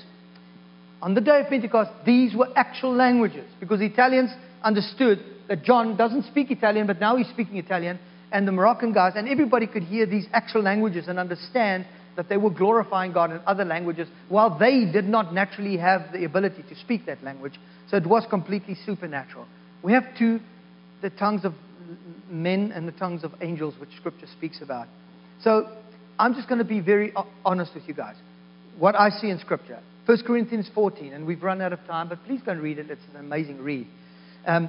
On 1.02 1.14
the 1.14 1.20
day 1.20 1.40
of 1.40 1.48
Pentecost, 1.48 1.90
these 2.06 2.34
were 2.34 2.48
actual 2.56 2.94
languages 2.94 3.44
because 3.60 3.80
the 3.80 3.86
Italians 3.86 4.30
understood 4.62 5.18
that 5.48 5.62
John 5.62 5.96
doesn't 5.96 6.24
speak 6.24 6.50
Italian, 6.50 6.86
but 6.86 7.00
now 7.00 7.16
he's 7.16 7.28
speaking 7.28 7.56
Italian, 7.56 7.98
and 8.32 8.46
the 8.46 8.52
Moroccan 8.52 8.92
guys, 8.92 9.12
and 9.16 9.28
everybody 9.28 9.66
could 9.66 9.82
hear 9.82 10.06
these 10.06 10.26
actual 10.32 10.62
languages 10.62 11.08
and 11.08 11.18
understand 11.18 11.86
that 12.16 12.28
they 12.28 12.36
were 12.36 12.50
glorifying 12.50 13.12
God 13.12 13.30
in 13.30 13.40
other 13.46 13.64
languages 13.64 14.08
while 14.28 14.58
they 14.58 14.84
did 14.84 15.04
not 15.04 15.32
naturally 15.32 15.76
have 15.76 16.12
the 16.12 16.24
ability 16.24 16.64
to 16.68 16.74
speak 16.74 17.06
that 17.06 17.22
language. 17.22 17.54
So 17.90 17.96
it 17.96 18.06
was 18.06 18.24
completely 18.28 18.76
supernatural. 18.84 19.46
We 19.82 19.92
have 19.92 20.04
two 20.18 20.40
the 21.00 21.10
tongues 21.10 21.44
of 21.44 21.54
men 22.28 22.72
and 22.72 22.86
the 22.86 22.92
tongues 22.92 23.24
of 23.24 23.32
angels, 23.40 23.74
which 23.78 23.90
Scripture 23.96 24.26
speaks 24.36 24.60
about. 24.60 24.88
So 25.42 25.68
I'm 26.18 26.34
just 26.34 26.48
going 26.48 26.58
to 26.58 26.64
be 26.64 26.80
very 26.80 27.12
honest 27.44 27.74
with 27.74 27.84
you 27.86 27.94
guys. 27.94 28.16
What 28.78 28.94
I 28.94 29.10
see 29.10 29.30
in 29.30 29.38
Scripture, 29.38 29.78
1 30.06 30.22
Corinthians 30.26 30.68
14, 30.74 31.12
and 31.12 31.26
we've 31.26 31.42
run 31.42 31.60
out 31.60 31.72
of 31.72 31.84
time, 31.86 32.08
but 32.08 32.18
please 32.26 32.40
go 32.44 32.52
and 32.52 32.60
read 32.60 32.78
it. 32.78 32.90
It's 32.90 33.00
an 33.14 33.20
amazing 33.20 33.58
read. 33.58 33.86
Um, 34.46 34.68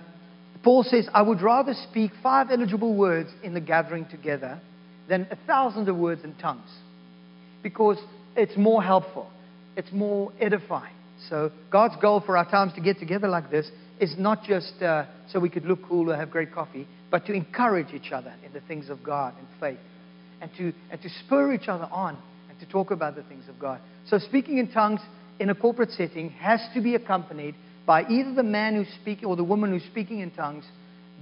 Paul 0.64 0.84
says, 0.84 1.07
I 1.14 1.22
would 1.22 1.41
rather 1.41 1.74
speak 1.89 2.12
five 2.22 2.51
eligible 2.51 2.93
words 2.93 3.30
in 3.43 3.53
the 3.53 3.62
gathering 3.62 4.05
together 4.10 4.60
than 5.07 5.28
a 5.32 5.38
thousand 5.47 5.88
of 5.88 5.95
words 5.95 6.24
in 6.24 6.36
tongues 6.36 6.70
because 7.64 7.97
it's 8.36 8.57
more 8.57 8.84
helpful, 8.84 9.30
it's 9.76 9.91
more 9.91 10.32
edifying. 10.39 10.93
So, 11.30 11.51
God's 11.70 11.95
goal 12.01 12.22
for 12.26 12.38
our 12.38 12.49
times 12.49 12.74
to 12.76 12.82
get 12.82 12.99
together 12.99 13.28
like 13.28 13.51
this 13.51 13.70
is 13.99 14.16
not 14.18 14.43
just 14.43 14.82
uh, 14.82 15.05
so 15.32 15.39
we 15.39 15.49
could 15.49 15.66
look 15.66 15.80
cool 15.88 16.10
or 16.12 16.16
have 16.16 16.32
great 16.32 16.53
coffee, 16.53 16.88
but 17.12 17.26
to 17.26 17.34
encourage 17.34 17.93
each 17.93 18.12
other 18.14 18.34
in 18.45 18.53
the 18.53 18.62
things 18.62 18.89
of 18.89 19.03
God 19.03 19.34
and 19.38 19.47
faith, 19.60 19.80
and 20.41 20.49
to, 20.57 20.74
and 20.89 21.01
to 21.01 21.10
spur 21.26 21.53
each 21.53 21.68
other 21.68 21.89
on 21.91 22.18
and 22.49 22.57
to 22.60 22.66
talk 22.68 22.91
about 22.91 23.16
the 23.16 23.24
things 23.24 23.49
of 23.49 23.60
God. 23.60 23.82
So, 24.07 24.18
speaking 24.18 24.57
in 24.60 24.72
tongues 24.72 25.01
in 25.39 25.49
a 25.49 25.55
corporate 25.55 25.91
setting 25.91 26.30
has 26.32 26.62
to 26.74 26.82
be 26.82 26.95
accompanied 26.95 27.55
by 27.89 28.05
either 28.07 28.31
the 28.35 28.43
man 28.43 28.75
who's 28.75 28.93
speaking 29.01 29.25
or 29.25 29.35
the 29.35 29.43
woman 29.43 29.71
who's 29.71 29.83
speaking 29.89 30.19
in 30.19 30.29
tongues 30.29 30.63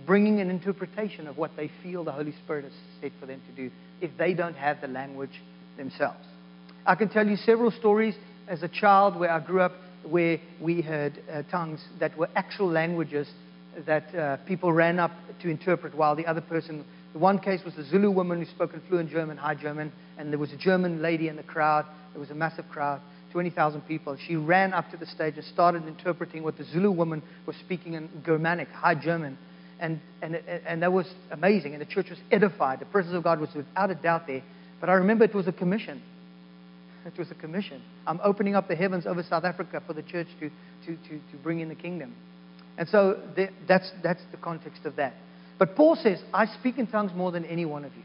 bringing 0.06 0.42
an 0.42 0.50
interpretation 0.50 1.26
of 1.26 1.38
what 1.38 1.50
they 1.56 1.72
feel 1.82 2.04
the 2.04 2.12
Holy 2.12 2.34
Spirit 2.44 2.66
has 2.66 2.74
said 3.00 3.14
for 3.22 3.26
them 3.26 3.42
to 3.48 3.56
do 3.56 3.74
if 4.02 4.12
they 4.18 4.34
don't 4.34 4.58
have 4.58 4.82
the 4.82 4.88
language 4.90 5.42
themselves. 5.78 6.26
I 6.86 6.96
can 6.96 7.08
tell 7.08 7.26
you 7.26 7.38
several 7.38 7.72
stories 7.72 8.16
as 8.50 8.64
a 8.64 8.68
child 8.68 9.18
where 9.18 9.32
I 9.32 9.40
grew 9.40 9.62
up 9.62 9.72
where 10.06 10.40
we 10.60 10.82
heard 10.82 11.14
uh, 11.32 11.44
tongues 11.44 11.80
that 12.02 12.18
were 12.18 12.28
actual 12.36 12.68
languages 12.68 13.30
that 13.86 14.14
uh, 14.14 14.36
people 14.46 14.74
ran 14.74 15.00
up 15.00 15.12
to 15.42 15.50
interpret 15.50 15.96
while 15.96 16.18
the 16.18 16.26
other 16.26 16.42
person. 16.42 16.84
The 17.14 17.20
one 17.20 17.40
case 17.40 17.62
was 17.64 17.78
a 17.78 17.86
Zulu 17.86 18.12
woman 18.12 18.40
who 18.44 18.46
spoke 18.46 18.74
in 18.74 18.82
fluent 18.90 19.10
German, 19.10 19.38
high 19.38 19.56
German, 19.56 19.90
and 20.18 20.34
there 20.34 20.40
was 20.40 20.52
a 20.52 20.58
German 20.58 21.02
lady 21.02 21.30
in 21.30 21.38
the 21.38 21.44
crowd. 21.44 21.86
There 22.12 22.20
was 22.20 22.32
a 22.32 22.36
massive 22.36 22.68
crowd, 22.68 23.00
20,000 23.32 23.82
people. 23.82 24.18
She 24.28 24.36
ran 24.36 24.74
up 24.74 24.90
to 24.92 24.98
the 24.98 25.06
stage 25.06 25.36
and 25.36 25.46
started 25.46 25.88
interpreting 25.88 26.44
what 26.44 26.58
the 26.58 26.64
Zulu 26.64 26.92
woman 26.92 27.22
was 27.46 27.56
speaking 27.58 27.94
in 27.94 28.10
Germanic, 28.26 28.70
high 28.70 28.96
German. 28.96 29.38
And, 29.80 30.00
and, 30.22 30.36
and 30.36 30.82
that 30.82 30.92
was 30.92 31.06
amazing. 31.32 31.74
And 31.74 31.82
the 31.82 31.86
church 31.86 32.10
was 32.10 32.20
edified. 32.32 32.80
The 32.80 32.86
presence 32.86 33.16
of 33.16 33.24
God 33.24 33.40
was 33.40 33.50
without 33.56 33.92
a 33.92 33.96
doubt 33.96 34.28
there. 34.28 34.44
But 34.80 34.90
I 34.90 34.94
remember 34.94 35.24
it 35.24 35.36
was 35.36 35.48
a 35.48 35.52
commission. 35.52 36.02
It 37.06 37.18
was 37.18 37.32
a 37.32 37.36
commission. 37.36 37.82
I'm 38.06 38.20
opening 38.24 38.56
up 38.56 38.68
the 38.68 38.76
heavens 38.76 39.06
over 39.06 39.24
South 39.24 39.44
Africa 39.44 39.82
for 39.86 39.94
the 39.94 40.04
church 40.04 40.28
to, 40.40 40.50
to, 40.50 40.96
to, 41.08 41.10
to 41.10 41.38
bring 41.44 41.60
in 41.60 41.70
the 41.70 41.76
kingdom. 41.76 42.16
And 42.78 42.88
so 42.90 43.22
the, 43.36 43.50
that's, 43.68 43.92
that's 44.04 44.22
the 44.32 44.38
context 44.38 44.86
of 44.86 44.96
that. 44.98 45.14
But 45.58 45.76
Paul 45.76 45.96
says, 45.96 46.22
I 46.34 46.46
speak 46.60 46.78
in 46.78 46.88
tongues 46.88 47.12
more 47.16 47.32
than 47.32 47.46
any 47.46 47.66
one 47.66 47.86
of 47.86 47.96
you. 47.96 48.04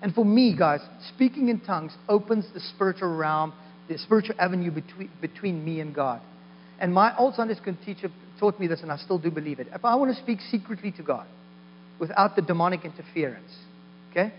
And 0.00 0.14
for 0.14 0.24
me, 0.24 0.54
guys, 0.56 0.80
speaking 1.14 1.48
in 1.48 1.60
tongues 1.60 1.92
opens 2.08 2.46
the 2.54 2.60
spiritual 2.60 3.14
realm, 3.14 3.52
the 3.88 3.98
spiritual 3.98 4.34
avenue 4.38 4.70
between, 4.70 5.10
between 5.20 5.64
me 5.64 5.80
and 5.80 5.94
God. 5.94 6.20
And 6.78 6.92
my 6.92 7.16
old 7.16 7.34
Sunday 7.34 7.54
school 7.54 7.76
teacher 7.84 8.10
taught 8.38 8.58
me 8.60 8.66
this, 8.66 8.82
and 8.82 8.92
I 8.92 8.96
still 8.96 9.18
do 9.18 9.30
believe 9.30 9.60
it. 9.60 9.68
If 9.72 9.84
I 9.84 9.94
want 9.94 10.14
to 10.14 10.22
speak 10.22 10.40
secretly 10.50 10.92
to 10.92 11.02
God 11.02 11.26
without 11.98 12.36
the 12.36 12.42
demonic 12.42 12.84
interference, 12.84 13.56
okay? 14.10 14.32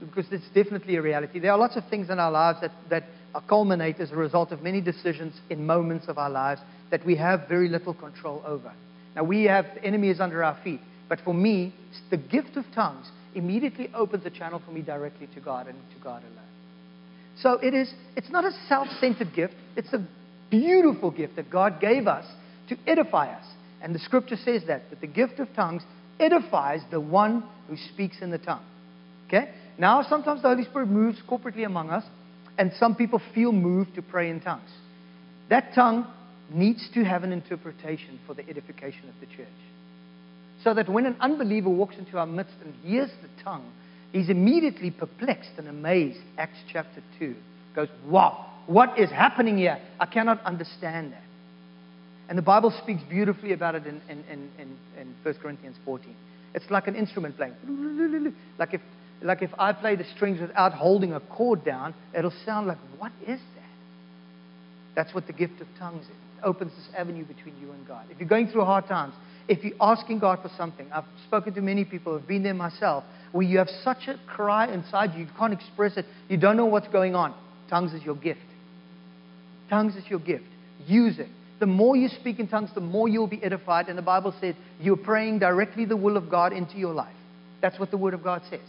Because 0.00 0.26
it's 0.32 0.48
definitely 0.54 0.96
a 0.96 1.02
reality. 1.02 1.38
There 1.38 1.52
are 1.52 1.58
lots 1.58 1.76
of 1.76 1.84
things 1.88 2.10
in 2.10 2.18
our 2.18 2.30
lives 2.30 2.60
that, 2.60 2.72
that 2.90 3.04
culminate 3.48 4.00
as 4.00 4.10
a 4.10 4.16
result 4.16 4.50
of 4.52 4.62
many 4.62 4.80
decisions 4.80 5.34
in 5.50 5.66
moments 5.66 6.06
of 6.08 6.18
our 6.18 6.30
lives 6.30 6.60
that 6.90 7.04
we 7.04 7.16
have 7.16 7.48
very 7.48 7.68
little 7.68 7.94
control 7.94 8.42
over. 8.46 8.72
Now, 9.14 9.24
we 9.24 9.44
have 9.44 9.66
is 9.82 10.20
under 10.20 10.44
our 10.44 10.58
feet. 10.62 10.80
But 11.08 11.20
for 11.24 11.34
me, 11.34 11.74
the 12.10 12.16
gift 12.16 12.56
of 12.56 12.64
tongues 12.74 13.10
immediately 13.34 13.90
opens 13.94 14.26
a 14.26 14.30
channel 14.30 14.60
for 14.64 14.72
me 14.72 14.82
directly 14.82 15.28
to 15.34 15.40
God 15.40 15.68
and 15.68 15.78
to 15.94 16.02
God 16.02 16.22
alone. 16.22 16.45
So 17.42 17.54
it 17.54 17.74
is, 17.74 17.92
it's 18.16 18.30
not 18.30 18.44
a 18.44 18.52
self 18.68 18.88
centered 19.00 19.34
gift, 19.34 19.54
it's 19.76 19.92
a 19.92 20.06
beautiful 20.50 21.10
gift 21.10 21.36
that 21.36 21.50
God 21.50 21.80
gave 21.80 22.06
us 22.06 22.24
to 22.68 22.76
edify 22.86 23.32
us. 23.32 23.44
And 23.82 23.94
the 23.94 23.98
scripture 23.98 24.36
says 24.36 24.62
that, 24.68 24.88
that 24.90 25.00
the 25.00 25.06
gift 25.06 25.38
of 25.38 25.48
tongues 25.54 25.82
edifies 26.18 26.80
the 26.90 27.00
one 27.00 27.44
who 27.68 27.76
speaks 27.92 28.16
in 28.22 28.30
the 28.30 28.38
tongue. 28.38 28.64
Okay? 29.26 29.50
Now, 29.78 30.02
sometimes 30.02 30.42
the 30.42 30.48
Holy 30.48 30.64
Spirit 30.64 30.88
moves 30.88 31.18
corporately 31.28 31.66
among 31.66 31.90
us, 31.90 32.04
and 32.58 32.72
some 32.78 32.94
people 32.94 33.20
feel 33.34 33.52
moved 33.52 33.94
to 33.96 34.02
pray 34.02 34.30
in 34.30 34.40
tongues. 34.40 34.70
That 35.50 35.74
tongue 35.74 36.06
needs 36.50 36.88
to 36.94 37.04
have 37.04 37.22
an 37.22 37.32
interpretation 37.32 38.18
for 38.26 38.34
the 38.34 38.48
edification 38.48 39.08
of 39.08 39.14
the 39.20 39.26
church. 39.36 39.48
So 40.64 40.72
that 40.74 40.88
when 40.88 41.04
an 41.04 41.16
unbeliever 41.20 41.68
walks 41.68 41.96
into 41.98 42.18
our 42.18 42.26
midst 42.26 42.54
and 42.64 42.74
hears 42.82 43.10
the 43.22 43.42
tongue, 43.42 43.70
he's 44.16 44.30
immediately 44.30 44.90
perplexed 44.90 45.50
and 45.58 45.68
amazed. 45.68 46.18
Acts 46.38 46.58
chapter 46.72 47.02
2 47.18 47.34
goes, 47.74 47.88
Wow, 48.06 48.46
what 48.66 48.98
is 48.98 49.10
happening 49.10 49.58
here? 49.58 49.78
I 50.00 50.06
cannot 50.06 50.42
understand 50.44 51.12
that. 51.12 51.22
And 52.28 52.36
the 52.36 52.42
Bible 52.42 52.72
speaks 52.82 53.02
beautifully 53.08 53.52
about 53.52 53.74
it 53.74 53.86
in, 53.86 54.00
in, 54.08 54.24
in, 54.28 54.76
in, 54.98 55.14
1 55.22 55.34
Corinthians 55.34 55.76
14. 55.84 56.14
It's 56.54 56.68
like 56.70 56.88
an 56.88 56.96
instrument 56.96 57.36
playing. 57.36 57.54
Like 58.58 58.74
if, 58.74 58.80
like 59.22 59.42
if 59.42 59.50
I 59.58 59.72
play 59.72 59.94
the 59.94 60.04
strings 60.16 60.40
without 60.40 60.72
holding 60.72 61.12
a 61.12 61.20
chord 61.20 61.64
down, 61.64 61.94
it'll 62.16 62.32
sound 62.44 62.66
like, 62.66 62.78
what 62.98 63.12
is 63.22 63.38
that? 63.38 63.62
That's 64.96 65.14
what 65.14 65.26
the 65.26 65.32
gift 65.32 65.60
of 65.60 65.68
tongues 65.78 66.04
is. 66.04 66.10
It 66.10 66.44
opens 66.44 66.72
this 66.72 66.88
avenue 66.96 67.24
between 67.24 67.54
you 67.60 67.70
and 67.70 67.86
God. 67.86 68.06
If 68.10 68.18
you're 68.18 68.28
going 68.28 68.48
through 68.48 68.64
hard 68.64 68.86
times, 68.88 69.14
if 69.48 69.62
you're 69.62 69.76
asking 69.80 70.18
God 70.18 70.40
for 70.42 70.50
something, 70.56 70.90
I've 70.92 71.04
spoken 71.26 71.54
to 71.54 71.60
many 71.60 71.84
people, 71.84 72.16
I've 72.16 72.26
been 72.26 72.42
there 72.42 72.54
myself, 72.54 73.04
where 73.32 73.46
you 73.46 73.58
have 73.58 73.68
such 73.82 74.08
a 74.08 74.18
cry 74.26 74.72
inside 74.72 75.14
you, 75.14 75.24
you 75.24 75.30
can't 75.38 75.52
express 75.52 75.96
it, 75.96 76.04
you 76.28 76.36
don't 76.36 76.56
know 76.56 76.66
what's 76.66 76.88
going 76.88 77.14
on. 77.14 77.34
Tongues 77.68 77.92
is 77.92 78.02
your 78.02 78.16
gift. 78.16 78.40
Tongues 79.68 79.96
is 79.96 80.04
your 80.08 80.20
gift. 80.20 80.44
Use 80.86 81.18
it. 81.18 81.28
The 81.58 81.66
more 81.66 81.96
you 81.96 82.08
speak 82.08 82.38
in 82.38 82.48
tongues, 82.48 82.70
the 82.74 82.80
more 82.80 83.08
you'll 83.08 83.26
be 83.26 83.42
edified. 83.42 83.88
And 83.88 83.96
the 83.96 84.02
Bible 84.02 84.34
says 84.40 84.54
you're 84.80 84.96
praying 84.96 85.38
directly 85.38 85.84
the 85.84 85.96
will 85.96 86.16
of 86.16 86.30
God 86.30 86.52
into 86.52 86.76
your 86.76 86.92
life. 86.92 87.14
That's 87.62 87.78
what 87.78 87.90
the 87.90 87.96
Word 87.96 88.14
of 88.14 88.22
God 88.22 88.42
says. 88.50 88.60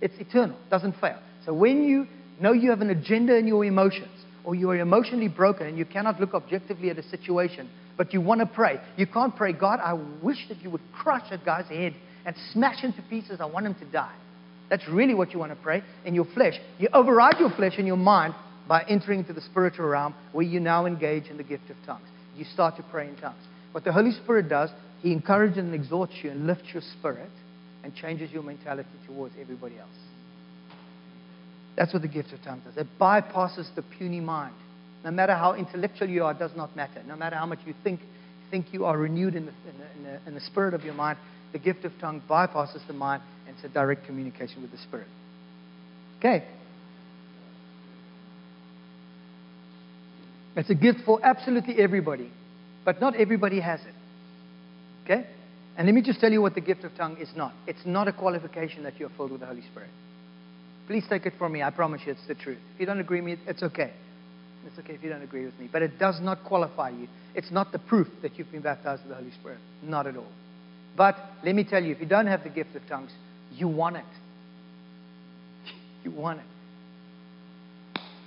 It's 0.00 0.14
eternal, 0.18 0.56
doesn't 0.70 0.94
fail. 1.00 1.18
So 1.44 1.52
when 1.52 1.82
you 1.82 2.06
know 2.40 2.52
you 2.52 2.70
have 2.70 2.80
an 2.80 2.90
agenda 2.90 3.36
in 3.36 3.46
your 3.46 3.64
emotions, 3.64 4.08
or 4.44 4.54
you 4.54 4.70
are 4.70 4.76
emotionally 4.76 5.28
broken 5.28 5.66
and 5.66 5.76
you 5.76 5.84
cannot 5.84 6.18
look 6.18 6.32
objectively 6.32 6.88
at 6.88 6.98
a 6.98 7.02
situation, 7.02 7.68
but 8.00 8.14
you 8.14 8.20
want 8.22 8.40
to 8.40 8.46
pray, 8.46 8.80
you 8.96 9.06
can't 9.06 9.36
pray, 9.36 9.52
God, 9.52 9.78
I 9.78 9.92
wish 10.22 10.48
that 10.48 10.62
you 10.62 10.70
would 10.70 10.80
crush 10.90 11.28
that 11.28 11.44
guy's 11.44 11.66
head 11.66 11.94
and 12.24 12.34
smash 12.50 12.80
him 12.80 12.94
to 12.94 13.02
pieces. 13.10 13.42
I 13.42 13.44
want 13.44 13.66
him 13.66 13.74
to 13.74 13.84
die. 13.92 14.14
That's 14.70 14.88
really 14.88 15.12
what 15.12 15.34
you 15.34 15.38
want 15.38 15.52
to 15.52 15.62
pray 15.62 15.82
in 16.06 16.14
your 16.14 16.24
flesh. 16.32 16.54
You 16.78 16.88
override 16.94 17.38
your 17.38 17.50
flesh 17.50 17.74
and 17.76 17.86
your 17.86 17.98
mind 17.98 18.34
by 18.66 18.84
entering 18.88 19.18
into 19.18 19.34
the 19.34 19.42
spiritual 19.42 19.84
realm 19.84 20.14
where 20.32 20.46
you 20.46 20.60
now 20.60 20.86
engage 20.86 21.26
in 21.26 21.36
the 21.36 21.42
gift 21.42 21.68
of 21.68 21.76
tongues. 21.84 22.08
You 22.34 22.46
start 22.46 22.78
to 22.78 22.82
pray 22.84 23.06
in 23.06 23.16
tongues. 23.16 23.44
What 23.72 23.84
the 23.84 23.92
Holy 23.92 24.12
Spirit 24.12 24.48
does, 24.48 24.70
He 25.02 25.12
encourages 25.12 25.58
and 25.58 25.74
exhorts 25.74 26.14
you 26.22 26.30
and 26.30 26.46
lifts 26.46 26.72
your 26.72 26.82
spirit 26.98 27.28
and 27.84 27.94
changes 27.94 28.32
your 28.32 28.42
mentality 28.42 28.88
towards 29.06 29.34
everybody 29.38 29.76
else. 29.78 29.90
That's 31.76 31.92
what 31.92 32.00
the 32.00 32.08
gift 32.08 32.32
of 32.32 32.42
tongues 32.42 32.62
does. 32.64 32.78
It 32.78 32.86
bypasses 32.98 33.74
the 33.74 33.82
puny 33.82 34.20
mind. 34.20 34.54
No 35.04 35.10
matter 35.10 35.34
how 35.34 35.54
intellectual 35.54 36.08
you 36.08 36.24
are, 36.24 36.34
does 36.34 36.50
not 36.56 36.76
matter. 36.76 37.02
No 37.06 37.16
matter 37.16 37.36
how 37.36 37.46
much 37.46 37.60
you 37.66 37.74
think, 37.82 38.00
think 38.50 38.72
you 38.72 38.84
are 38.84 38.98
renewed 38.98 39.34
in 39.34 39.46
the, 39.46 39.52
in 39.52 39.78
the, 39.78 39.96
in 39.96 40.02
the, 40.04 40.28
in 40.28 40.34
the 40.34 40.40
spirit 40.40 40.74
of 40.74 40.84
your 40.84 40.94
mind, 40.94 41.18
the 41.52 41.58
gift 41.58 41.84
of 41.84 41.92
tongue 42.00 42.22
bypasses 42.28 42.86
the 42.86 42.92
mind 42.92 43.22
and 43.46 43.56
it's 43.56 43.64
a 43.64 43.68
direct 43.68 44.06
communication 44.06 44.62
with 44.62 44.70
the 44.70 44.78
spirit. 44.78 45.06
Okay. 46.18 46.46
It's 50.56 50.68
a 50.68 50.74
gift 50.74 51.00
for 51.06 51.18
absolutely 51.24 51.78
everybody, 51.78 52.30
but 52.84 53.00
not 53.00 53.16
everybody 53.16 53.60
has 53.60 53.80
it. 53.80 53.94
Okay? 55.04 55.26
And 55.76 55.86
let 55.86 55.94
me 55.94 56.02
just 56.02 56.20
tell 56.20 56.30
you 56.30 56.42
what 56.42 56.54
the 56.54 56.60
gift 56.60 56.84
of 56.84 56.94
tongue 56.96 57.16
is 57.16 57.28
not. 57.34 57.54
It's 57.66 57.80
not 57.86 58.08
a 58.08 58.12
qualification 58.12 58.82
that 58.82 58.98
you're 58.98 59.10
filled 59.16 59.30
with 59.30 59.40
the 59.40 59.46
Holy 59.46 59.62
Spirit. 59.62 59.88
Please 60.86 61.04
take 61.08 61.24
it 61.24 61.34
from 61.38 61.52
me. 61.52 61.62
I 61.62 61.70
promise 61.70 62.02
you 62.04 62.12
it's 62.12 62.26
the 62.26 62.34
truth. 62.34 62.58
If 62.74 62.80
you 62.80 62.86
don't 62.86 63.00
agree 63.00 63.20
with 63.20 63.38
me, 63.38 63.44
it's 63.46 63.62
okay. 63.62 63.92
It's 64.66 64.78
okay 64.78 64.94
if 64.94 65.02
you 65.02 65.08
don't 65.08 65.22
agree 65.22 65.44
with 65.44 65.58
me. 65.58 65.68
But 65.70 65.82
it 65.82 65.98
does 65.98 66.20
not 66.20 66.44
qualify 66.44 66.90
you. 66.90 67.08
It's 67.34 67.50
not 67.50 67.72
the 67.72 67.78
proof 67.78 68.08
that 68.22 68.38
you've 68.38 68.50
been 68.50 68.62
baptized 68.62 69.02
with 69.02 69.10
the 69.10 69.16
Holy 69.16 69.32
Spirit. 69.32 69.58
Not 69.82 70.06
at 70.06 70.16
all. 70.16 70.30
But 70.96 71.16
let 71.44 71.54
me 71.54 71.64
tell 71.64 71.82
you, 71.82 71.92
if 71.92 72.00
you 72.00 72.06
don't 72.06 72.26
have 72.26 72.42
the 72.42 72.50
gift 72.50 72.74
of 72.76 72.82
tongues, 72.88 73.10
you 73.52 73.68
want 73.68 73.96
it. 73.96 74.04
You 76.04 76.10
want 76.10 76.40
it. 76.40 76.46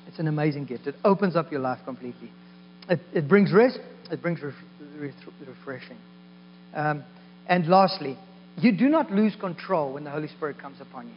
It's 0.08 0.20
an 0.20 0.28
amazing 0.28 0.66
gift. 0.66 0.88
It 0.88 0.96
opens 1.04 1.36
up 1.36 1.52
your 1.52 1.62
life 1.62 1.80
completely. 1.86 2.32
It, 2.90 3.00
it 3.14 3.28
brings 3.28 3.52
rest. 3.52 3.80
It 4.12 4.22
brings 4.22 4.42
ref, 4.42 4.54
ref, 5.00 5.14
refreshing. 5.48 5.98
Um, 6.74 7.04
and 7.48 7.68
lastly, 7.68 8.18
you 8.58 8.72
do 8.72 8.90
not 8.90 9.12
lose 9.12 9.36
control 9.40 9.94
when 9.94 10.04
the 10.04 10.12
Holy 10.12 10.28
Spirit 10.28 10.60
comes 10.60 10.80
upon 10.82 11.08
you. 11.08 11.14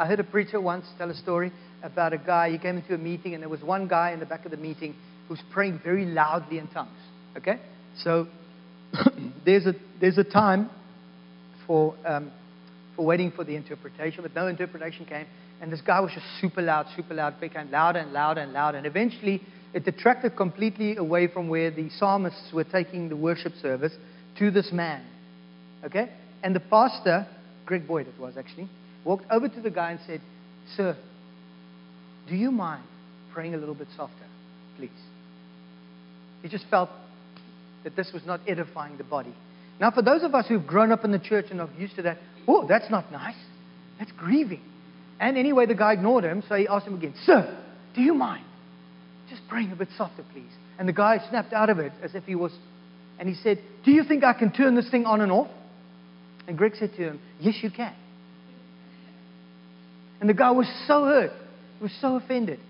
I 0.00 0.06
heard 0.06 0.18
a 0.18 0.24
preacher 0.24 0.58
once 0.58 0.86
tell 0.96 1.10
a 1.10 1.14
story 1.14 1.52
about 1.82 2.14
a 2.14 2.18
guy. 2.18 2.50
He 2.50 2.56
came 2.56 2.78
into 2.78 2.94
a 2.94 2.98
meeting, 2.98 3.34
and 3.34 3.42
there 3.42 3.50
was 3.50 3.60
one 3.60 3.86
guy 3.86 4.12
in 4.12 4.18
the 4.18 4.24
back 4.24 4.46
of 4.46 4.50
the 4.50 4.56
meeting 4.56 4.94
who 5.28 5.34
was 5.34 5.42
praying 5.52 5.80
very 5.84 6.06
loudly 6.06 6.56
in 6.56 6.68
tongues. 6.68 6.96
Okay? 7.36 7.60
So 7.98 8.26
there's, 9.44 9.66
a, 9.66 9.74
there's 10.00 10.16
a 10.16 10.24
time 10.24 10.70
for, 11.66 11.94
um, 12.06 12.32
for 12.96 13.04
waiting 13.04 13.30
for 13.30 13.44
the 13.44 13.54
interpretation, 13.54 14.22
but 14.22 14.34
no 14.34 14.46
interpretation 14.46 15.04
came. 15.04 15.26
And 15.60 15.70
this 15.70 15.82
guy 15.82 16.00
was 16.00 16.12
just 16.14 16.24
super 16.40 16.62
loud, 16.62 16.86
super 16.96 17.12
loud, 17.12 17.38
became 17.38 17.70
louder 17.70 17.98
and 17.98 18.14
louder 18.14 18.40
and 18.40 18.54
louder. 18.54 18.78
And 18.78 18.86
eventually, 18.86 19.42
it 19.74 19.84
detracted 19.84 20.34
completely 20.34 20.96
away 20.96 21.26
from 21.26 21.50
where 21.50 21.70
the 21.70 21.90
psalmists 21.98 22.54
were 22.54 22.64
taking 22.64 23.10
the 23.10 23.16
worship 23.16 23.52
service 23.60 23.92
to 24.38 24.50
this 24.50 24.72
man. 24.72 25.04
Okay? 25.84 26.10
And 26.42 26.56
the 26.56 26.60
pastor, 26.60 27.26
Greg 27.66 27.86
Boyd 27.86 28.06
it 28.06 28.18
was 28.18 28.38
actually, 28.38 28.70
walked 29.04 29.24
over 29.30 29.48
to 29.48 29.60
the 29.60 29.70
guy 29.70 29.92
and 29.92 30.00
said, 30.06 30.20
Sir, 30.76 30.96
do 32.28 32.36
you 32.36 32.50
mind 32.50 32.84
praying 33.32 33.54
a 33.54 33.58
little 33.58 33.74
bit 33.74 33.88
softer, 33.96 34.14
please? 34.76 34.90
He 36.42 36.48
just 36.48 36.64
felt 36.70 36.90
that 37.84 37.96
this 37.96 38.10
was 38.12 38.22
not 38.26 38.40
edifying 38.46 38.96
the 38.96 39.04
body. 39.04 39.34
Now, 39.80 39.90
for 39.90 40.02
those 40.02 40.22
of 40.22 40.34
us 40.34 40.46
who've 40.46 40.66
grown 40.66 40.92
up 40.92 41.04
in 41.04 41.12
the 41.12 41.18
church 41.18 41.46
and 41.50 41.60
are 41.60 41.68
used 41.78 41.96
to 41.96 42.02
that, 42.02 42.18
oh, 42.46 42.66
that's 42.68 42.90
not 42.90 43.10
nice. 43.10 43.36
That's 43.98 44.12
grieving. 44.12 44.62
And 45.18 45.36
anyway, 45.36 45.66
the 45.66 45.74
guy 45.74 45.94
ignored 45.94 46.24
him, 46.24 46.42
so 46.48 46.54
he 46.54 46.68
asked 46.68 46.86
him 46.86 46.94
again, 46.94 47.14
Sir, 47.24 47.58
do 47.94 48.02
you 48.02 48.14
mind? 48.14 48.44
Just 49.28 49.42
praying 49.48 49.72
a 49.72 49.76
bit 49.76 49.88
softer, 49.96 50.24
please. 50.32 50.50
And 50.78 50.88
the 50.88 50.92
guy 50.92 51.18
snapped 51.28 51.52
out 51.52 51.70
of 51.70 51.78
it 51.78 51.92
as 52.02 52.14
if 52.14 52.24
he 52.24 52.34
was, 52.34 52.52
and 53.18 53.28
he 53.28 53.34
said, 53.34 53.58
Do 53.84 53.90
you 53.90 54.04
think 54.04 54.24
I 54.24 54.32
can 54.32 54.52
turn 54.52 54.74
this 54.74 54.90
thing 54.90 55.04
on 55.04 55.20
and 55.20 55.30
off? 55.30 55.48
And 56.48 56.56
Greg 56.56 56.72
said 56.78 56.90
to 56.96 57.02
him, 57.02 57.20
Yes, 57.38 57.56
you 57.62 57.70
can. 57.70 57.94
And 60.20 60.28
the 60.28 60.34
guy 60.34 60.50
was 60.50 60.66
so 60.86 61.04
hurt, 61.04 61.32
was 61.80 61.92
so 62.00 62.16
offended. 62.16 62.60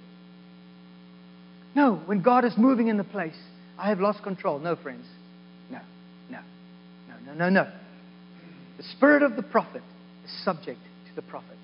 No, 1.75 1.97
when 2.07 2.23
God 2.23 2.45
is 2.45 2.53
moving 2.57 2.89
in 2.89 2.97
the 2.97 3.05
place, 3.05 3.37
I 3.79 3.89
have 3.89 4.01
lost 4.01 4.23
control. 4.23 4.59
No, 4.59 4.77
friends. 4.77 5.07
No, 5.71 5.81
no, 6.31 6.39
no, 7.09 7.15
no, 7.27 7.35
no, 7.35 7.49
no. 7.49 7.73
The 8.77 8.83
spirit 8.97 9.23
of 9.23 9.37
the 9.37 9.43
prophet 9.43 9.83
is 10.25 10.45
subject 10.45 10.79
to 11.09 11.15
the 11.17 11.23
prophet. 11.23 11.57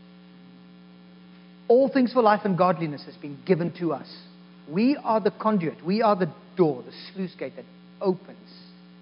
All 1.68 1.89
things 1.89 2.12
for 2.12 2.22
life 2.22 2.43
and 2.45 2.57
godliness 2.57 3.05
has 3.07 3.16
been 3.16 3.39
given 3.45 3.72
to 3.78 3.93
us. 3.93 4.07
We 4.68 4.97
are 4.97 5.20
the 5.20 5.30
conduit, 5.30 5.84
we 5.84 6.03
are 6.03 6.16
the 6.16 6.32
door, 6.57 6.82
the 6.82 6.93
sluice 7.12 7.34
gate 7.39 7.55
that 7.57 7.64
opens 8.01 8.51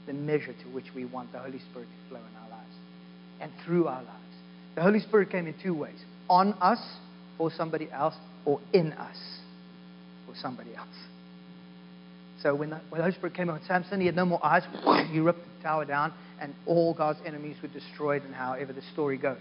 the 0.06 0.12
measure 0.12 0.52
to 0.52 0.68
which 0.72 0.86
we 0.94 1.04
want 1.04 1.32
the 1.32 1.38
Holy 1.38 1.58
Spirit 1.70 1.88
to 1.88 2.08
flow 2.08 2.20
in 2.20 2.36
our 2.42 2.50
lives 2.50 2.74
and 3.40 3.52
through 3.64 3.86
our 3.86 4.02
lives. 4.02 4.10
The 4.74 4.82
Holy 4.82 5.00
Spirit 5.00 5.30
came 5.30 5.46
in 5.46 5.54
two 5.62 5.74
ways 5.74 5.98
on 6.28 6.54
us 6.54 6.80
for 7.38 7.50
somebody 7.50 7.90
else, 7.90 8.14
or 8.44 8.60
in 8.72 8.92
us 8.92 9.16
for 10.26 10.34
somebody 10.40 10.74
else. 10.74 10.88
So 12.42 12.54
when 12.54 12.70
the, 12.70 12.80
when 12.90 12.98
the 12.98 13.04
Holy 13.04 13.14
Spirit 13.14 13.34
came 13.34 13.48
on 13.48 13.60
Samson, 13.66 14.00
he 14.00 14.06
had 14.06 14.16
no 14.16 14.26
more 14.26 14.44
eyes. 14.44 14.62
He 15.10 15.18
ripped 15.18 15.40
the 15.58 15.62
tower 15.62 15.84
down, 15.84 16.12
and 16.40 16.54
all 16.66 16.94
God's 16.94 17.20
enemies 17.24 17.56
were 17.62 17.68
destroyed, 17.68 18.22
and 18.22 18.34
however 18.34 18.72
the 18.72 18.82
story 18.92 19.16
goes. 19.16 19.38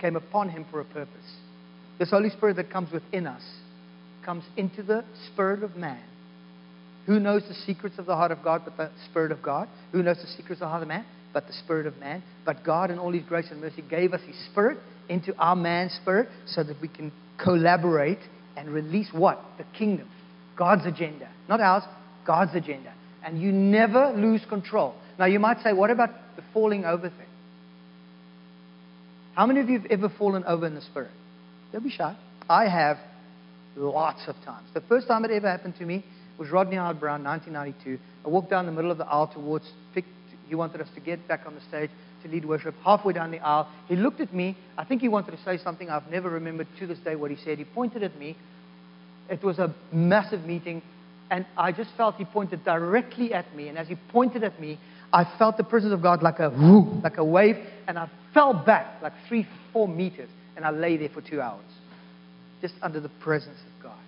Came 0.00 0.14
upon 0.14 0.48
him 0.48 0.64
for 0.70 0.80
a 0.80 0.84
purpose. 0.84 1.36
This 1.98 2.10
Holy 2.10 2.30
Spirit 2.30 2.56
that 2.56 2.70
comes 2.70 2.92
within 2.92 3.26
us 3.26 3.42
comes 4.24 4.44
into 4.56 4.82
the 4.82 5.04
spirit 5.32 5.62
of 5.64 5.74
man. 5.74 6.02
Who 7.06 7.18
knows 7.18 7.42
the 7.48 7.54
secrets 7.54 7.98
of 7.98 8.06
the 8.06 8.14
heart 8.14 8.30
of 8.30 8.44
God 8.44 8.62
but 8.64 8.76
the 8.76 8.90
Spirit 9.10 9.32
of 9.32 9.42
God? 9.42 9.68
Who 9.92 10.02
knows 10.02 10.18
the 10.18 10.28
secrets 10.28 10.60
of 10.60 10.66
the 10.66 10.68
heart 10.68 10.82
of 10.82 10.88
man 10.88 11.06
but 11.32 11.46
the 11.46 11.54
Spirit 11.54 11.86
of 11.86 11.96
man? 11.96 12.22
But 12.44 12.62
God, 12.62 12.90
in 12.90 12.98
all 12.98 13.10
His 13.10 13.24
grace 13.24 13.46
and 13.50 13.60
mercy, 13.60 13.82
gave 13.82 14.12
us 14.12 14.20
His 14.26 14.36
Spirit 14.50 14.78
into 15.08 15.34
our 15.36 15.56
man's 15.56 15.92
spirit 15.94 16.28
so 16.46 16.62
that 16.62 16.80
we 16.80 16.88
can 16.88 17.12
collaborate 17.42 18.18
and 18.56 18.70
release 18.70 19.08
what? 19.12 19.40
The 19.56 19.64
kingdom. 19.76 20.08
God's 20.56 20.86
agenda. 20.86 21.28
Not 21.48 21.60
ours, 21.60 21.84
God's 22.26 22.54
agenda. 22.54 22.92
And 23.24 23.40
you 23.40 23.52
never 23.52 24.12
lose 24.16 24.42
control. 24.48 24.94
Now, 25.18 25.26
you 25.26 25.38
might 25.38 25.62
say, 25.62 25.72
what 25.72 25.90
about 25.90 26.10
the 26.36 26.42
falling 26.52 26.84
over 26.84 27.08
thing? 27.08 27.26
How 29.34 29.46
many 29.46 29.60
of 29.60 29.68
you 29.68 29.78
have 29.80 29.90
ever 29.90 30.08
fallen 30.18 30.44
over 30.44 30.66
in 30.66 30.74
the 30.74 30.80
spirit? 30.80 31.10
Don't 31.72 31.84
be 31.84 31.90
shy. 31.90 32.16
I 32.48 32.68
have 32.68 32.98
lots 33.76 34.22
of 34.26 34.34
times. 34.44 34.68
The 34.74 34.80
first 34.82 35.06
time 35.06 35.24
it 35.24 35.30
ever 35.30 35.48
happened 35.48 35.74
to 35.78 35.86
me 35.86 36.04
was 36.38 36.50
Rodney 36.50 36.76
Howard 36.76 36.98
Browne, 36.98 37.22
1992. 37.24 38.02
I 38.24 38.28
walked 38.28 38.50
down 38.50 38.66
the 38.66 38.72
middle 38.72 38.90
of 38.90 38.98
the 38.98 39.06
aisle 39.06 39.30
towards, 39.32 39.70
he 40.48 40.54
wanted 40.54 40.80
us 40.80 40.88
to 40.94 41.00
get 41.00 41.26
back 41.28 41.42
on 41.46 41.54
the 41.54 41.60
stage 41.68 41.90
to 42.22 42.28
lead 42.28 42.44
worship. 42.44 42.74
Halfway 42.84 43.12
down 43.12 43.30
the 43.30 43.40
aisle, 43.40 43.68
he 43.86 43.96
looked 43.96 44.20
at 44.20 44.34
me. 44.34 44.56
I 44.76 44.84
think 44.84 45.00
he 45.00 45.08
wanted 45.08 45.32
to 45.32 45.42
say 45.44 45.58
something. 45.58 45.90
I've 45.90 46.10
never 46.10 46.30
remembered 46.30 46.66
to 46.78 46.86
this 46.86 46.98
day 46.98 47.16
what 47.16 47.30
he 47.30 47.36
said. 47.36 47.58
He 47.58 47.64
pointed 47.64 48.02
at 48.02 48.18
me. 48.18 48.36
It 49.30 49.42
was 49.42 49.58
a 49.58 49.74
massive 49.92 50.44
meeting, 50.44 50.82
and 51.30 51.44
I 51.56 51.72
just 51.72 51.90
felt 51.96 52.16
he 52.16 52.24
pointed 52.24 52.64
directly 52.64 53.34
at 53.34 53.54
me. 53.54 53.68
And 53.68 53.76
as 53.76 53.86
he 53.86 53.96
pointed 54.10 54.42
at 54.42 54.58
me, 54.58 54.78
I 55.12 55.24
felt 55.38 55.56
the 55.56 55.64
presence 55.64 55.92
of 55.92 56.02
God 56.02 56.22
like 56.22 56.38
a 56.38 56.50
whoo, 56.50 57.00
like 57.02 57.18
a 57.18 57.24
wave, 57.24 57.56
and 57.86 57.98
I 57.98 58.08
fell 58.34 58.54
back 58.54 59.02
like 59.02 59.12
three, 59.26 59.46
four 59.72 59.86
meters, 59.88 60.30
and 60.56 60.64
I 60.64 60.70
lay 60.70 60.96
there 60.96 61.08
for 61.08 61.20
two 61.20 61.40
hours, 61.40 61.64
just 62.60 62.74
under 62.82 63.00
the 63.00 63.08
presence 63.08 63.58
of 63.58 63.82
God. 63.82 63.98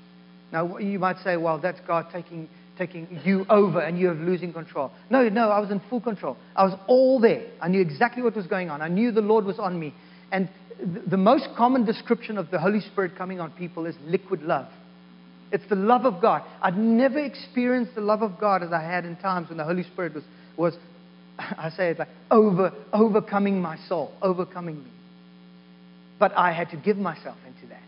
Now 0.52 0.78
you 0.78 0.98
might 0.98 1.18
say, 1.22 1.36
well, 1.36 1.58
that's 1.58 1.80
God 1.86 2.06
taking 2.12 2.48
taking 2.80 3.20
you 3.24 3.44
over 3.50 3.80
and 3.80 3.98
you're 3.98 4.14
losing 4.14 4.54
control. 4.54 4.90
No, 5.10 5.28
no, 5.28 5.50
I 5.50 5.60
was 5.60 5.70
in 5.70 5.82
full 5.90 6.00
control. 6.00 6.38
I 6.56 6.64
was 6.64 6.72
all 6.88 7.20
there. 7.20 7.46
I 7.60 7.68
knew 7.68 7.80
exactly 7.80 8.22
what 8.22 8.34
was 8.34 8.46
going 8.46 8.70
on. 8.70 8.80
I 8.80 8.88
knew 8.88 9.12
the 9.12 9.20
Lord 9.20 9.44
was 9.44 9.58
on 9.58 9.78
me. 9.78 9.94
And 10.32 10.48
the 11.06 11.18
most 11.18 11.46
common 11.58 11.84
description 11.84 12.38
of 12.38 12.50
the 12.50 12.58
Holy 12.58 12.80
Spirit 12.80 13.16
coming 13.16 13.38
on 13.38 13.50
people 13.50 13.84
is 13.84 13.94
liquid 14.06 14.42
love. 14.42 14.66
It's 15.52 15.68
the 15.68 15.76
love 15.76 16.06
of 16.06 16.22
God. 16.22 16.42
I'd 16.62 16.78
never 16.78 17.18
experienced 17.18 17.94
the 17.94 18.00
love 18.00 18.22
of 18.22 18.40
God 18.40 18.62
as 18.62 18.72
I 18.72 18.80
had 18.80 19.04
in 19.04 19.16
times 19.16 19.50
when 19.50 19.58
the 19.58 19.64
Holy 19.64 19.82
Spirit 19.82 20.14
was, 20.14 20.24
was 20.56 20.74
I 21.38 21.68
say 21.76 21.90
it 21.90 21.98
like, 21.98 22.08
over, 22.30 22.72
overcoming 22.94 23.60
my 23.60 23.76
soul, 23.88 24.12
overcoming 24.22 24.78
me. 24.78 24.90
But 26.18 26.32
I 26.34 26.52
had 26.52 26.70
to 26.70 26.76
give 26.78 26.96
myself 26.96 27.36
into 27.46 27.66
that. 27.68 27.82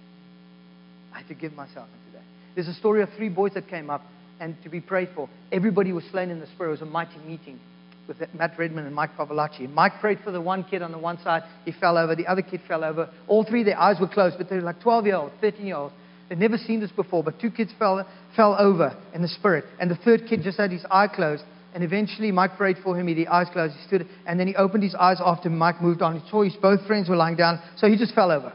I 1.15 1.19
had 1.19 1.29
to 1.29 1.35
give 1.35 1.55
myself 1.55 1.89
into 1.89 2.19
that. 2.19 2.25
There's 2.55 2.69
a 2.69 2.75
story 2.75 3.03
of 3.03 3.09
three 3.17 3.31
boys 3.31 3.55
that 3.55 3.69
came 3.69 3.89
up 3.89 4.03
and 4.43 4.61
to 4.65 4.69
be 4.69 4.81
prayed 4.81 5.09
for. 5.15 5.29
Everybody 5.53 5.93
was 5.93 6.03
slain 6.11 6.29
in 6.29 6.41
the 6.41 6.49
Spirit. 6.49 6.71
It 6.71 6.73
was 6.73 6.83
a 6.83 6.87
mighty 6.87 7.19
meeting 7.25 7.61
with 8.09 8.17
Matt 8.35 8.59
Redman 8.59 8.87
and 8.87 8.95
Mike 8.95 9.17
Pilavachi. 9.17 9.73
Mike 9.73 9.93
prayed 10.01 10.19
for 10.25 10.33
the 10.33 10.41
one 10.41 10.65
kid 10.65 10.83
on 10.83 10.91
the 10.91 10.99
one 10.99 11.23
side. 11.23 11.43
He 11.65 11.71
fell 11.71 11.97
over. 11.97 12.17
The 12.17 12.27
other 12.27 12.43
kid 12.43 12.61
fell 12.67 12.83
over. 12.83 13.09
All 13.29 13.45
three, 13.45 13.63
their 13.63 13.79
eyes 13.79 13.99
were 14.01 14.09
closed, 14.09 14.37
but 14.39 14.51
they 14.51 14.57
were 14.57 14.63
like 14.63 14.81
12 14.81 15.07
year 15.07 15.15
olds, 15.15 15.35
13 15.41 15.65
year 15.65 15.77
olds. 15.77 15.95
They'd 16.29 16.39
never 16.39 16.59
seen 16.59 16.81
this 16.81 16.91
before, 16.91 17.23
but 17.23 17.41
two 17.41 17.51
kids 17.53 17.71
fell, 17.79 18.05
fell 18.35 18.57
over 18.59 18.97
in 19.15 19.23
the 19.23 19.29
Spirit. 19.29 19.65
And 19.79 19.89
the 19.89 19.97
third 19.97 20.23
kid 20.29 20.41
just 20.43 20.59
had 20.59 20.73
his 20.73 20.85
eye 20.91 21.07
closed. 21.07 21.45
And 21.75 21.85
eventually, 21.85 22.33
Mike 22.33 22.57
prayed 22.57 22.79
for 22.83 22.99
him. 22.99 23.07
He 23.07 23.21
had 23.21 23.29
eyes 23.29 23.47
closed. 23.53 23.75
He 23.75 23.87
stood, 23.87 24.09
and 24.27 24.41
then 24.41 24.49
he 24.49 24.57
opened 24.57 24.83
his 24.83 24.95
eyes 24.97 25.19
after 25.25 25.49
Mike 25.49 25.81
moved 25.81 26.03
on. 26.03 26.19
He 26.21 26.29
saw 26.29 26.43
his 26.43 26.57
both 26.57 26.85
friends 26.87 27.09
were 27.09 27.17
lying 27.17 27.37
down, 27.37 27.61
so 27.77 27.89
he 27.89 27.97
just 27.97 28.15
fell 28.15 28.31
over. 28.31 28.53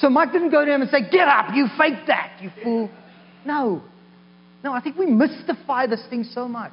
So 0.00 0.08
Mike 0.08 0.32
didn't 0.32 0.50
go 0.50 0.64
to 0.64 0.72
him 0.72 0.82
and 0.82 0.90
say, 0.90 1.08
"Get 1.10 1.28
up! 1.28 1.54
You 1.54 1.68
faked 1.78 2.06
that, 2.06 2.38
you 2.40 2.50
fool." 2.62 2.90
No. 3.44 3.82
No, 4.64 4.72
I 4.72 4.80
think 4.80 4.96
we 4.96 5.06
mystify 5.06 5.86
this 5.86 6.04
thing 6.10 6.24
so 6.24 6.48
much. 6.48 6.72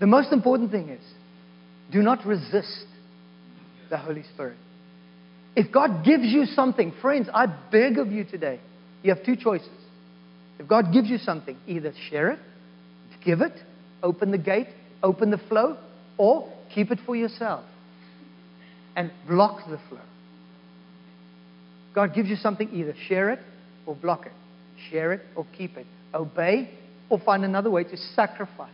The 0.00 0.06
most 0.06 0.32
important 0.32 0.70
thing 0.70 0.88
is 0.90 1.02
Do 1.90 2.02
not 2.02 2.24
resist 2.26 2.84
the 3.88 3.96
Holy 3.96 4.22
Spirit. 4.34 4.58
If 5.56 5.72
God 5.72 6.04
gives 6.04 6.24
you 6.24 6.44
something, 6.44 6.92
friends, 7.00 7.28
I 7.32 7.46
beg 7.46 7.98
of 7.98 8.12
you 8.12 8.24
today, 8.24 8.60
you 9.02 9.14
have 9.14 9.24
two 9.24 9.36
choices. 9.36 9.70
If 10.58 10.68
God 10.68 10.92
gives 10.92 11.08
you 11.08 11.18
something, 11.18 11.56
either 11.66 11.92
share 12.10 12.30
it, 12.32 12.38
give 13.24 13.40
it, 13.40 13.54
open 14.02 14.30
the 14.30 14.38
gate, 14.38 14.68
open 15.02 15.30
the 15.30 15.38
flow, 15.48 15.76
or 16.16 16.52
keep 16.74 16.90
it 16.90 16.98
for 17.06 17.16
yourself 17.16 17.64
and 18.96 19.10
block 19.26 19.68
the 19.68 19.78
flow. 19.88 20.00
God 21.98 22.14
gives 22.14 22.28
you 22.28 22.36
something, 22.36 22.70
either 22.72 22.94
share 23.08 23.30
it 23.30 23.40
or 23.84 23.96
block 23.96 24.24
it. 24.24 24.30
Share 24.88 25.12
it 25.12 25.20
or 25.34 25.44
keep 25.56 25.76
it. 25.76 25.84
Obey 26.14 26.70
or 27.10 27.18
find 27.18 27.44
another 27.44 27.70
way 27.70 27.82
to 27.82 27.96
sacrifice. 28.14 28.70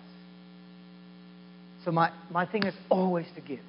So 1.86 1.90
my, 1.90 2.12
my 2.30 2.44
thing 2.44 2.64
is 2.64 2.74
always 2.90 3.24
to 3.34 3.40
give. 3.40 3.60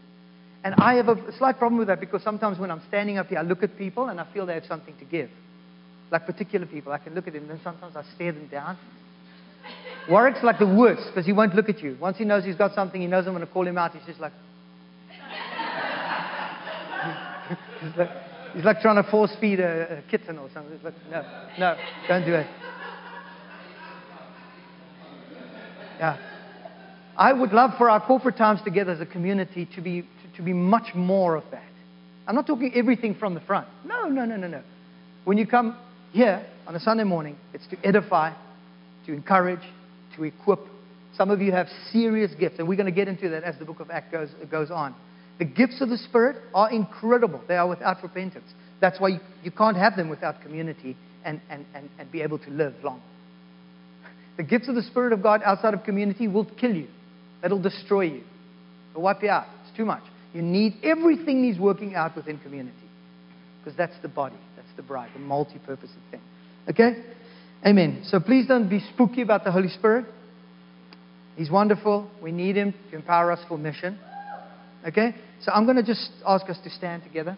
And 0.65 0.75
I 0.77 0.95
have 0.95 1.07
a 1.07 1.15
slight 1.37 1.57
problem 1.57 1.79
with 1.79 1.87
that 1.87 2.01
because 2.01 2.21
sometimes 2.21 2.59
when 2.59 2.69
I'm 2.69 2.81
standing 2.89 3.17
up 3.17 3.27
here, 3.27 3.39
I 3.39 3.43
look 3.43 3.63
at 3.63 3.77
people 3.77 4.09
and 4.09 4.19
I 4.19 4.27
feel 4.33 4.45
they 4.45 4.55
have 4.55 4.65
something 4.65 4.93
to 4.97 5.05
give. 5.05 5.29
Like 6.11 6.25
particular 6.25 6.65
people, 6.65 6.91
I 6.91 6.97
can 6.97 7.15
look 7.15 7.25
at 7.25 7.31
them, 7.31 7.49
and 7.49 7.61
sometimes 7.63 7.95
I 7.95 8.03
stare 8.13 8.33
them 8.33 8.47
down. 8.47 8.77
Warwick's 10.09 10.43
like 10.43 10.59
the 10.59 10.67
worst 10.67 11.03
because 11.07 11.25
he 11.25 11.31
won't 11.31 11.55
look 11.55 11.69
at 11.69 11.79
you. 11.79 11.95
Once 12.01 12.17
he 12.17 12.25
knows 12.25 12.43
he's 12.43 12.57
got 12.57 12.75
something, 12.75 12.99
he 12.99 13.07
knows 13.07 13.25
I'm 13.25 13.33
going 13.33 13.47
to 13.47 13.53
call 13.53 13.65
him 13.65 13.77
out. 13.77 13.93
He's 13.93 14.05
just 14.05 14.19
like, 14.19 14.33
he's 17.79 17.95
like, 17.95 18.34
he's 18.55 18.65
like 18.65 18.79
trying 18.79 19.01
to 19.01 19.09
force 19.09 19.31
feed 19.39 19.59
a, 19.59 19.99
a 19.99 20.01
kitten 20.09 20.37
or 20.39 20.49
something. 20.53 20.73
It's 20.73 20.83
like, 20.83 20.93
no, 21.11 21.23
no, 21.59 21.77
don't 22.07 22.25
do 22.25 22.33
it. 22.33 22.47
Yeah. 25.99 26.17
I 27.17 27.31
would 27.31 27.53
love 27.53 27.71
for 27.77 27.89
our 27.89 28.05
corporate 28.05 28.37
times 28.37 28.61
together 28.63 28.91
as 28.91 28.99
a 28.99 29.05
community 29.05 29.67
to 29.75 29.81
be, 29.81 30.01
to, 30.01 30.37
to 30.37 30.41
be 30.41 30.53
much 30.53 30.93
more 30.93 31.35
of 31.35 31.43
that. 31.51 31.63
I'm 32.27 32.35
not 32.35 32.47
talking 32.47 32.71
everything 32.75 33.15
from 33.15 33.33
the 33.33 33.39
front. 33.41 33.67
No, 33.85 34.07
no, 34.07 34.25
no, 34.25 34.35
no, 34.35 34.47
no. 34.47 34.61
When 35.23 35.37
you 35.37 35.47
come 35.47 35.77
here 36.11 36.45
on 36.67 36.75
a 36.75 36.79
Sunday 36.79 37.03
morning, 37.03 37.37
it's 37.53 37.67
to 37.67 37.77
edify, 37.85 38.33
to 39.05 39.13
encourage, 39.13 39.61
to 40.15 40.23
equip. 40.23 40.59
Some 41.15 41.29
of 41.29 41.41
you 41.41 41.51
have 41.51 41.67
serious 41.91 42.33
gifts, 42.37 42.59
and 42.59 42.67
we're 42.67 42.75
going 42.75 42.87
to 42.87 42.91
get 42.91 43.07
into 43.07 43.29
that 43.29 43.43
as 43.43 43.57
the 43.59 43.65
book 43.65 43.79
of 43.79 43.89
Acts 43.91 44.11
goes, 44.11 44.29
goes 44.51 44.71
on. 44.71 44.95
The 45.37 45.45
gifts 45.45 45.81
of 45.81 45.89
the 45.89 45.97
Spirit 45.97 46.37
are 46.53 46.71
incredible. 46.71 47.41
They 47.47 47.57
are 47.57 47.67
without 47.67 48.01
repentance. 48.01 48.45
That's 48.79 48.99
why 48.99 49.09
you, 49.09 49.19
you 49.43 49.51
can't 49.51 49.77
have 49.77 49.95
them 49.95 50.09
without 50.09 50.41
community 50.41 50.95
and, 51.23 51.41
and, 51.49 51.65
and, 51.73 51.89
and 51.99 52.11
be 52.11 52.21
able 52.21 52.39
to 52.39 52.49
live 52.49 52.73
long. 52.83 53.01
The 54.37 54.43
gifts 54.43 54.67
of 54.67 54.75
the 54.75 54.83
Spirit 54.83 55.13
of 55.13 55.23
God 55.23 55.41
outside 55.45 55.73
of 55.73 55.83
community 55.83 56.27
will 56.27 56.45
kill 56.45 56.75
you. 56.75 56.87
It'll 57.43 57.61
destroy 57.61 58.01
you. 58.01 58.23
It'll 58.91 59.03
wipe 59.03 59.21
you 59.23 59.29
out. 59.29 59.47
It's 59.65 59.75
too 59.75 59.85
much. 59.85 60.03
You 60.33 60.41
need 60.41 60.75
everything 60.83 61.43
He's 61.43 61.59
working 61.59 61.95
out 61.95 62.15
within 62.15 62.37
community. 62.39 62.75
Because 63.63 63.77
that's 63.77 63.95
the 64.01 64.09
body, 64.09 64.35
that's 64.55 64.67
the 64.75 64.83
bride, 64.83 65.09
the 65.13 65.19
multi 65.19 65.59
purpose 65.59 65.89
thing. 66.11 66.21
Okay? 66.69 67.03
Amen. 67.65 68.03
So 68.05 68.19
please 68.19 68.47
don't 68.47 68.69
be 68.69 68.79
spooky 68.93 69.21
about 69.21 69.43
the 69.43 69.51
Holy 69.51 69.69
Spirit. 69.69 70.05
He's 71.35 71.49
wonderful. 71.49 72.09
We 72.21 72.31
need 72.31 72.55
Him 72.55 72.73
to 72.91 72.95
empower 72.95 73.31
us 73.31 73.39
for 73.47 73.57
mission. 73.57 73.97
Okay? 74.85 75.15
So 75.41 75.51
I'm 75.51 75.65
going 75.65 75.77
to 75.77 75.83
just 75.83 76.09
ask 76.25 76.49
us 76.49 76.57
to 76.63 76.69
stand 76.69 77.03
together. 77.03 77.37